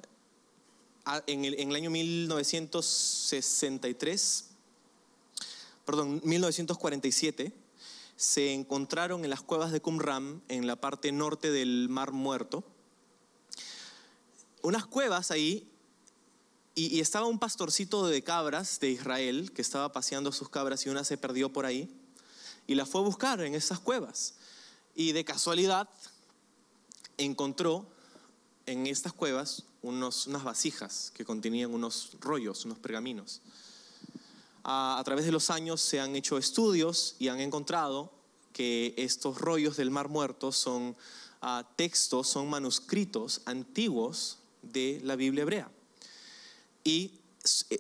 en 1.27 1.45
el, 1.45 1.75
año 1.75 1.91
1963, 1.91 4.47
perdón, 5.85 6.23
1947, 6.25 7.53
se 8.17 8.53
encontraron 8.53 9.23
en 9.23 9.31
las 9.31 9.43
cuevas 9.43 9.71
de 9.71 9.81
Qumran, 9.81 10.43
en 10.49 10.67
la 10.67 10.75
parte 10.77 11.13
norte 11.13 11.53
del 11.53 11.89
Mar 11.89 12.11
Muerto, 12.11 12.65
unas 14.63 14.85
cuevas 14.87 15.31
ahí, 15.31 15.71
y, 16.75 16.97
y, 16.97 17.01
estaba 17.01 17.27
un 17.27 17.39
pastorcito 17.39 18.09
de 18.09 18.23
cabras 18.23 18.81
de 18.81 18.91
Israel 18.91 19.53
que 19.53 19.63
estaba 19.63 19.93
paseando 19.93 20.33
sus 20.33 20.51
cabras 20.51 20.85
y 20.85 20.91
una 20.91 21.05
se 21.05 21.17
perdió 21.17 21.53
por 21.53 21.67
ahí, 21.67 21.89
y 22.67 22.75
la 22.75 22.85
fue 22.85 23.01
a 23.01 23.05
buscar 23.05 23.41
en 23.43 23.55
esas 23.55 23.79
cuevas. 23.79 24.35
Y 24.95 25.13
de 25.13 25.25
casualidad 25.25 25.89
encontró 27.17 27.87
en 28.67 28.89
estas 28.89 29.13
cuevas 29.13 29.63
unas 29.87 30.43
vasijas 30.43 31.13
que 31.15 31.25
contenían 31.25 31.73
unos 31.73 32.17
rollos, 32.21 32.65
unos 32.65 32.79
pergaminos. 32.79 33.41
A, 34.65 35.01
través 35.05 35.25
de 35.25 35.33
los 35.33 35.51
años 35.51 35.81
se 35.81 36.01
han 36.01 36.17
hecho 36.17 36.39
estudios 36.39 37.15
y 37.21 37.29
han 37.29 37.41
encontrado 37.41 38.13
que 38.53 38.95
estos 38.97 39.39
rollos 39.39 39.77
del 39.77 39.93
Mar 39.93 40.09
Muerto 40.09 40.51
son 40.51 40.97
ah, 41.41 41.65
textos, 41.77 42.29
son 42.29 42.51
manuscritos 42.51 43.43
antiguos 43.45 44.39
de 44.63 45.01
la 45.05 45.15
Biblia 45.15 45.43
hebrea. 45.43 45.71
Y 46.83 47.13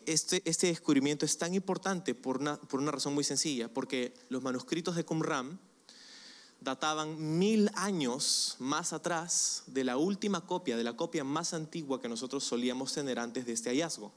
este, 0.06 0.42
este 0.44 0.68
descubrimiento 0.68 1.24
es 1.24 1.36
tan 1.38 1.54
importante 1.54 2.14
por 2.14 2.38
una, 2.38 2.56
por 2.56 2.78
una 2.78 2.92
razón 2.92 3.14
muy 3.14 3.24
sencilla, 3.24 3.72
porque 3.72 4.14
los 4.28 4.42
manuscritos 4.42 4.94
de 4.94 5.04
Qumran 5.04 5.58
databan 6.60 7.38
mil 7.38 7.70
años 7.74 8.56
más 8.58 8.92
atrás 8.92 9.62
de 9.66 9.84
la 9.84 9.96
última 9.96 10.46
copia, 10.46 10.76
de 10.76 10.84
la 10.84 10.96
copia 10.96 11.24
más 11.24 11.54
antigua 11.54 12.00
que 12.00 12.08
nosotros 12.08 12.44
solíamos 12.44 12.92
tener 12.92 13.18
antes 13.18 13.46
de 13.46 13.52
este 13.52 13.70
hallazgo. 13.70 14.12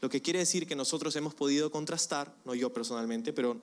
Lo 0.00 0.08
que 0.08 0.22
quiere 0.22 0.38
decir 0.38 0.66
que 0.66 0.76
nosotros 0.76 1.16
hemos 1.16 1.34
podido 1.34 1.70
contrastar, 1.70 2.34
no 2.44 2.54
yo 2.54 2.72
personalmente, 2.72 3.32
pero 3.32 3.60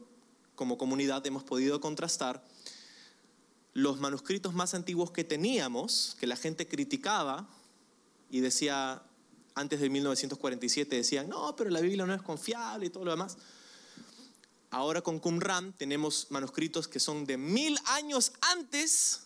como 0.56 0.78
comunidad 0.78 1.26
hemos 1.26 1.44
podido 1.44 1.80
contrastar 1.80 2.44
los 3.74 4.00
manuscritos 4.00 4.54
más 4.54 4.74
antiguos 4.74 5.12
que 5.12 5.24
teníamos, 5.24 6.16
que 6.20 6.28
la 6.28 6.36
gente 6.36 6.68
criticaba 6.68 7.48
y 8.30 8.40
decía, 8.40 9.04
antes 9.54 9.80
de 9.80 9.90
1947 9.90 10.96
decían, 10.96 11.30
no, 11.30 11.56
pero 11.56 11.70
la 11.70 11.82
Biblia 11.82 12.06
no 12.06 12.14
es 12.14 12.22
confiable 12.22 12.88
y 12.88 12.90
todo 12.90 13.06
lo 13.06 13.12
demás. 13.12 13.38
Ahora 14.76 15.02
con 15.02 15.20
Qumran 15.20 15.72
tenemos 15.72 16.28
manuscritos 16.32 16.90
que 16.90 17.00
son 17.00 17.24
de 17.24 17.38
mil 17.38 17.80
años 17.86 18.34
antes 18.42 19.22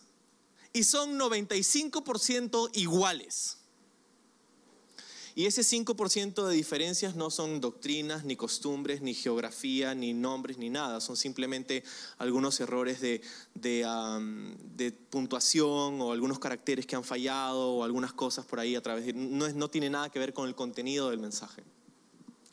y 0.72 0.84
son 0.84 1.18
95% 1.18 2.70
iguales. 2.74 3.58
Y 5.34 5.46
ese 5.46 5.62
5% 5.62 6.46
de 6.46 6.54
diferencias 6.54 7.16
no 7.16 7.30
son 7.30 7.60
doctrinas, 7.60 8.24
ni 8.24 8.36
costumbres, 8.36 9.02
ni 9.02 9.12
geografía, 9.12 9.92
ni 9.92 10.12
nombres, 10.12 10.56
ni 10.56 10.70
nada. 10.70 11.00
Son 11.00 11.16
simplemente 11.16 11.82
algunos 12.18 12.60
errores 12.60 13.00
de, 13.00 13.20
de, 13.54 14.92
puntuación 15.10 16.00
o 16.00 16.12
algunos 16.12 16.38
caracteres 16.38 16.86
que 16.86 16.94
han 16.94 17.02
fallado 17.02 17.72
o 17.72 17.82
algunas 17.82 18.12
cosas 18.12 18.46
por 18.46 18.60
ahí 18.60 18.76
a 18.76 18.82
través 18.82 19.04
de... 19.04 19.14
No, 19.14 19.46
es, 19.46 19.56
no 19.56 19.68
tiene 19.68 19.90
nada 19.90 20.10
que 20.10 20.20
ver 20.20 20.32
con 20.32 20.46
el 20.46 20.54
contenido 20.54 21.10
del 21.10 21.18
mensaje. 21.18 21.64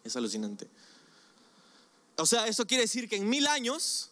Es 0.04 0.16
alucinante. 0.16 0.68
O 2.18 2.26
sea, 2.26 2.48
eso 2.48 2.66
quiere 2.66 2.84
decir 2.84 3.08
que 3.08 3.18
en 3.18 3.30
mil 3.30 3.48
años 3.48 4.12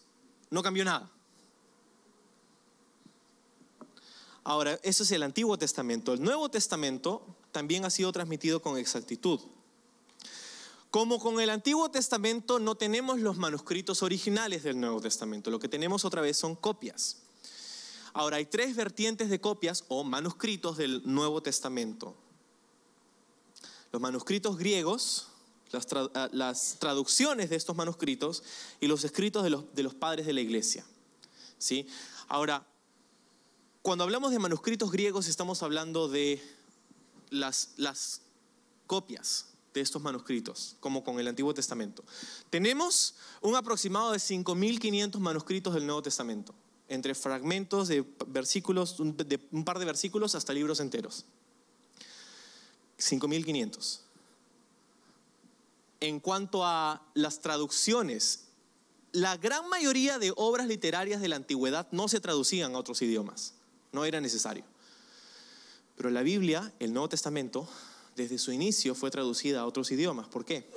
no 0.50 0.62
cambió 0.62 0.84
nada. 0.84 1.10
Ahora, 4.44 4.78
eso 4.84 5.02
es 5.02 5.10
el 5.10 5.24
Antiguo 5.24 5.58
Testamento. 5.58 6.12
El 6.12 6.22
Nuevo 6.22 6.48
Testamento 6.48 7.36
también 7.50 7.84
ha 7.84 7.90
sido 7.90 8.12
transmitido 8.12 8.62
con 8.62 8.78
exactitud. 8.78 9.40
Como 10.90 11.18
con 11.18 11.40
el 11.40 11.50
Antiguo 11.50 11.90
Testamento 11.90 12.60
no 12.60 12.76
tenemos 12.76 13.18
los 13.18 13.36
manuscritos 13.36 14.04
originales 14.04 14.62
del 14.62 14.78
Nuevo 14.78 15.00
Testamento, 15.00 15.50
lo 15.50 15.58
que 15.58 15.68
tenemos 15.68 16.04
otra 16.04 16.22
vez 16.22 16.36
son 16.36 16.54
copias. 16.54 17.22
Ahora, 18.12 18.36
hay 18.36 18.46
tres 18.46 18.76
vertientes 18.76 19.28
de 19.28 19.40
copias 19.40 19.84
o 19.88 20.04
manuscritos 20.04 20.76
del 20.76 21.02
Nuevo 21.04 21.42
Testamento. 21.42 22.16
Los 23.92 24.00
manuscritos 24.00 24.56
griegos, 24.56 25.28
las, 25.70 25.86
ah, 26.14 26.52
traducciones 26.78 27.50
de 27.50 27.56
estos 27.56 27.76
manuscritos 27.76 28.42
y 28.80 28.86
los 28.86 29.04
escritos 29.04 29.44
de 29.44 29.82
los, 29.82 29.94
padres 29.94 30.26
de 30.26 30.32
la 30.32 30.40
iglesia. 30.40 30.84
¿Sí? 31.58 31.86
Ahora, 32.28 32.66
cuando 33.82 34.04
hablamos 34.04 34.32
de 34.32 34.38
manuscritos 34.38 34.90
griegos 34.90 35.28
estamos 35.28 35.62
hablando 35.62 36.08
de 36.08 36.42
las, 37.30 37.70
las 37.76 38.22
copias 38.86 39.46
de 39.74 39.80
estos 39.80 40.02
manuscritos, 40.02 40.76
como 40.80 41.04
con 41.04 41.20
el 41.20 41.28
Antiguo 41.28 41.52
Testamento. 41.52 42.02
Tenemos 42.50 43.14
un 43.42 43.56
aproximado 43.56 44.12
de 44.12 44.18
5.500 44.18 45.18
manuscritos 45.18 45.74
del 45.74 45.86
Nuevo 45.86 46.02
Testamento 46.02 46.54
entre 46.88 47.14
fragmentos 47.14 47.88
de 47.88 48.04
versículos, 48.28 48.96
de 48.98 49.40
un 49.50 49.64
par 49.64 49.78
de 49.78 49.84
versículos 49.84 50.34
hasta 50.34 50.52
libros 50.52 50.80
enteros. 50.80 51.24
5.500. 52.98 54.00
En 56.00 56.20
cuanto 56.20 56.64
a 56.64 57.02
las 57.14 57.40
traducciones, 57.40 58.48
la 59.12 59.36
gran 59.36 59.68
mayoría 59.68 60.18
de 60.18 60.32
obras 60.36 60.66
literarias 60.66 61.20
de 61.20 61.28
la 61.28 61.36
antigüedad 61.36 61.88
no 61.90 62.08
se 62.08 62.20
traducían 62.20 62.74
a 62.74 62.78
otros 62.78 63.00
idiomas, 63.00 63.54
no 63.92 64.04
era 64.04 64.20
necesario. 64.20 64.64
Pero 65.96 66.10
la 66.10 66.22
Biblia, 66.22 66.74
el 66.78 66.92
Nuevo 66.92 67.08
Testamento, 67.08 67.66
desde 68.14 68.38
su 68.38 68.52
inicio 68.52 68.94
fue 68.94 69.10
traducida 69.10 69.60
a 69.60 69.66
otros 69.66 69.90
idiomas. 69.90 70.28
¿Por 70.28 70.44
qué? 70.44 70.70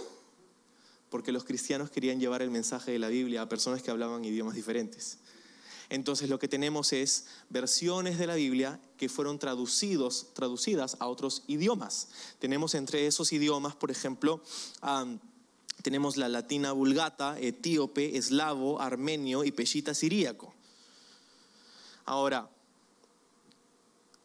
Porque 1.09 1.32
los 1.32 1.43
cristianos 1.43 1.89
querían 1.89 2.20
llevar 2.20 2.41
el 2.41 2.49
mensaje 2.49 2.91
de 2.91 2.99
la 2.99 3.09
Biblia 3.09 3.41
a 3.41 3.49
personas 3.49 3.82
que 3.82 3.91
hablaban 3.91 4.24
idiomas 4.24 4.55
diferentes. 4.55 5.17
Entonces 5.90 6.30
lo 6.30 6.38
que 6.38 6.48
tenemos 6.48 6.94
es 6.94 7.26
versiones 7.50 8.20
de 8.20 8.28
la 8.28 8.36
Biblia 8.36 8.80
que 8.98 9.10
fueron 9.10 9.40
traducidos, 9.40 10.28
traducidas 10.34 10.98
a 11.00 11.08
otros 11.08 11.44
idiomas. 11.48 12.10
Tenemos 12.38 12.76
entre 12.76 13.08
esos 13.08 13.34
idiomas, 13.34 13.76
por 13.76 13.90
ejemplo, 13.90 14.42
tenemos 15.82 16.18
la 16.18 16.30
latina 16.30 16.74
vulgata, 16.74 17.40
etíope, 17.40 18.18
eslavo, 18.18 18.80
armenio 18.80 19.44
y 19.44 19.52
peshita 19.52 19.96
siríaco. 19.96 20.54
Ahora, 22.06 22.50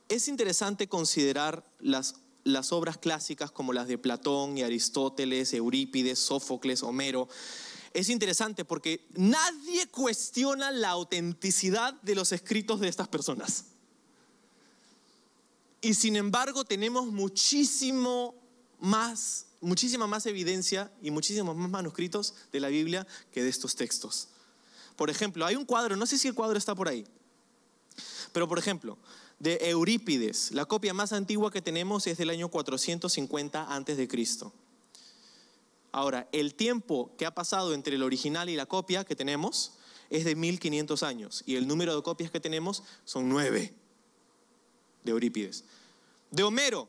es 0.09 0.29
interesante 0.29 0.89
considerar 0.89 1.65
las, 1.81 2.17
las 2.45 2.73
obras 2.73 2.99
clásicas 2.99 3.51
como 3.51 3.73
las 3.73 3.89
de 3.89 3.97
Platón 3.97 4.59
y 4.59 4.63
Aristóteles, 4.63 5.55
Eurípides, 5.55 6.19
Sófocles, 6.19 6.83
Homero, 6.83 7.29
es 7.95 8.09
interesante 8.09 8.65
porque 8.65 9.07
nadie 9.15 9.87
cuestiona 9.87 10.73
la 10.73 10.91
autenticidad 10.91 11.95
de 12.03 12.17
los 12.17 12.33
escritos 12.33 12.81
de 12.81 12.89
estas 12.89 13.07
personas. 13.07 13.67
Y 15.81 15.95
sin 15.95 16.17
embargo 16.17 16.65
tenemos 16.65 17.07
muchísimo 17.07 18.35
más, 18.81 19.47
muchísima 19.61 20.09
más 20.09 20.27
evidencia 20.27 20.93
y 21.01 21.13
muchísimos 21.13 21.57
más 21.57 21.71
manuscritos 21.71 22.35
de 22.53 22.61
la 22.61 22.69
Biblia 22.69 23.07
que 23.33 23.45
de 23.45 23.49
estos 23.49 23.77
textos. 23.77 24.29
Por 24.97 25.09
ejemplo, 25.09 25.47
hay 25.47 25.55
un 25.55 25.65
cuadro, 25.65 25.95
no 25.97 26.07
sé 26.07 26.19
si 26.19 26.27
el 26.27 26.35
cuadro 26.35 26.59
está 26.59 26.75
por 26.75 26.89
ahí, 26.89 27.07
pero 28.33 28.49
por 28.49 28.59
ejemplo, 28.59 28.99
de 29.39 29.59
Eurípides, 29.71 30.51
la 30.51 30.65
copia 30.65 30.95
más 30.95 31.13
antigua 31.13 31.53
que 31.53 31.63
tenemos 31.63 32.07
es 32.09 32.19
del 32.19 32.31
año 32.31 32.49
450 32.49 33.73
antes 33.73 33.97
de 33.97 34.09
Cristo. 34.09 34.53
Ahora, 35.95 36.29
el 36.33 36.57
tiempo 36.57 37.15
que 37.17 37.25
ha 37.25 37.37
pasado 37.37 37.73
entre 37.73 37.95
el 37.95 38.03
original 38.03 38.51
y 38.51 38.57
la 38.57 38.67
copia 38.67 39.05
que 39.05 39.15
tenemos 39.15 39.75
es 40.11 40.25
de 40.25 40.35
1500 40.35 41.05
años 41.05 41.45
y 41.47 41.55
el 41.55 41.69
número 41.69 41.95
de 41.95 42.03
copias 42.03 42.33
que 42.33 42.41
tenemos 42.41 42.83
son 43.05 43.29
nueve 43.29 43.73
de 45.05 45.13
Eurípides. 45.13 45.63
De 46.33 46.43
Homero, 46.43 46.89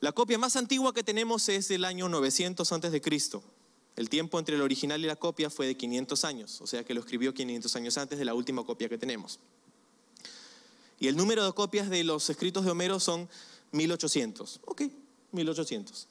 la 0.00 0.12
copia 0.12 0.36
más 0.36 0.56
antigua 0.56 0.92
que 0.92 1.02
tenemos 1.02 1.48
es 1.48 1.68
del 1.68 1.86
año 1.86 2.10
900 2.10 2.70
antes 2.70 2.92
de 2.92 3.00
Cristo. 3.00 3.42
El 3.96 4.10
tiempo 4.10 4.38
entre 4.38 4.56
el 4.56 4.60
original 4.60 5.02
y 5.02 5.06
la 5.06 5.16
copia 5.16 5.48
fue 5.48 5.66
de 5.66 5.78
500 5.78 6.22
años, 6.26 6.60
o 6.60 6.66
sea 6.66 6.84
que 6.84 6.92
lo 6.92 7.00
escribió 7.00 7.32
500 7.32 7.76
años 7.76 7.96
antes 7.96 8.18
de 8.18 8.26
la 8.26 8.34
última 8.34 8.62
copia 8.62 8.90
que 8.90 8.98
tenemos. 8.98 9.40
Y 11.00 11.08
el 11.08 11.16
número 11.16 11.46
de 11.46 11.52
copias 11.54 11.88
de 11.88 12.04
los 12.04 12.28
escritos 12.28 12.62
de 12.62 12.72
Homero 12.72 13.00
son 13.00 13.26
1800. 13.72 14.60
Ok, 14.66 14.82
1800. 15.32 16.08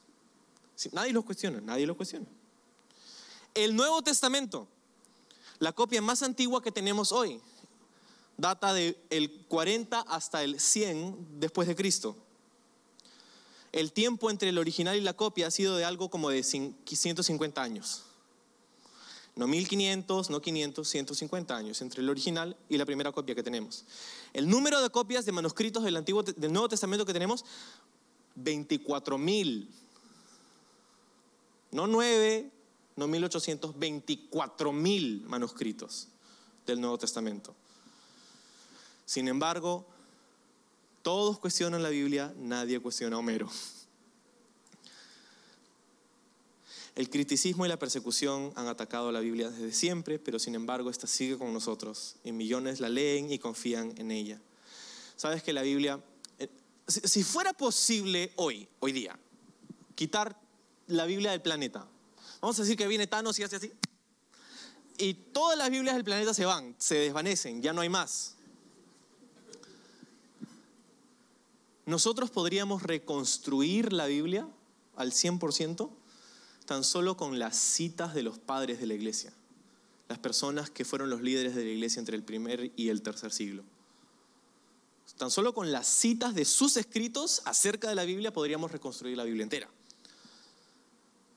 Nadie 0.92 1.14
los 1.14 1.24
cuestiona, 1.26 1.62
nadie 1.62 1.86
los 1.86 1.96
cuestiona. 1.96 2.26
El 3.54 3.76
Nuevo 3.76 4.02
Testamento, 4.02 4.68
la 5.60 5.72
copia 5.72 6.02
más 6.02 6.24
antigua 6.24 6.62
que 6.62 6.72
tenemos 6.72 7.12
hoy, 7.12 7.40
data 8.38 8.74
del 8.74 8.98
40 9.48 10.02
hasta 10.02 10.44
el 10.44 10.60
100 10.60 11.40
después 11.40 11.68
de 11.68 11.76
Cristo. 11.76 12.16
El 13.72 13.92
tiempo 13.92 14.30
entre 14.30 14.50
el 14.50 14.58
original 14.58 14.98
y 14.98 15.02
la 15.02 15.14
copia 15.14 15.48
ha 15.48 15.52
sido 15.52 15.78
de 15.78 15.86
algo 15.86 16.10
como 16.10 16.30
de 16.30 16.44
150 16.44 17.62
años. 17.62 18.04
No 19.36 19.48
1500, 19.48 20.30
no 20.30 20.42
500, 20.42 20.88
150 20.88 21.56
años 21.56 21.82
entre 21.82 22.02
el 22.02 22.10
original 22.10 22.56
y 22.70 22.78
la 22.78 22.86
primera 22.86 23.12
copia 23.12 23.34
que 23.34 23.42
tenemos. 23.42 23.84
El 24.32 24.48
número 24.48 24.80
de 24.82 24.92
copias 24.92 25.26
de 25.26 25.32
manuscritos 25.32 25.84
del, 25.84 25.98
Antiguo, 25.98 26.22
del 26.22 26.54
Nuevo 26.54 26.70
Testamento 26.70 27.04
que 27.04 27.14
tenemos, 27.14 27.44
24.000 28.38 29.68
no 31.74 31.88
nueve, 31.88 32.52
no 32.96 33.08
1800, 33.08 33.78
24 33.78 34.72
mil 34.72 35.22
manuscritos 35.28 36.08
del 36.66 36.80
Nuevo 36.80 36.98
Testamento. 36.98 37.56
Sin 39.06 39.28
embargo, 39.28 39.86
todos 41.02 41.40
cuestionan 41.40 41.84
la 41.84 41.90
Biblia, 41.90 42.34
nadie 42.38 42.80
cuestiona 42.80 43.18
a 43.18 43.20
Homero. 43.20 43.50
El 46.96 47.10
criticismo 47.10 47.66
y 47.66 47.70
la 47.70 47.80
persecución 47.80 48.54
han 48.56 48.68
atacado 48.68 49.12
la 49.12 49.20
Biblia 49.20 49.50
desde 49.50 49.74
siempre, 49.74 50.20
pero 50.20 50.38
sin 50.38 50.54
embargo 50.54 50.92
esta 50.92 51.08
sigue 51.08 51.40
con 51.40 51.52
nosotros 51.52 52.18
y 52.24 52.32
millones 52.32 52.80
la 52.80 52.88
leen 52.88 53.32
y 53.32 53.40
confían 53.40 53.96
en 53.98 54.12
ella. 54.12 54.40
Sabes 55.16 55.42
que 55.42 55.54
la 55.54 55.64
Biblia, 55.64 56.00
eh, 56.38 56.50
si 56.88 57.24
fuera 57.24 57.54
posible 57.54 58.32
hoy, 58.36 58.68
hoy 58.80 58.92
día, 58.92 59.18
quitar 59.96 60.40
la 60.88 61.06
Biblia 61.06 61.32
del 61.32 61.42
planeta. 61.42 61.88
Vamos 62.42 62.60
a 62.60 62.64
decir 62.64 62.78
que 62.78 62.88
viene 62.88 63.08
Thanos 63.08 63.40
y 63.40 63.44
hace 63.44 63.56
así. 63.56 63.72
Y 64.98 65.14
todas 65.14 65.58
las 65.58 65.70
Biblias 65.70 65.96
del 65.96 66.04
planeta 66.04 66.34
se 66.34 66.46
van, 66.46 66.76
se 66.78 66.96
desvanecen, 66.96 67.62
ya 67.62 67.74
no 67.74 67.82
hay 67.82 67.90
más. 67.90 68.36
Nosotros 71.86 72.32
podríamos 72.32 72.84
reconstruir 72.84 73.92
la 73.92 74.06
Biblia 74.06 74.48
al 74.96 75.12
100% 75.12 75.90
tan 76.66 76.84
solo 76.84 77.18
con 77.18 77.40
las 77.40 77.58
citas 77.58 78.14
de 78.14 78.24
los 78.24 78.40
padres 78.40 78.80
de 78.80 78.88
la 78.88 78.94
iglesia, 78.94 79.34
las 80.08 80.20
personas 80.20 80.70
que 80.70 80.86
fueron 80.86 81.10
los 81.10 81.22
líderes 81.22 81.56
de 81.56 81.64
la 81.64 81.72
iglesia 81.72 82.00
entre 82.00 82.16
el 82.16 82.24
primer 82.24 82.72
y 82.78 82.90
el 82.90 83.02
tercer 83.02 83.34
siglo. 83.34 83.64
Tan 85.18 85.30
solo 85.30 85.54
con 85.54 85.72
las 85.72 85.88
citas 85.88 86.34
de 86.36 86.46
sus 86.46 86.78
escritos 86.78 87.42
acerca 87.46 87.90
de 87.90 87.96
la 87.96 88.06
Biblia 88.06 88.32
podríamos 88.32 88.72
reconstruir 88.72 89.18
la 89.18 89.26
Biblia 89.26 89.44
entera 89.44 89.70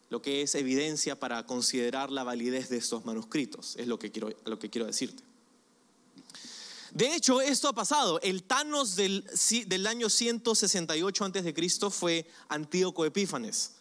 lo 0.09 0.23
que 0.23 0.43
es 0.43 0.55
evidencia 0.55 1.19
para 1.19 1.45
considerar 1.47 2.11
la 2.11 2.25
validez 2.25 2.69
de 2.69 2.77
estos 2.77 3.05
manuscritos, 3.05 3.77
es 3.77 3.87
lo 3.87 3.99
que 3.99 4.11
quiero, 4.11 4.31
lo 4.45 4.59
que 4.59 4.71
quiero 4.71 4.87
decirte. 4.87 5.23
De 6.93 7.15
hecho, 7.15 7.43
esto 7.43 7.69
ha 7.69 7.75
pasado. 7.75 8.21
El 8.23 8.45
Thanos 8.45 8.97
del, 8.97 9.29
del 9.67 9.87
año 9.87 10.09
168 10.09 11.25
a.C. 11.27 11.91
fue 11.91 12.27
Antíoco 12.49 13.05
Epífanes, 13.05 13.73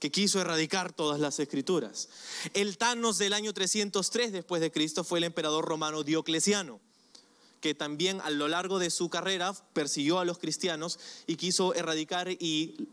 que 0.00 0.10
quiso 0.10 0.40
erradicar 0.40 0.92
todas 0.92 1.20
las 1.20 1.38
escrituras. 1.38 2.08
El 2.54 2.76
Thanos 2.76 3.18
del 3.18 3.32
año 3.32 3.52
303 3.52 4.32
después 4.32 4.60
de 4.60 4.72
Cristo 4.72 5.04
fue 5.04 5.18
el 5.18 5.24
emperador 5.24 5.66
romano 5.66 6.02
Diocleciano, 6.02 6.80
que 7.60 7.74
también 7.74 8.20
a 8.22 8.30
lo 8.30 8.48
largo 8.48 8.80
de 8.80 8.90
su 8.90 9.08
carrera 9.08 9.52
persiguió 9.72 10.18
a 10.18 10.24
los 10.24 10.38
cristianos 10.38 10.98
y 11.28 11.36
quiso 11.36 11.74
erradicar 11.74 12.28
y 12.28 12.88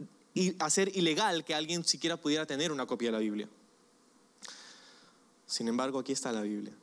hacer 0.59 0.95
ilegal 0.95 1.45
que 1.45 1.55
alguien 1.55 1.83
siquiera 1.85 2.17
pudiera 2.17 2.45
tener 2.45 2.71
una 2.71 2.85
copia 2.85 3.07
de 3.07 3.13
la 3.13 3.19
Biblia. 3.19 3.47
Sin 5.47 5.67
embargo, 5.67 5.99
aquí 5.99 6.11
está 6.11 6.31
la 6.31 6.41
Biblia. 6.41 6.73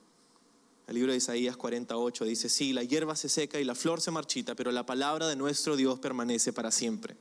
El 0.87 0.95
libro 0.95 1.13
de 1.13 1.19
Isaías 1.19 1.57
48 1.57 2.25
dice, 2.25 2.49
sí, 2.49 2.73
la 2.73 2.83
hierba 2.83 3.15
se 3.15 3.29
seca 3.29 3.61
y 3.61 3.65
la 3.65 3.75
flor 3.75 4.01
se 4.01 4.11
marchita, 4.11 4.55
pero 4.55 4.73
la 4.73 4.85
palabra 4.85 5.29
de 5.29 5.37
nuestro 5.37 5.77
Dios 5.77 5.99
permanece 5.99 6.53
para 6.53 6.71
siempre. 6.71 7.17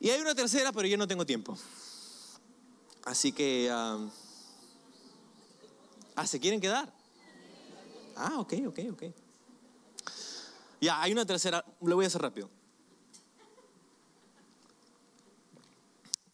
Y 0.00 0.10
hay 0.10 0.20
una 0.20 0.34
tercera, 0.34 0.72
pero 0.72 0.86
yo 0.86 0.96
no 0.96 1.08
tengo 1.08 1.26
tiempo. 1.26 1.58
Así 3.04 3.32
que... 3.32 3.68
ah, 3.70 4.06
¿se 6.26 6.38
quieren 6.38 6.60
quedar? 6.60 6.92
Ah, 8.16 8.38
ok, 8.38 8.54
ok, 8.66 8.78
ok. 8.92 9.02
Ya, 10.80 11.02
hay 11.02 11.12
una 11.12 11.26
tercera, 11.26 11.64
lo 11.80 11.96
voy 11.96 12.04
a 12.04 12.08
hacer 12.08 12.22
rápido. 12.22 12.48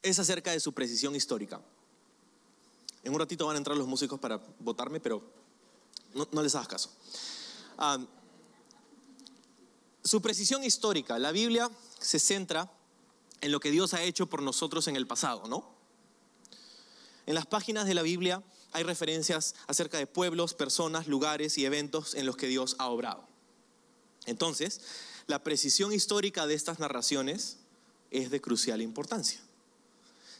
Es 0.05 0.18
acerca 0.18 0.52
de 0.52 0.61
su 0.61 0.72
precisión 0.72 1.16
histórica. 1.16 1.61
En 3.02 3.12
un 3.12 3.18
ratito 3.18 3.46
van 3.46 3.57
a 3.57 3.59
entrar 3.59 3.76
los 3.76 3.88
músicos 3.88 4.20
para 4.20 4.40
votarme, 4.61 5.00
pero 5.00 5.22
no, 6.14 6.42
les 6.42 6.55
hagas 6.55 6.68
caso. 6.68 6.90
Ah, 7.78 7.98
su 10.05 10.20
precisión 10.20 10.62
histórica, 10.62 11.18
la 11.18 11.32
Biblia 11.32 11.70
se 11.98 12.18
centra 12.18 12.70
en 13.40 13.50
lo 13.50 13.61
que 13.61 13.70
Dios 13.70 13.94
ha 13.94 14.02
hecho 14.02 14.26
por 14.26 14.42
nosotros 14.42 14.86
en 14.88 14.96
el 14.96 15.07
pasado, 15.07 15.48
¿no? 15.48 15.74
En 17.26 17.34
las 17.34 17.46
páginas 17.46 17.86
de 17.86 17.94
la 17.94 18.02
Biblia 18.02 18.42
hay 18.72 18.82
referencias 18.82 19.55
acerca 19.66 19.96
de 19.96 20.07
pueblos, 20.07 20.52
personas, 20.52 21.07
lugares 21.07 21.57
y 21.57 21.64
eventos 21.64 22.14
en 22.14 22.26
los 22.26 22.36
que 22.36 22.46
Dios 22.46 22.76
ha 22.78 22.88
obrado. 22.88 23.26
Entonces, 24.26 24.82
la 25.26 25.42
precisión 25.42 25.92
histórica 25.92 26.46
de 26.46 26.55
estas 26.55 26.78
narraciones 26.78 27.57
es 28.11 28.30
de 28.30 28.42
crucial 28.42 28.82
importancia. 28.82 29.40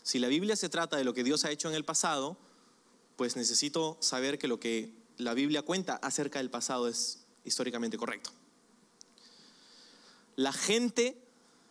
Si 0.05 0.19
la 0.19 0.29
Biblia 0.29 0.55
se 0.55 0.69
trata 0.69 0.99
de 0.99 1.05
lo 1.05 1.15
que 1.15 1.25
Dios 1.25 1.47
ha 1.47 1.51
hecho 1.51 1.69
en 1.69 1.75
el 1.75 1.85
pasado, 1.85 2.37
pues 3.17 3.37
necesito 3.37 3.97
saber 4.01 4.39
que 4.39 4.49
lo 4.49 4.61
que 4.61 4.93
la 5.17 5.33
Biblia 5.33 5.63
cuenta 5.63 5.97
acerca 5.97 6.41
del 6.41 6.51
pasado 6.51 6.89
es 6.89 7.21
históricamente 7.45 7.97
correcto. 7.97 8.31
La 10.37 10.53
gente 10.53 11.17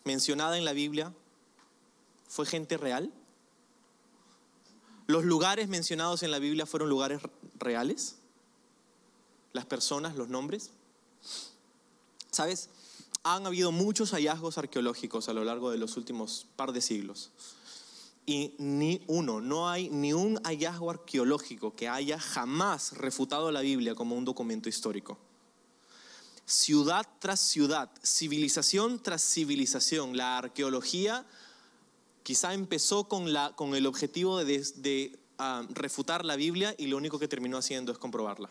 mencionada 0.04 0.58
en 0.58 0.66
la 0.66 0.74
Biblia 0.74 1.14
fue 2.28 2.48
gente 2.48 2.76
real. 2.78 3.14
Los 5.06 5.26
lugares 5.26 5.68
mencionados 5.68 6.24
en 6.24 6.32
la 6.32 6.40
Biblia 6.40 6.66
fueron 6.66 6.90
lugares 6.90 7.22
reales. 7.60 8.16
Las 9.52 9.68
personas, 9.68 10.16
los 10.16 10.30
nombres. 10.30 10.72
¿Sabes? 12.32 12.70
Han 13.22 13.46
habido 13.46 13.72
muchos 13.72 14.10
hallazgos 14.12 14.58
arqueológicos 14.58 15.30
a 15.30 15.34
lo 15.34 15.44
largo 15.44 15.70
de 15.70 15.78
los 15.78 15.98
últimos 15.98 16.48
par 16.56 16.72
de 16.72 16.82
siglos 16.82 17.30
y 18.26 18.56
ni 18.58 19.02
uno, 19.08 19.42
no 19.42 19.70
hay 19.70 19.90
ni 19.90 20.14
un 20.14 20.40
hallazgo 20.44 20.90
arqueológico 20.90 21.76
que 21.76 21.90
haya 21.90 22.20
jamás 22.20 22.94
refutado 22.94 23.52
la 23.52 23.62
Biblia 23.62 23.96
como 23.96 24.16
un 24.16 24.24
documento 24.24 24.70
histórico. 24.70 25.18
Ciudad 26.46 27.08
tras 27.20 27.40
ciudad, 27.40 27.90
civilización 28.04 29.02
tras 29.02 29.24
civilización, 29.24 30.16
la 30.16 30.38
arqueología 30.38 31.26
quizá 32.24 32.54
empezó 32.54 33.06
con, 33.08 33.34
la, 33.34 33.54
con 33.56 33.76
el 33.76 33.86
objetivo 33.86 34.44
de, 34.44 35.20
ah, 35.38 35.66
refutar 35.70 36.24
la 36.24 36.36
Biblia 36.36 36.74
y 36.78 36.88
lo 36.88 36.98
único 36.98 37.20
que 37.20 37.28
terminó 37.28 37.58
haciendo 37.58 37.92
es 37.92 37.98
comprobarla. 37.98 38.50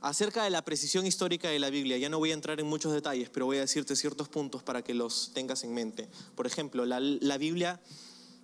Acerca 0.00 0.44
de 0.44 0.50
la 0.50 0.64
precisión 0.64 1.06
histórica 1.06 1.48
de 1.50 1.58
la 1.58 1.68
Biblia, 1.68 1.98
ya 1.98 2.08
no 2.08 2.18
voy 2.18 2.30
a 2.30 2.34
entrar 2.34 2.58
en 2.58 2.66
muchos 2.66 2.92
detalles, 2.92 3.28
pero 3.28 3.44
voy 3.44 3.58
a 3.58 3.60
decirte 3.60 3.96
ciertos 3.96 4.30
puntos 4.30 4.62
para 4.62 4.82
que 4.82 4.94
los 4.94 5.32
tengas 5.34 5.62
en 5.62 5.74
mente. 5.74 6.08
Por 6.34 6.46
ejemplo, 6.46 6.86
la, 6.86 7.00
la 7.00 7.36
Biblia 7.36 7.82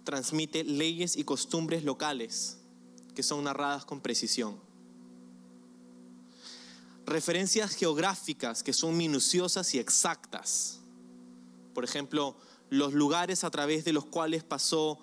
transmite 0.05 0.65
leyes 0.65 1.17
y 1.17 1.25
costumbres 1.25 1.83
locales 1.83 2.59
que 3.15 3.23
son 3.23 3.45
narradas 3.45 3.87
con 3.87 4.03
precisión. 4.03 4.61
Referencias 7.07 7.75
geográficas 7.75 8.63
que 8.63 8.75
son 8.75 8.97
minuciosas 8.97 9.75
y 9.75 9.79
exactas. 9.79 10.81
Por 11.73 11.85
ejemplo, 11.85 12.37
los 12.69 12.93
lugares 12.93 13.45
a 13.45 13.51
través 13.51 13.85
de 13.87 13.95
los 13.95 14.05
cuales 14.05 14.45
pasó 14.45 14.99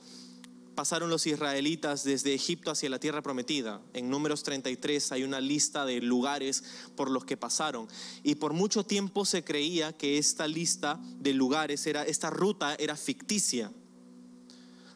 pasaron 0.75 1.09
los 1.09 1.25
israelitas 1.27 2.03
desde 2.03 2.33
Egipto 2.33 2.71
hacia 2.71 2.89
la 2.89 2.99
tierra 2.99 3.21
prometida. 3.21 3.81
En 3.93 4.09
números 4.09 4.43
33 4.43 5.11
hay 5.11 5.23
una 5.23 5.39
lista 5.39 5.85
de 5.85 6.01
lugares 6.01 6.63
por 6.95 7.09
los 7.09 7.25
que 7.25 7.37
pasaron. 7.37 7.87
Y 8.23 8.35
por 8.35 8.53
mucho 8.53 8.85
tiempo 8.85 9.25
se 9.25 9.43
creía 9.43 9.93
que 9.93 10.17
esta 10.17 10.47
lista 10.47 10.99
de 11.19 11.33
lugares, 11.33 11.85
era, 11.87 12.03
esta 12.03 12.29
ruta 12.29 12.75
era 12.75 12.95
ficticia. 12.95 13.71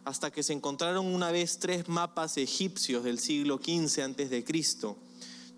Hasta 0.03 0.31
que 0.31 0.43
se 0.43 0.53
encontraron 0.53 1.05
una 1.05 1.31
vez 1.31 1.59
tres 1.59 1.87
mapas 1.89 2.37
egipcios 2.37 3.03
del 3.03 3.19
siglo 3.19 3.57
XV 3.57 4.03
antes 4.03 4.29
de 4.29 4.43
Cristo, 4.43 4.97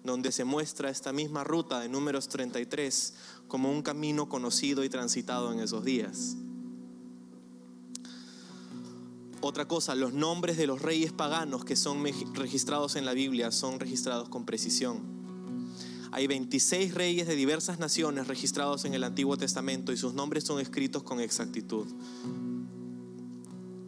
donde 0.03 0.31
se 0.31 0.43
muestra 0.43 0.89
esta 0.89 1.13
misma 1.13 1.43
ruta 1.43 1.79
de 1.79 1.89
números 1.89 2.29
33 2.29 3.13
como 3.47 3.71
un 3.71 3.83
camino 3.83 4.27
conocido 4.27 4.83
y 4.83 4.89
transitado 4.89 5.53
en 5.53 5.59
esos 5.59 5.85
días. 5.85 6.35
Otra 9.41 9.67
cosa, 9.69 9.95
los 9.95 10.13
nombres 10.13 10.57
de 10.57 10.67
los 10.67 10.81
reyes 10.81 11.13
paganos 11.13 11.63
que 11.63 11.77
son 11.77 12.03
registrados 12.33 12.97
en 12.97 13.05
la 13.05 13.13
Biblia 13.13 13.51
son 13.51 13.79
registrados 13.79 14.27
con 14.27 14.45
precisión. 14.45 15.19
Hay 16.11 16.27
26 16.27 16.93
reyes 16.93 17.25
de 17.25 17.35
diversas 17.35 17.79
naciones 17.79 18.27
registrados 18.27 18.83
en 18.83 18.93
el 18.93 19.03
Antiguo 19.03 19.37
Testamento 19.37 19.93
y 19.93 19.97
sus 19.97 20.13
nombres 20.13 20.43
son 20.43 20.59
escritos 20.59 21.03
con 21.03 21.21
exactitud. 21.21 21.87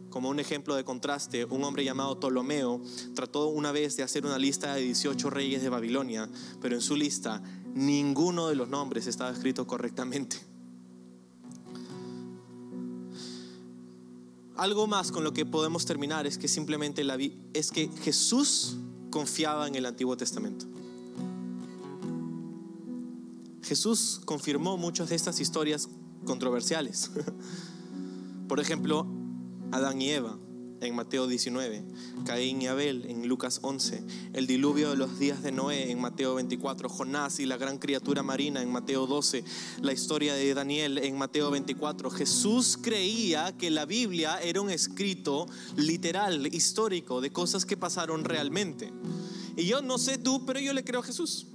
Como 0.08 0.30
un 0.30 0.40
ejemplo 0.40 0.74
de 0.74 0.84
contraste, 0.84 1.44
un 1.44 1.64
hombre 1.64 1.84
llamado 1.84 2.18
Ptolomeo 2.18 2.80
trató 3.14 3.48
una 3.48 3.72
vez 3.72 3.96
de 3.96 4.04
hacer 4.04 4.24
una 4.24 4.38
lista 4.38 4.74
de 4.74 4.82
18 4.82 5.28
reyes 5.30 5.62
de 5.62 5.68
Babilonia, 5.68 6.30
pero 6.62 6.74
en 6.74 6.80
su 6.80 6.96
lista 6.96 7.42
ninguno 7.74 8.48
de 8.48 8.54
los 8.54 8.68
nombres 8.68 9.06
estaba 9.06 9.30
escrito 9.30 9.66
correctamente. 9.66 10.51
Algo 14.56 14.86
más 14.86 15.12
con 15.12 15.24
lo 15.24 15.32
que 15.32 15.46
podemos 15.46 15.86
terminar 15.86 16.26
es 16.26 16.38
que 16.38 16.48
simplemente 16.48 17.04
la, 17.04 17.18
es 17.52 17.70
que 17.70 17.88
Jesús 18.02 18.76
confiaba 19.10 19.68
en 19.68 19.74
el 19.74 19.86
Antiguo 19.86 20.16
Testamento. 20.16 20.66
Jesús 23.62 24.20
confirmó 24.24 24.76
muchas 24.76 25.08
de 25.08 25.14
estas 25.14 25.40
historias 25.40 25.88
controversiales. 26.24 27.10
Por 28.48 28.60
ejemplo, 28.60 29.06
Adán 29.70 30.02
y 30.02 30.10
Eva 30.10 30.38
en 30.82 30.94
Mateo 30.94 31.26
19, 31.26 31.82
Caín 32.24 32.62
y 32.62 32.66
Abel 32.66 33.06
en 33.06 33.28
Lucas 33.28 33.60
11, 33.62 34.02
el 34.32 34.46
diluvio 34.46 34.90
de 34.90 34.96
los 34.96 35.18
días 35.18 35.42
de 35.42 35.52
Noé 35.52 35.90
en 35.90 36.00
Mateo 36.00 36.34
24, 36.34 36.88
Jonás 36.88 37.40
y 37.40 37.46
la 37.46 37.56
gran 37.56 37.78
criatura 37.78 38.22
marina 38.22 38.62
en 38.62 38.70
Mateo 38.70 39.06
12, 39.06 39.44
la 39.80 39.92
historia 39.92 40.34
de 40.34 40.54
Daniel 40.54 40.98
en 40.98 41.16
Mateo 41.16 41.50
24. 41.50 42.10
Jesús 42.10 42.78
creía 42.80 43.56
que 43.56 43.70
la 43.70 43.84
Biblia 43.84 44.40
era 44.42 44.60
un 44.60 44.70
escrito 44.70 45.46
literal, 45.76 46.52
histórico, 46.54 47.20
de 47.20 47.30
cosas 47.30 47.64
que 47.64 47.76
pasaron 47.76 48.24
realmente. 48.24 48.92
Y 49.56 49.66
yo 49.66 49.82
no 49.82 49.98
sé 49.98 50.18
tú, 50.18 50.44
pero 50.46 50.60
yo 50.60 50.72
le 50.72 50.84
creo 50.84 51.00
a 51.00 51.04
Jesús. 51.04 51.46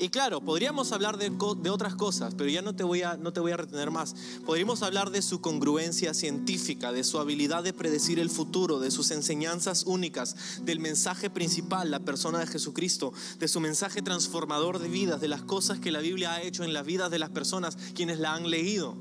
Y 0.00 0.10
claro, 0.10 0.40
podríamos 0.40 0.92
hablar 0.92 1.18
de, 1.18 1.32
otras 1.70 1.94
cosas, 1.96 2.34
pero 2.36 2.48
ya 2.48 2.62
no 2.62 2.74
te, 2.76 2.84
voy 2.84 3.02
a, 3.02 3.16
no 3.16 3.32
te 3.32 3.40
voy 3.40 3.50
a 3.50 3.56
retener 3.56 3.90
más. 3.90 4.14
Podríamos 4.46 4.82
hablar 4.82 5.10
de 5.10 5.22
su 5.22 5.40
congruencia 5.40 6.14
científica, 6.14 6.92
de 6.92 7.02
su 7.02 7.18
habilidad 7.18 7.64
de 7.64 7.72
predecir 7.72 8.20
el 8.20 8.30
futuro, 8.30 8.78
de 8.78 8.92
sus 8.92 9.10
enseñanzas 9.10 9.84
únicas, 9.86 10.36
del 10.62 10.78
mensaje 10.78 11.30
principal, 11.30 11.90
la 11.90 12.00
persona 12.00 12.38
de 12.38 12.46
Jesucristo, 12.46 13.12
de 13.40 13.48
su 13.48 13.58
mensaje 13.58 14.00
transformador 14.00 14.78
de 14.78 14.88
vidas, 14.88 15.20
de 15.20 15.28
las 15.28 15.42
cosas 15.42 15.80
que 15.80 15.90
la 15.90 16.00
Biblia 16.00 16.34
ha 16.34 16.42
hecho 16.42 16.62
en 16.62 16.72
las 16.72 16.86
vidas 16.86 17.10
de 17.10 17.18
las 17.18 17.30
personas 17.30 17.76
quienes 17.94 18.20
la 18.20 18.34
han 18.34 18.50
leído 18.50 18.96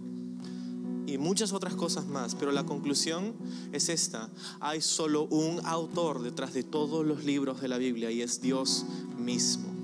y 1.06 1.18
muchas 1.18 1.54
otras 1.54 1.74
cosas 1.74 2.06
más, 2.06 2.36
pero 2.36 2.52
la 2.52 2.66
conclusión 2.66 3.34
es 3.72 3.88
esta. 3.88 4.30
Hay 4.60 4.82
solo 4.82 5.24
un 5.24 5.66
autor 5.66 6.22
detrás 6.22 6.54
de 6.54 6.64
todos 6.64 7.06
los 7.06 7.24
libros 7.24 7.62
de 7.62 7.70
la 7.70 7.78
Biblia 7.78 8.12
y 8.12 8.22
es 8.22 8.42
Dios 8.42 8.86
mismo. 9.18 9.77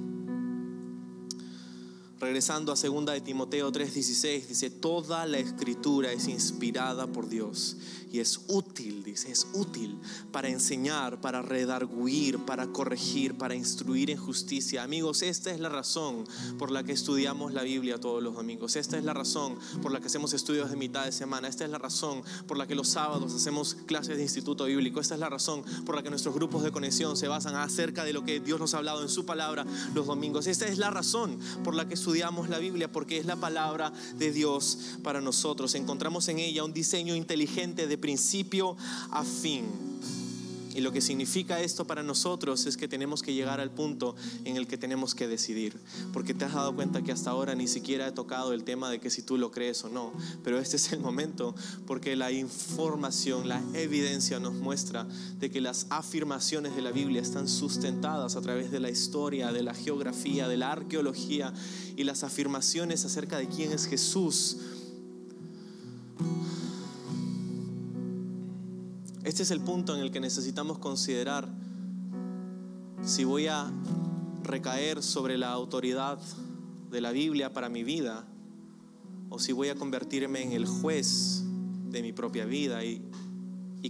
Regresando 2.24 2.72
a 2.72 2.76
2 2.76 3.06
de 3.06 3.20
Timoteo 3.20 3.70
3:16, 3.70 4.48
dice, 4.48 4.70
toda 4.70 5.26
la 5.26 5.40
escritura 5.40 6.14
es 6.14 6.30
inspirada 6.30 7.06
por 7.06 7.28
Dios 7.28 7.76
y 8.14 8.20
es 8.20 8.42
útil, 8.48 9.04
dice, 9.04 9.30
es 9.30 9.46
útil 9.54 10.00
para 10.32 10.48
enseñar, 10.48 11.20
para 11.20 11.42
redarguir, 11.42 12.38
para 12.46 12.68
corregir, 12.68 13.38
para 13.38 13.56
instruir 13.56 14.10
en 14.10 14.18
justicia. 14.18 14.84
Amigos, 14.84 15.22
esta 15.22 15.52
es 15.52 15.60
la 15.60 15.68
razón 15.68 16.24
por 16.58 16.72
la 16.72 16.84
que 16.84 16.94
estudiamos 16.94 17.54
la 17.54 17.64
Biblia 17.64 18.00
todos 18.00 18.24
los 18.24 18.36
domingos. 18.36 18.78
Esta 18.78 18.98
es 18.98 19.04
la 19.04 19.14
razón 19.14 19.58
por 19.82 19.92
la 19.92 20.00
que 20.00 20.08
hacemos 20.08 20.34
estudios 20.34 20.70
de 20.70 20.78
mitad 20.78 21.04
de 21.04 21.12
semana. 21.12 21.50
Esta 21.50 21.66
es 21.66 21.72
la 21.72 21.80
razón 21.80 22.22
por 22.48 22.58
la 22.58 22.68
que 22.68 22.76
los 22.76 22.88
sábados 22.88 23.34
hacemos 23.34 23.76
clases 23.86 24.16
de 24.16 24.24
instituto 24.24 24.66
bíblico. 24.66 25.02
Esta 25.02 25.16
es 25.16 25.20
la 25.20 25.30
razón 25.30 25.64
por 25.86 25.96
la 25.96 26.04
que 26.04 26.12
nuestros 26.12 26.36
grupos 26.36 26.64
de 26.64 26.72
conexión 26.72 27.18
se 27.18 27.28
basan 27.28 27.56
acerca 27.56 28.06
de 28.06 28.14
lo 28.14 28.24
que 28.24 28.40
Dios 28.40 28.60
nos 28.60 28.76
ha 28.76 28.78
hablado 28.78 29.02
en 29.02 29.10
su 29.10 29.26
palabra 29.26 29.66
los 29.94 30.06
domingos. 30.06 30.48
Esta 30.48 30.68
es 30.68 30.78
la 30.78 30.92
razón 30.92 31.40
por 31.64 31.74
la 31.74 31.88
que 31.88 31.96
estudiamos 31.96 32.13
estudiamos 32.14 32.48
la 32.48 32.60
Biblia 32.60 32.92
porque 32.92 33.18
es 33.18 33.26
la 33.26 33.38
palabra 33.38 33.92
de 34.20 34.32
Dios 34.32 34.78
para 35.02 35.20
nosotros. 35.20 35.74
Encontramos 35.74 36.28
en 36.28 36.38
ella 36.38 36.64
un 36.64 36.72
diseño 36.72 37.16
inteligente 37.16 37.88
de 37.88 37.98
principio 37.98 38.78
a 39.10 39.24
fin. 39.24 39.66
Y 40.76 40.82
lo 40.82 40.92
que 40.92 41.02
significa 41.02 41.60
esto 41.62 41.86
para 41.86 42.02
nosotros 42.02 42.66
es 42.66 42.78
que 42.78 42.88
tenemos 42.88 43.22
que 43.22 43.34
llegar 43.34 43.60
al 43.60 43.72
punto 43.72 44.16
en 44.44 44.58
el 44.58 44.68
que 44.68 44.78
tenemos 44.78 45.14
que 45.14 45.28
decidir. 45.28 45.78
Porque 46.12 46.34
te 46.34 46.46
has 46.46 46.54
dado 46.54 46.76
cuenta 46.76 47.04
que 47.04 47.12
hasta 47.12 47.30
ahora 47.30 47.54
ni 47.56 47.68
siquiera 47.68 48.08
he 48.08 48.12
tocado 48.12 48.54
el 48.54 48.64
tema 48.64 48.90
de 48.90 49.00
que 49.00 49.10
si 49.10 49.22
tú 49.22 49.38
lo 49.38 49.52
crees 49.52 49.84
o 49.84 49.90
no. 49.90 50.14
Pero 50.44 50.60
este 50.60 50.78
es 50.78 50.92
el 50.92 51.00
momento 51.00 51.56
porque 51.86 52.16
la 52.16 52.32
información, 52.32 53.48
la 53.48 53.62
evidencia 53.74 54.40
nos 54.40 54.54
muestra 54.54 55.08
de 55.40 55.52
que 55.52 55.62
las 55.62 55.86
afirmaciones 55.90 56.76
de 56.76 56.82
la 56.82 56.92
Biblia 56.92 57.22
están 57.22 57.48
sustentadas 57.48 58.36
a 58.36 58.42
través 58.42 58.72
de 58.72 58.80
la 58.80 58.90
historia, 58.90 59.52
de 59.52 59.64
la 59.64 59.74
geografía, 59.74 60.48
de 60.48 60.58
la 60.58 60.72
arqueología 60.72 61.54
y 61.96 62.04
las 62.04 62.24
afirmaciones 62.24 63.06
acerca 63.06 63.38
de 63.38 63.48
quién 63.48 63.72
es 63.72 63.86
Jesús 63.86 64.58
Este 69.24 69.44
es 69.44 69.52
el 69.52 69.62
punto 69.62 69.96
en 69.96 70.02
el 70.02 70.12
que 70.12 70.20
necesitamos 70.20 70.80
considerar 70.80 71.48
si 73.02 73.24
voy 73.24 73.48
a 73.48 73.72
recaer 74.44 75.02
sobre 75.02 75.38
la 75.38 75.52
autoridad 75.52 76.20
de 76.92 77.00
la 77.00 77.12
Biblia 77.12 77.54
para 77.54 77.70
mi 77.70 77.86
vida 77.86 78.28
o 79.30 79.40
si 79.40 79.54
voy 79.54 79.70
a 79.70 79.76
convertirme 79.76 80.44
en 80.44 80.52
el 80.52 80.66
juez 80.66 81.44
de 81.90 82.02
mi 82.02 82.12
propia 82.12 82.46
vida 82.46 82.84
y, 82.84 83.02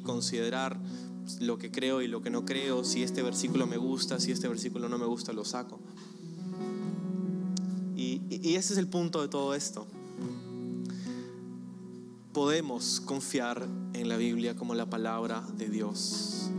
considerar 0.04 0.80
lo 1.40 1.58
que 1.58 1.72
creo 1.72 2.02
y 2.02 2.08
lo 2.08 2.22
que 2.22 2.30
no 2.30 2.46
creo, 2.46 2.84
si 2.84 3.04
este 3.04 3.22
versículo 3.22 3.68
me 3.68 3.78
gusta, 3.78 4.20
si 4.20 4.32
este 4.32 4.48
versículo 4.48 4.90
no 4.90 4.98
me 4.98 5.06
gusta, 5.06 5.34
lo 5.34 5.46
saco. 5.46 5.80
y 7.96 8.56
ese 8.56 8.74
es 8.74 8.80
el 8.80 8.88
punto 8.88 9.22
de 9.22 9.30
todo 9.30 9.56
esto 9.56 9.88
podemos 12.34 13.00
confiar 13.00 13.68
en 13.94 14.10
la 14.10 14.18
Biblia 14.18 14.56
como 14.56 14.74
la 14.74 14.88
palabra 14.88 15.44
de 15.54 15.70
Dios. 15.70 16.50